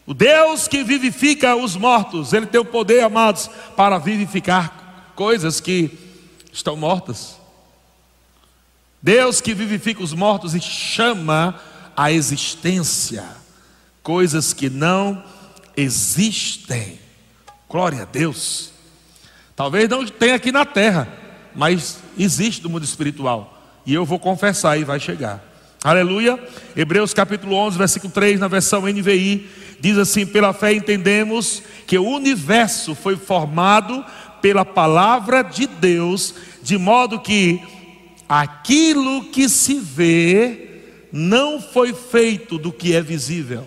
O 0.07 0.13
Deus 0.13 0.67
que 0.67 0.83
vivifica 0.83 1.55
os 1.55 1.75
mortos, 1.75 2.33
Ele 2.33 2.47
tem 2.47 2.59
o 2.59 2.65
poder, 2.65 3.03
amados, 3.03 3.47
para 3.75 3.99
vivificar 3.99 5.11
coisas 5.15 5.59
que 5.59 5.91
estão 6.51 6.75
mortas. 6.75 7.37
Deus 8.99 9.39
que 9.39 9.53
vivifica 9.53 10.01
os 10.01 10.13
mortos 10.13 10.55
e 10.55 10.59
chama 10.59 11.59
a 11.95 12.11
existência 12.11 13.23
coisas 14.07 14.53
que 14.53 14.69
não 14.69 15.21
existem. 15.75 16.97
Glória 17.67 18.03
a 18.03 18.05
Deus. 18.05 18.71
Talvez 19.53 19.89
não 19.89 20.05
tenha 20.05 20.35
aqui 20.35 20.49
na 20.49 20.63
terra, 20.63 21.09
mas 21.53 21.99
existe 22.17 22.63
no 22.63 22.69
mundo 22.69 22.85
espiritual. 22.85 23.61
E 23.85 23.93
eu 23.93 24.05
vou 24.05 24.17
confessar 24.17 24.79
e 24.79 24.85
vai 24.85 24.97
chegar. 24.97 25.43
Aleluia. 25.83 26.41
Hebreus 26.73 27.13
capítulo 27.13 27.53
11, 27.55 27.77
versículo 27.77 28.13
3, 28.13 28.39
na 28.39 28.47
versão 28.47 28.83
NVI, 28.83 29.49
diz 29.79 29.97
assim: 29.97 30.25
Pela 30.25 30.53
fé 30.53 30.73
entendemos 30.73 31.61
que 31.85 31.97
o 31.97 32.07
universo 32.07 32.95
foi 32.95 33.15
formado 33.15 34.03
pela 34.41 34.65
palavra 34.65 35.41
de 35.41 35.67
Deus, 35.67 36.33
de 36.61 36.77
modo 36.77 37.19
que 37.19 37.61
aquilo 38.27 39.25
que 39.25 39.47
se 39.47 39.75
vê 39.79 40.81
não 41.11 41.61
foi 41.61 41.93
feito 41.93 42.57
do 42.57 42.71
que 42.71 42.93
é 42.93 43.01
visível. 43.01 43.65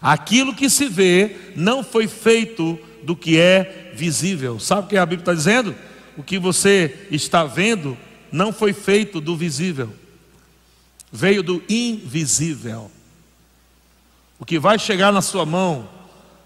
Aquilo 0.00 0.54
que 0.54 0.70
se 0.70 0.88
vê 0.88 1.36
não 1.54 1.82
foi 1.82 2.08
feito 2.08 2.78
do 3.02 3.14
que 3.14 3.38
é 3.38 3.92
visível. 3.94 4.58
Sabe 4.58 4.86
o 4.86 4.88
que 4.88 4.96
a 4.96 5.04
Bíblia 5.04 5.22
está 5.22 5.34
dizendo? 5.34 5.74
O 6.16 6.22
que 6.22 6.38
você 6.38 7.06
está 7.10 7.44
vendo 7.44 7.96
não 8.32 8.52
foi 8.52 8.72
feito 8.72 9.20
do 9.20 9.36
visível 9.36 9.92
veio 11.12 11.42
do 11.42 11.62
invisível. 11.68 12.90
O 14.40 14.44
que 14.46 14.58
vai 14.58 14.78
chegar 14.78 15.12
na 15.12 15.20
sua 15.20 15.44
mão, 15.44 15.86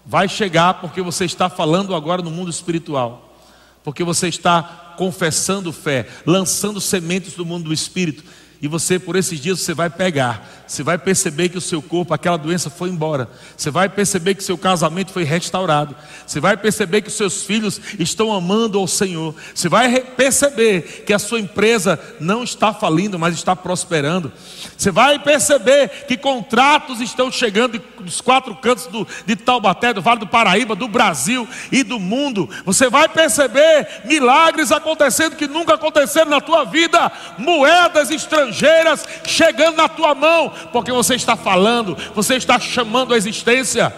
vai 0.05 0.27
chegar 0.27 0.75
porque 0.75 1.01
você 1.01 1.23
está 1.23 1.49
falando 1.49 1.95
agora 1.95 2.21
no 2.21 2.29
mundo 2.29 2.49
espiritual, 2.51 3.39
porque 3.85 4.03
você 4.03 4.27
está 4.27 4.93
confessando 4.97 5.71
fé, 5.71 6.05
lançando 6.25 6.81
sementes 6.81 7.35
do 7.35 7.45
mundo 7.45 7.63
do 7.63 7.73
espírito. 7.73 8.23
E 8.61 8.67
você, 8.67 8.97
por 8.97 9.15
esses 9.15 9.39
dias, 9.39 9.59
você 9.59 9.73
vai 9.73 9.89
pegar. 9.89 10.63
Você 10.65 10.81
vai 10.81 10.97
perceber 10.97 11.49
que 11.49 11.57
o 11.57 11.61
seu 11.61 11.81
corpo, 11.81 12.13
aquela 12.13 12.37
doença 12.37 12.69
foi 12.69 12.89
embora. 12.89 13.29
Você 13.55 13.69
vai 13.69 13.87
perceber 13.89 14.33
que 14.33 14.43
seu 14.43 14.57
casamento 14.57 15.11
foi 15.11 15.23
restaurado. 15.23 15.95
Você 16.25 16.39
vai 16.39 16.57
perceber 16.57 17.01
que 17.01 17.09
os 17.09 17.13
seus 17.13 17.43
filhos 17.43 17.79
estão 17.99 18.33
amando 18.33 18.79
ao 18.79 18.87
Senhor. 18.87 19.35
Você 19.53 19.69
vai 19.69 19.99
perceber 19.99 21.03
que 21.05 21.13
a 21.13 21.19
sua 21.19 21.39
empresa 21.39 21.99
não 22.19 22.43
está 22.43 22.73
falindo, 22.73 23.19
mas 23.19 23.35
está 23.35 23.55
prosperando. 23.55 24.31
Você 24.75 24.89
vai 24.89 25.19
perceber 25.19 26.05
que 26.07 26.17
contratos 26.17 27.01
estão 27.01 27.31
chegando 27.31 27.79
dos 27.99 28.21
quatro 28.21 28.55
cantos 28.55 28.87
do, 28.87 29.05
de 29.25 29.35
Taubaté, 29.35 29.93
do 29.93 30.01
Vale 30.01 30.21
do 30.21 30.27
Paraíba, 30.27 30.75
do 30.75 30.87
Brasil 30.87 31.47
e 31.71 31.83
do 31.83 31.99
mundo. 31.99 32.49
Você 32.65 32.89
vai 32.89 33.07
perceber 33.07 34.01
milagres 34.05 34.71
acontecendo 34.71 35.35
que 35.35 35.47
nunca 35.47 35.75
aconteceram 35.75 36.31
na 36.31 36.41
tua 36.41 36.63
vida. 36.63 37.11
Moedas 37.37 38.09
estrangeiras 38.09 38.44
estrangeiras 38.49 39.05
chegando 39.25 39.77
na 39.77 39.87
tua 39.87 40.13
mão, 40.13 40.51
porque 40.71 40.91
você 40.91 41.15
está 41.15 41.35
falando, 41.35 41.97
você 42.13 42.35
está 42.35 42.59
chamando 42.59 43.13
a 43.13 43.17
existência. 43.17 43.93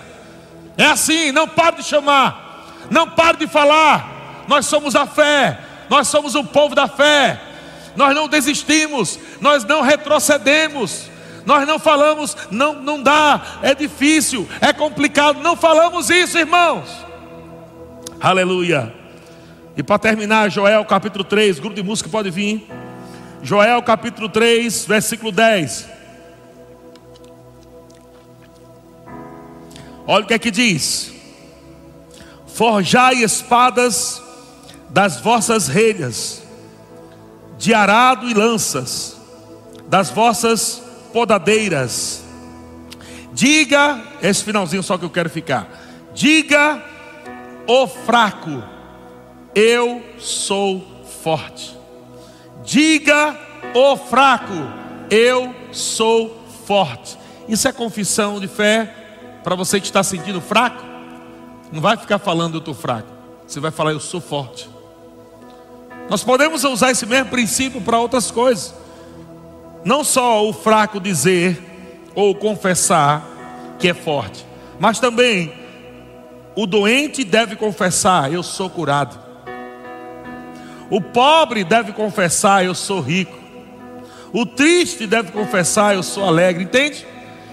É 0.78 0.86
assim, 0.86 1.32
não 1.32 1.48
pare 1.48 1.78
de 1.78 1.84
chamar, 1.84 2.88
não 2.90 3.10
pare 3.10 3.38
de 3.38 3.48
falar. 3.48 4.46
Nós 4.48 4.66
somos 4.66 4.96
a 4.96 5.06
fé, 5.06 5.60
nós 5.90 6.08
somos 6.08 6.36
o 6.36 6.44
povo 6.44 6.76
da 6.76 6.88
fé. 6.88 7.42
Nós 7.96 8.14
não 8.14 8.28
desistimos, 8.28 9.20
nós 9.42 9.64
não 9.64 9.82
retrocedemos. 9.82 11.10
Nós 11.46 11.66
não 11.66 11.80
falamos, 11.80 12.36
não, 12.52 12.74
não 12.74 13.02
dá, 13.02 13.60
é 13.64 13.74
difícil, 13.74 14.48
é 14.60 14.74
complicado. 14.74 15.40
Não 15.42 15.56
falamos 15.56 16.10
isso, 16.10 16.38
irmãos. 16.38 16.90
Aleluia. 18.20 18.94
E 19.78 19.82
para 19.82 19.98
terminar, 19.98 20.50
Joel 20.50 20.84
capítulo 20.84 21.24
3, 21.24 21.60
grupo 21.60 21.76
de 21.76 21.84
música 21.84 22.10
pode 22.10 22.30
vir. 22.30 22.68
Joel 23.42 23.82
capítulo 23.84 24.30
3, 24.30 24.86
versículo 24.86 25.32
10. 25.32 25.88
Olha 30.06 30.24
o 30.24 30.28
que 30.28 30.34
é 30.34 30.40
que 30.40 30.50
diz: 30.50 31.12
Forjai 32.48 33.24
espadas 33.24 34.22
das 34.90 35.20
vossas 35.22 35.68
relhas, 35.68 36.42
de 37.58 37.74
arado 37.74 38.28
e 38.28 38.34
lanças, 38.34 39.18
das 39.88 40.10
vossas 40.10 40.82
podadeiras. 41.14 42.24
Diga, 43.34 44.02
esse 44.22 44.44
finalzinho 44.44 44.82
só 44.82 44.98
que 44.98 45.06
eu 45.06 45.10
quero 45.10 45.30
ficar. 45.30 45.70
Diga, 46.14 46.84
o 47.68 47.86
fraco, 47.86 48.64
eu 49.54 50.02
sou 50.18 51.06
forte. 51.22 51.77
Diga 52.68 53.34
o 53.74 53.96
fraco, 53.96 54.54
eu 55.10 55.56
sou 55.72 56.44
forte. 56.66 57.18
Isso 57.48 57.66
é 57.66 57.72
confissão 57.72 58.42
de 58.42 58.48
fé 58.50 58.94
para 59.42 59.56
você 59.56 59.80
que 59.80 59.86
está 59.86 60.04
sentindo 60.04 60.42
fraco. 60.42 60.84
Não 61.72 61.80
vai 61.80 61.96
ficar 61.96 62.20
falando 62.20 62.56
eu 62.56 62.60
estou 62.60 62.74
fraco. 62.74 63.08
Você 63.48 63.62
vai 63.62 63.72
falar 63.72 63.94
eu 63.94 64.02
sou 64.02 64.20
forte. 64.20 64.70
Nós 66.10 66.26
podemos 66.26 66.66
usar 66.66 66.92
esse 66.92 67.06
mesmo 67.06 67.30
princípio 67.30 67.80
para 67.80 68.00
outras 68.00 68.30
coisas. 68.32 68.76
Não 69.86 70.04
só 70.04 70.46
o 70.46 70.52
fraco 70.52 71.00
dizer 71.00 71.64
ou 72.14 72.36
confessar 72.36 73.26
que 73.80 73.88
é 73.88 73.94
forte, 73.94 74.46
mas 74.78 75.00
também 75.00 75.54
o 76.54 76.68
doente 76.68 77.24
deve 77.24 77.56
confessar: 77.56 78.30
eu 78.30 78.44
sou 78.44 78.70
curado. 78.70 79.27
O 80.90 81.02
pobre 81.02 81.64
deve 81.64 81.92
confessar: 81.92 82.64
Eu 82.66 82.76
sou 82.76 83.00
rico. 83.02 83.38
O 84.32 84.46
triste 84.46 85.06
deve 85.08 85.32
confessar: 85.32 85.96
Eu 85.96 86.04
sou 86.04 86.26
alegre. 86.26 86.64
Entende? 86.64 87.06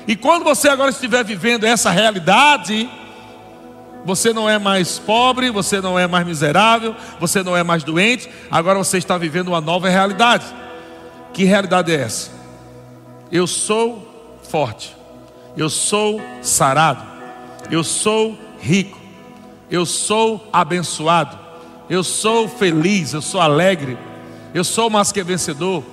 E 0.06 0.14
quando 0.14 0.44
você 0.44 0.68
agora 0.68 0.90
estiver 0.90 1.24
vivendo 1.24 1.64
essa 1.64 1.90
realidade, 1.90 2.88
Você 4.04 4.34
não 4.34 4.48
é 4.48 4.58
mais 4.58 4.98
pobre, 4.98 5.50
você 5.50 5.80
não 5.80 5.98
é 5.98 6.06
mais 6.06 6.26
miserável, 6.26 6.94
você 7.18 7.42
não 7.42 7.56
é 7.56 7.62
mais 7.62 7.82
doente, 7.82 8.28
agora 8.50 8.78
você 8.78 8.98
está 8.98 9.16
vivendo 9.16 9.48
uma 9.48 9.62
nova 9.62 9.88
realidade. 9.88 10.44
Que 11.32 11.44
realidade 11.44 11.90
é 11.90 12.00
essa? 12.02 12.30
Eu 13.32 13.46
sou 13.46 14.38
forte, 14.42 14.94
eu 15.56 15.70
sou 15.70 16.20
sarado, 16.42 17.02
eu 17.70 17.82
sou 17.82 18.38
rico, 18.60 18.98
eu 19.70 19.86
sou 19.86 20.48
abençoado, 20.52 21.38
eu 21.88 22.02
sou 22.02 22.48
feliz, 22.48 23.12
eu 23.12 23.22
sou 23.22 23.40
alegre, 23.40 23.98
eu 24.52 24.64
sou 24.64 24.88
mais 24.88 25.12
que 25.12 25.22
vencedor, 25.22 25.84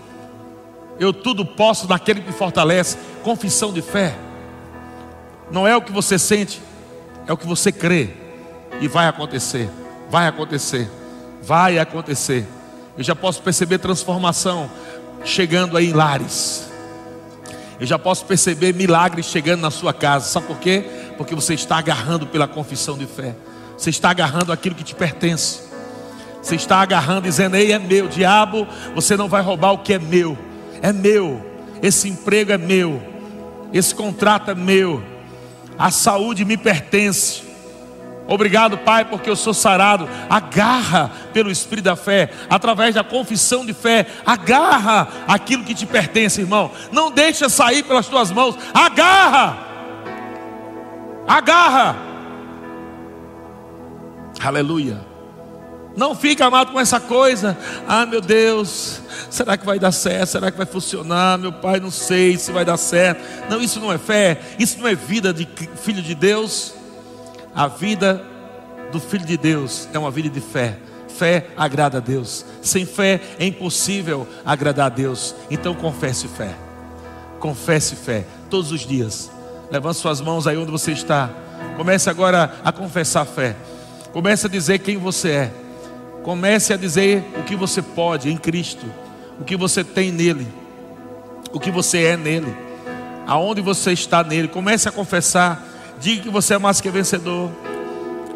eu 0.99 1.11
tudo 1.11 1.45
posso 1.45 1.87
naquele 1.87 2.21
que 2.21 2.27
me 2.27 2.33
fortalece. 2.33 2.97
Confissão 3.23 3.73
de 3.73 3.81
fé, 3.81 4.15
não 5.51 5.67
é 5.67 5.75
o 5.75 5.81
que 5.81 5.91
você 5.91 6.17
sente, 6.17 6.61
é 7.27 7.33
o 7.33 7.37
que 7.37 7.47
você 7.47 7.71
crê, 7.71 8.09
e 8.79 8.87
vai 8.87 9.07
acontecer, 9.07 9.69
vai 10.09 10.27
acontecer, 10.27 10.89
vai 11.41 11.77
acontecer. 11.77 12.47
Eu 12.97 13.03
já 13.03 13.15
posso 13.15 13.41
perceber 13.41 13.77
transformação 13.79 14.69
chegando 15.23 15.77
aí 15.77 15.89
em 15.89 15.93
lares. 15.93 16.69
Eu 17.79 17.87
já 17.87 17.97
posso 17.97 18.25
perceber 18.25 18.75
milagres 18.75 19.25
chegando 19.25 19.61
na 19.61 19.71
sua 19.71 19.91
casa. 19.91 20.27
Sabe 20.27 20.45
por 20.45 20.59
quê? 20.59 20.85
Porque 21.17 21.33
você 21.33 21.55
está 21.55 21.77
agarrando 21.77 22.27
pela 22.27 22.47
confissão 22.47 22.95
de 22.95 23.07
fé. 23.07 23.35
Você 23.75 23.89
está 23.89 24.11
agarrando 24.11 24.51
aquilo 24.51 24.75
que 24.75 24.83
te 24.83 24.93
pertence. 24.93 25.70
Você 26.41 26.55
está 26.55 26.77
agarrando 26.77 27.21
dizendo: 27.21 27.55
Ei, 27.55 27.71
é 27.71 27.79
meu, 27.79 28.07
diabo, 28.07 28.67
você 28.95 29.15
não 29.15 29.27
vai 29.27 29.41
roubar 29.41 29.71
o 29.73 29.79
que 29.79 29.93
é 29.93 29.99
meu. 29.99 30.37
É 30.81 30.91
meu. 30.91 31.45
Esse 31.81 32.09
emprego 32.09 32.51
é 32.51 32.57
meu. 32.57 33.01
Esse 33.73 33.93
contrato 33.93 34.51
é 34.51 34.55
meu. 34.55 35.03
A 35.77 35.91
saúde 35.91 36.43
me 36.43 36.57
pertence. 36.57 37.43
Obrigado, 38.27 38.77
Pai, 38.77 39.05
porque 39.05 39.29
eu 39.29 39.35
sou 39.35 39.53
sarado. 39.53 40.07
Agarra 40.29 41.11
pelo 41.33 41.51
Espírito 41.51 41.85
da 41.85 41.95
fé, 41.95 42.31
através 42.49 42.95
da 42.95 43.03
confissão 43.03 43.65
de 43.65 43.73
fé. 43.73 44.05
Agarra 44.25 45.07
aquilo 45.27 45.63
que 45.63 45.73
te 45.73 45.85
pertence, 45.85 46.41
irmão. 46.41 46.71
Não 46.91 47.11
deixa 47.11 47.49
sair 47.49 47.83
pelas 47.83 48.07
tuas 48.07 48.31
mãos. 48.31 48.57
Agarra. 48.73 49.57
Agarra. 51.27 51.95
Aleluia. 54.39 55.10
Não 55.95 56.15
fica 56.15 56.45
amado 56.45 56.71
com 56.71 56.79
essa 56.79 56.99
coisa. 56.99 57.57
Ah, 57.87 58.05
meu 58.05 58.21
Deus, 58.21 59.01
será 59.29 59.57
que 59.57 59.65
vai 59.65 59.77
dar 59.77 59.91
certo? 59.91 60.29
Será 60.29 60.49
que 60.49 60.57
vai 60.57 60.65
funcionar? 60.65 61.37
Meu 61.37 61.51
pai, 61.51 61.79
não 61.79 61.91
sei 61.91 62.37
se 62.37 62.51
vai 62.51 62.63
dar 62.63 62.77
certo. 62.77 63.21
Não, 63.49 63.61
isso 63.61 63.79
não 63.79 63.91
é 63.91 63.97
fé. 63.97 64.39
Isso 64.57 64.79
não 64.79 64.87
é 64.87 64.95
vida 64.95 65.33
de 65.33 65.47
filho 65.83 66.01
de 66.01 66.15
Deus. 66.15 66.73
A 67.53 67.67
vida 67.67 68.23
do 68.91 68.99
Filho 68.99 69.25
de 69.25 69.37
Deus 69.37 69.87
é 69.93 69.99
uma 69.99 70.11
vida 70.11 70.29
de 70.29 70.39
fé. 70.39 70.77
Fé 71.09 71.47
agrada 71.57 71.97
a 71.97 72.01
Deus. 72.01 72.45
Sem 72.61 72.85
fé 72.85 73.19
é 73.37 73.45
impossível 73.45 74.27
agradar 74.45 74.87
a 74.87 74.89
Deus. 74.89 75.35
Então 75.49 75.73
confesse 75.73 76.27
fé. 76.27 76.55
Confesse 77.39 77.95
fé 77.95 78.25
todos 78.49 78.71
os 78.71 78.81
dias. 78.81 79.29
Levante 79.69 79.97
suas 79.97 80.21
mãos 80.21 80.47
aí 80.47 80.57
onde 80.57 80.71
você 80.71 80.91
está. 80.91 81.29
Comece 81.75 82.09
agora 82.09 82.53
a 82.63 82.71
confessar 82.71 83.25
fé. 83.25 83.55
Comece 84.11 84.47
a 84.47 84.49
dizer 84.49 84.79
quem 84.79 84.97
você 84.97 85.29
é. 85.29 85.51
Comece 86.23 86.73
a 86.73 86.77
dizer 86.77 87.23
o 87.39 87.43
que 87.43 87.55
você 87.55 87.81
pode 87.81 88.29
em 88.29 88.37
Cristo, 88.37 88.85
o 89.39 89.43
que 89.43 89.55
você 89.55 89.83
tem 89.83 90.11
nele, 90.11 90.47
o 91.51 91.59
que 91.59 91.71
você 91.71 92.03
é 92.03 92.17
nele, 92.17 92.55
aonde 93.25 93.61
você 93.61 93.91
está 93.91 94.23
nele. 94.23 94.47
Comece 94.47 94.87
a 94.87 94.91
confessar 94.91 95.71
Diga 96.01 96.23
que 96.23 96.29
você 96.29 96.55
é 96.55 96.57
mais 96.57 96.81
que 96.81 96.89
vencedor. 96.89 97.51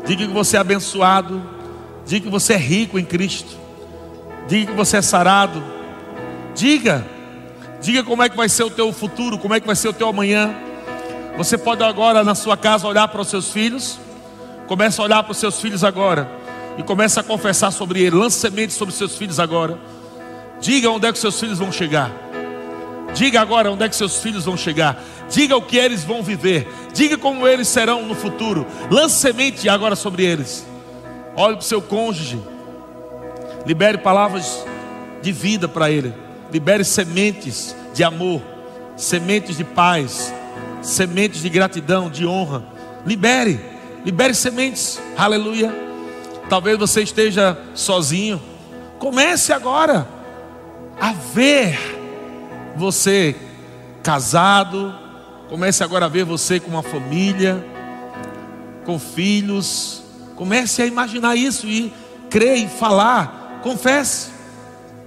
Diga 0.05 0.27
que 0.27 0.31
você 0.31 0.55
é 0.55 0.59
abençoado. 0.59 1.41
Diga 2.05 2.25
que 2.25 2.31
você 2.31 2.53
é 2.53 2.57
rico 2.57 2.99
em 2.99 3.03
Cristo. 3.03 3.57
Diga 4.47 4.71
que 4.71 4.77
você 4.77 4.97
é 4.97 5.01
sarado. 5.01 5.63
Diga. 6.53 7.03
Diga 7.81 8.03
como 8.03 8.21
é 8.21 8.29
que 8.29 8.37
vai 8.37 8.47
ser 8.47 8.63
o 8.63 8.69
teu 8.69 8.93
futuro, 8.93 9.39
como 9.39 9.55
é 9.55 9.59
que 9.59 9.65
vai 9.65 9.75
ser 9.75 9.87
o 9.87 9.93
teu 9.93 10.07
amanhã. 10.07 10.53
Você 11.37 11.57
pode 11.57 11.83
agora 11.83 12.23
na 12.23 12.35
sua 12.35 12.55
casa 12.55 12.87
olhar 12.87 13.07
para 13.07 13.21
os 13.21 13.29
seus 13.29 13.51
filhos. 13.51 13.99
Comece 14.67 15.01
a 15.01 15.03
olhar 15.03 15.23
para 15.23 15.31
os 15.31 15.37
seus 15.37 15.59
filhos 15.59 15.83
agora. 15.83 16.29
E 16.77 16.83
comece 16.83 17.19
a 17.19 17.23
confessar 17.23 17.71
sobre 17.71 18.01
ele. 18.01 18.15
Lance 18.15 18.39
sementes 18.39 18.75
sobre 18.75 18.93
seus 18.93 19.17
filhos 19.17 19.39
agora. 19.39 19.77
Diga 20.59 20.89
onde 20.89 21.07
é 21.07 21.11
que 21.11 21.19
seus 21.19 21.39
filhos 21.39 21.59
vão 21.59 21.71
chegar. 21.71 22.11
Diga 23.13 23.39
agora 23.39 23.71
onde 23.71 23.83
é 23.83 23.89
que 23.89 23.95
seus 23.95 24.17
filhos 24.17 24.45
vão 24.45 24.57
chegar. 24.57 25.01
Diga 25.29 25.55
o 25.55 25.61
que 25.61 25.77
eles 25.77 26.03
vão 26.03 26.21
viver. 26.21 26.67
Diga 26.93 27.17
como 27.17 27.47
eles 27.47 27.67
serão 27.67 28.05
no 28.05 28.15
futuro. 28.15 28.65
Lance 28.91 29.15
semente 29.15 29.69
agora 29.69 29.95
sobre 29.95 30.25
eles. 30.25 30.65
Olhe 31.35 31.55
para 31.55 31.61
o 31.61 31.65
seu 31.65 31.81
cônjuge. 31.81 32.39
Libere 33.65 33.97
palavras 33.97 34.65
de 35.21 35.31
vida 35.31 35.67
para 35.67 35.89
ele. 35.89 36.13
Libere 36.51 36.83
sementes 36.83 37.75
de 37.93 38.03
amor, 38.03 38.41
sementes 38.95 39.57
de 39.57 39.63
paz, 39.63 40.33
sementes 40.81 41.41
de 41.41 41.49
gratidão, 41.49 42.09
de 42.09 42.25
honra. 42.25 42.63
Libere, 43.05 43.59
libere 44.05 44.33
sementes. 44.33 44.99
Aleluia. 45.17 45.84
Talvez 46.49 46.77
você 46.77 47.01
esteja 47.01 47.57
sozinho. 47.73 48.41
Comece 48.99 49.51
agora 49.51 50.07
a 50.99 51.11
ver 51.13 51.77
você 52.77 53.35
casado, 54.03 55.05
Comece 55.49 55.83
agora 55.83 56.05
a 56.05 56.09
ver 56.09 56.25
você 56.25 56.59
com 56.59 56.71
uma 56.71 56.81
família, 56.81 57.63
com 58.83 58.97
filhos. 58.97 60.01
Comece 60.35 60.81
a 60.81 60.87
imaginar 60.87 61.35
isso 61.35 61.67
e 61.67 61.93
crer 62.31 62.57
e 62.57 62.67
falar. 62.67 63.59
Confesse. 63.61 64.31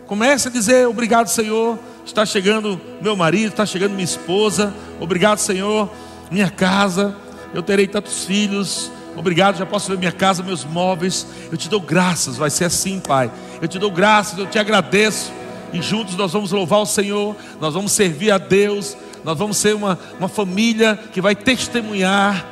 Comece 0.07 0.47
a 0.47 0.51
dizer: 0.51 0.87
Obrigado, 0.87 1.27
Senhor. 1.27 1.79
Está 2.07 2.25
chegando 2.25 2.81
meu 3.03 3.17
marido, 3.17 3.51
está 3.51 3.67
chegando 3.67 3.93
minha 3.93 4.05
esposa. 4.05 4.73
Obrigado, 5.01 5.39
Senhor. 5.39 5.91
Minha 6.31 6.51
casa. 6.51 7.17
Eu 7.53 7.63
terei 7.65 7.89
tantos 7.89 8.25
filhos. 8.25 8.91
Obrigado, 9.17 9.59
já 9.59 9.67
posso 9.67 9.89
ver 9.91 9.99
minha 9.99 10.13
casa, 10.13 10.43
meus 10.43 10.65
móveis. 10.65 11.27
Eu 11.51 11.57
te 11.57 11.69
dou 11.69 11.81
graças, 11.81 12.37
vai 12.37 12.51
ser 12.51 12.65
assim, 12.65 13.01
Pai. 13.01 13.31
Eu 13.61 13.69
te 13.69 13.79
dou 13.79 13.91
graças, 13.91 14.39
eu 14.39 14.47
te 14.47 14.59
agradeço. 14.59 15.33
E 15.73 15.83
juntos 15.83 16.17
nós 16.17 16.33
vamos 16.33 16.53
louvar 16.53 16.81
o 16.81 16.87
Senhor, 16.87 17.37
nós 17.61 17.75
vamos 17.75 17.93
servir 17.93 18.31
a 18.31 18.39
Deus 18.39 18.97
nós 19.25 19.39
vamos 19.39 19.57
ser 19.57 19.75
uma, 19.75 19.99
uma 20.19 20.29
família 20.29 20.99
que 21.13 21.21
vai 21.21 21.35
testemunhar 21.35 22.47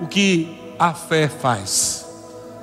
o 0.00 0.06
que 0.06 0.56
a 0.78 0.94
fé 0.94 1.28
faz. 1.28 2.06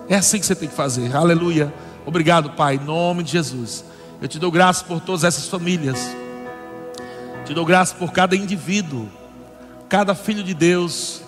É 0.10 0.16
assim 0.16 0.40
que 0.40 0.46
você 0.46 0.56
tem 0.56 0.68
que 0.68 0.76
fazer. 0.76 1.16
Aleluia. 1.16 1.74
Obrigado, 2.06 2.52
Pai, 2.52 2.76
em 2.76 2.80
nome 2.80 3.24
de 3.24 3.34
Jesus. 3.34 3.84
Eu 4.22 4.28
te 4.28 4.40
dou 4.40 4.50
graças 4.50 4.82
por 4.82 5.02
todas 5.02 5.24
essas 5.24 5.48
famílias. 5.48 6.16
Te 7.46 7.54
dou 7.54 7.66
graças 7.66 7.96
por 7.96 8.12
cada 8.12 8.36
indivíduo, 8.36 9.08
cada 9.88 10.16
filho 10.16 10.44
de 10.44 10.54
Deus 10.54 11.22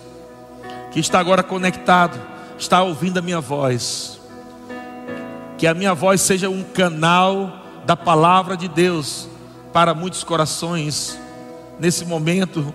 que 0.90 1.00
está 1.00 1.18
agora 1.18 1.42
conectado, 1.42 2.20
está 2.58 2.82
ouvindo 2.82 3.18
a 3.18 3.22
minha 3.22 3.40
voz. 3.40 4.20
Que 5.58 5.66
a 5.66 5.74
minha 5.74 5.94
voz 5.94 6.20
seja 6.20 6.48
um 6.48 6.62
canal 6.62 7.64
da 7.84 7.96
palavra 7.96 8.56
de 8.56 8.68
Deus 8.68 9.28
para 9.72 9.94
muitos 9.94 10.24
corações 10.24 11.18
nesse 11.80 12.04
momento, 12.04 12.74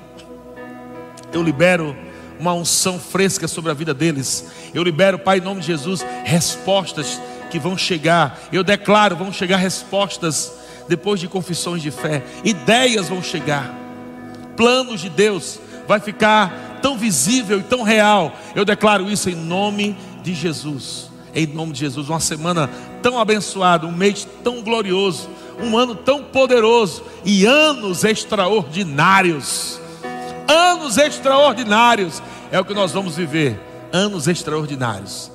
eu 1.31 1.43
libero 1.43 1.95
uma 2.39 2.53
unção 2.53 2.99
fresca 2.99 3.47
sobre 3.47 3.71
a 3.71 3.73
vida 3.73 3.93
deles. 3.93 4.47
Eu 4.73 4.83
libero, 4.83 5.19
Pai, 5.19 5.37
em 5.37 5.41
nome 5.41 5.61
de 5.61 5.67
Jesus, 5.67 6.05
respostas 6.23 7.21
que 7.51 7.59
vão 7.59 7.77
chegar. 7.77 8.39
Eu 8.51 8.63
declaro, 8.63 9.15
vão 9.15 9.31
chegar 9.31 9.57
respostas 9.57 10.51
depois 10.89 11.19
de 11.19 11.27
confissões 11.27 11.81
de 11.81 11.91
fé. 11.91 12.23
Ideias 12.43 13.07
vão 13.07 13.21
chegar. 13.21 13.73
Planos 14.57 15.01
de 15.01 15.09
Deus 15.09 15.59
vai 15.87 15.99
ficar 15.99 16.79
tão 16.81 16.97
visível 16.97 17.59
e 17.59 17.63
tão 17.63 17.83
real. 17.83 18.33
Eu 18.55 18.65
declaro 18.65 19.09
isso 19.09 19.29
em 19.29 19.35
nome 19.35 19.97
de 20.21 20.33
Jesus. 20.33 21.09
Em 21.33 21.47
nome 21.47 21.73
de 21.73 21.79
Jesus, 21.79 22.09
uma 22.09 22.19
semana 22.19 22.69
tão 23.01 23.19
abençoada, 23.19 23.85
um 23.85 23.91
mês 23.91 24.27
tão 24.43 24.61
glorioso 24.61 25.29
um 25.61 25.77
ano 25.77 25.95
tão 25.95 26.23
poderoso 26.23 27.03
e 27.23 27.45
anos 27.45 28.03
extraordinários. 28.03 29.79
Anos 30.47 30.97
extraordinários 30.97 32.21
é 32.51 32.59
o 32.59 32.65
que 32.65 32.73
nós 32.73 32.91
vamos 32.91 33.15
viver. 33.15 33.59
Anos 33.91 34.27
extraordinários. 34.27 35.34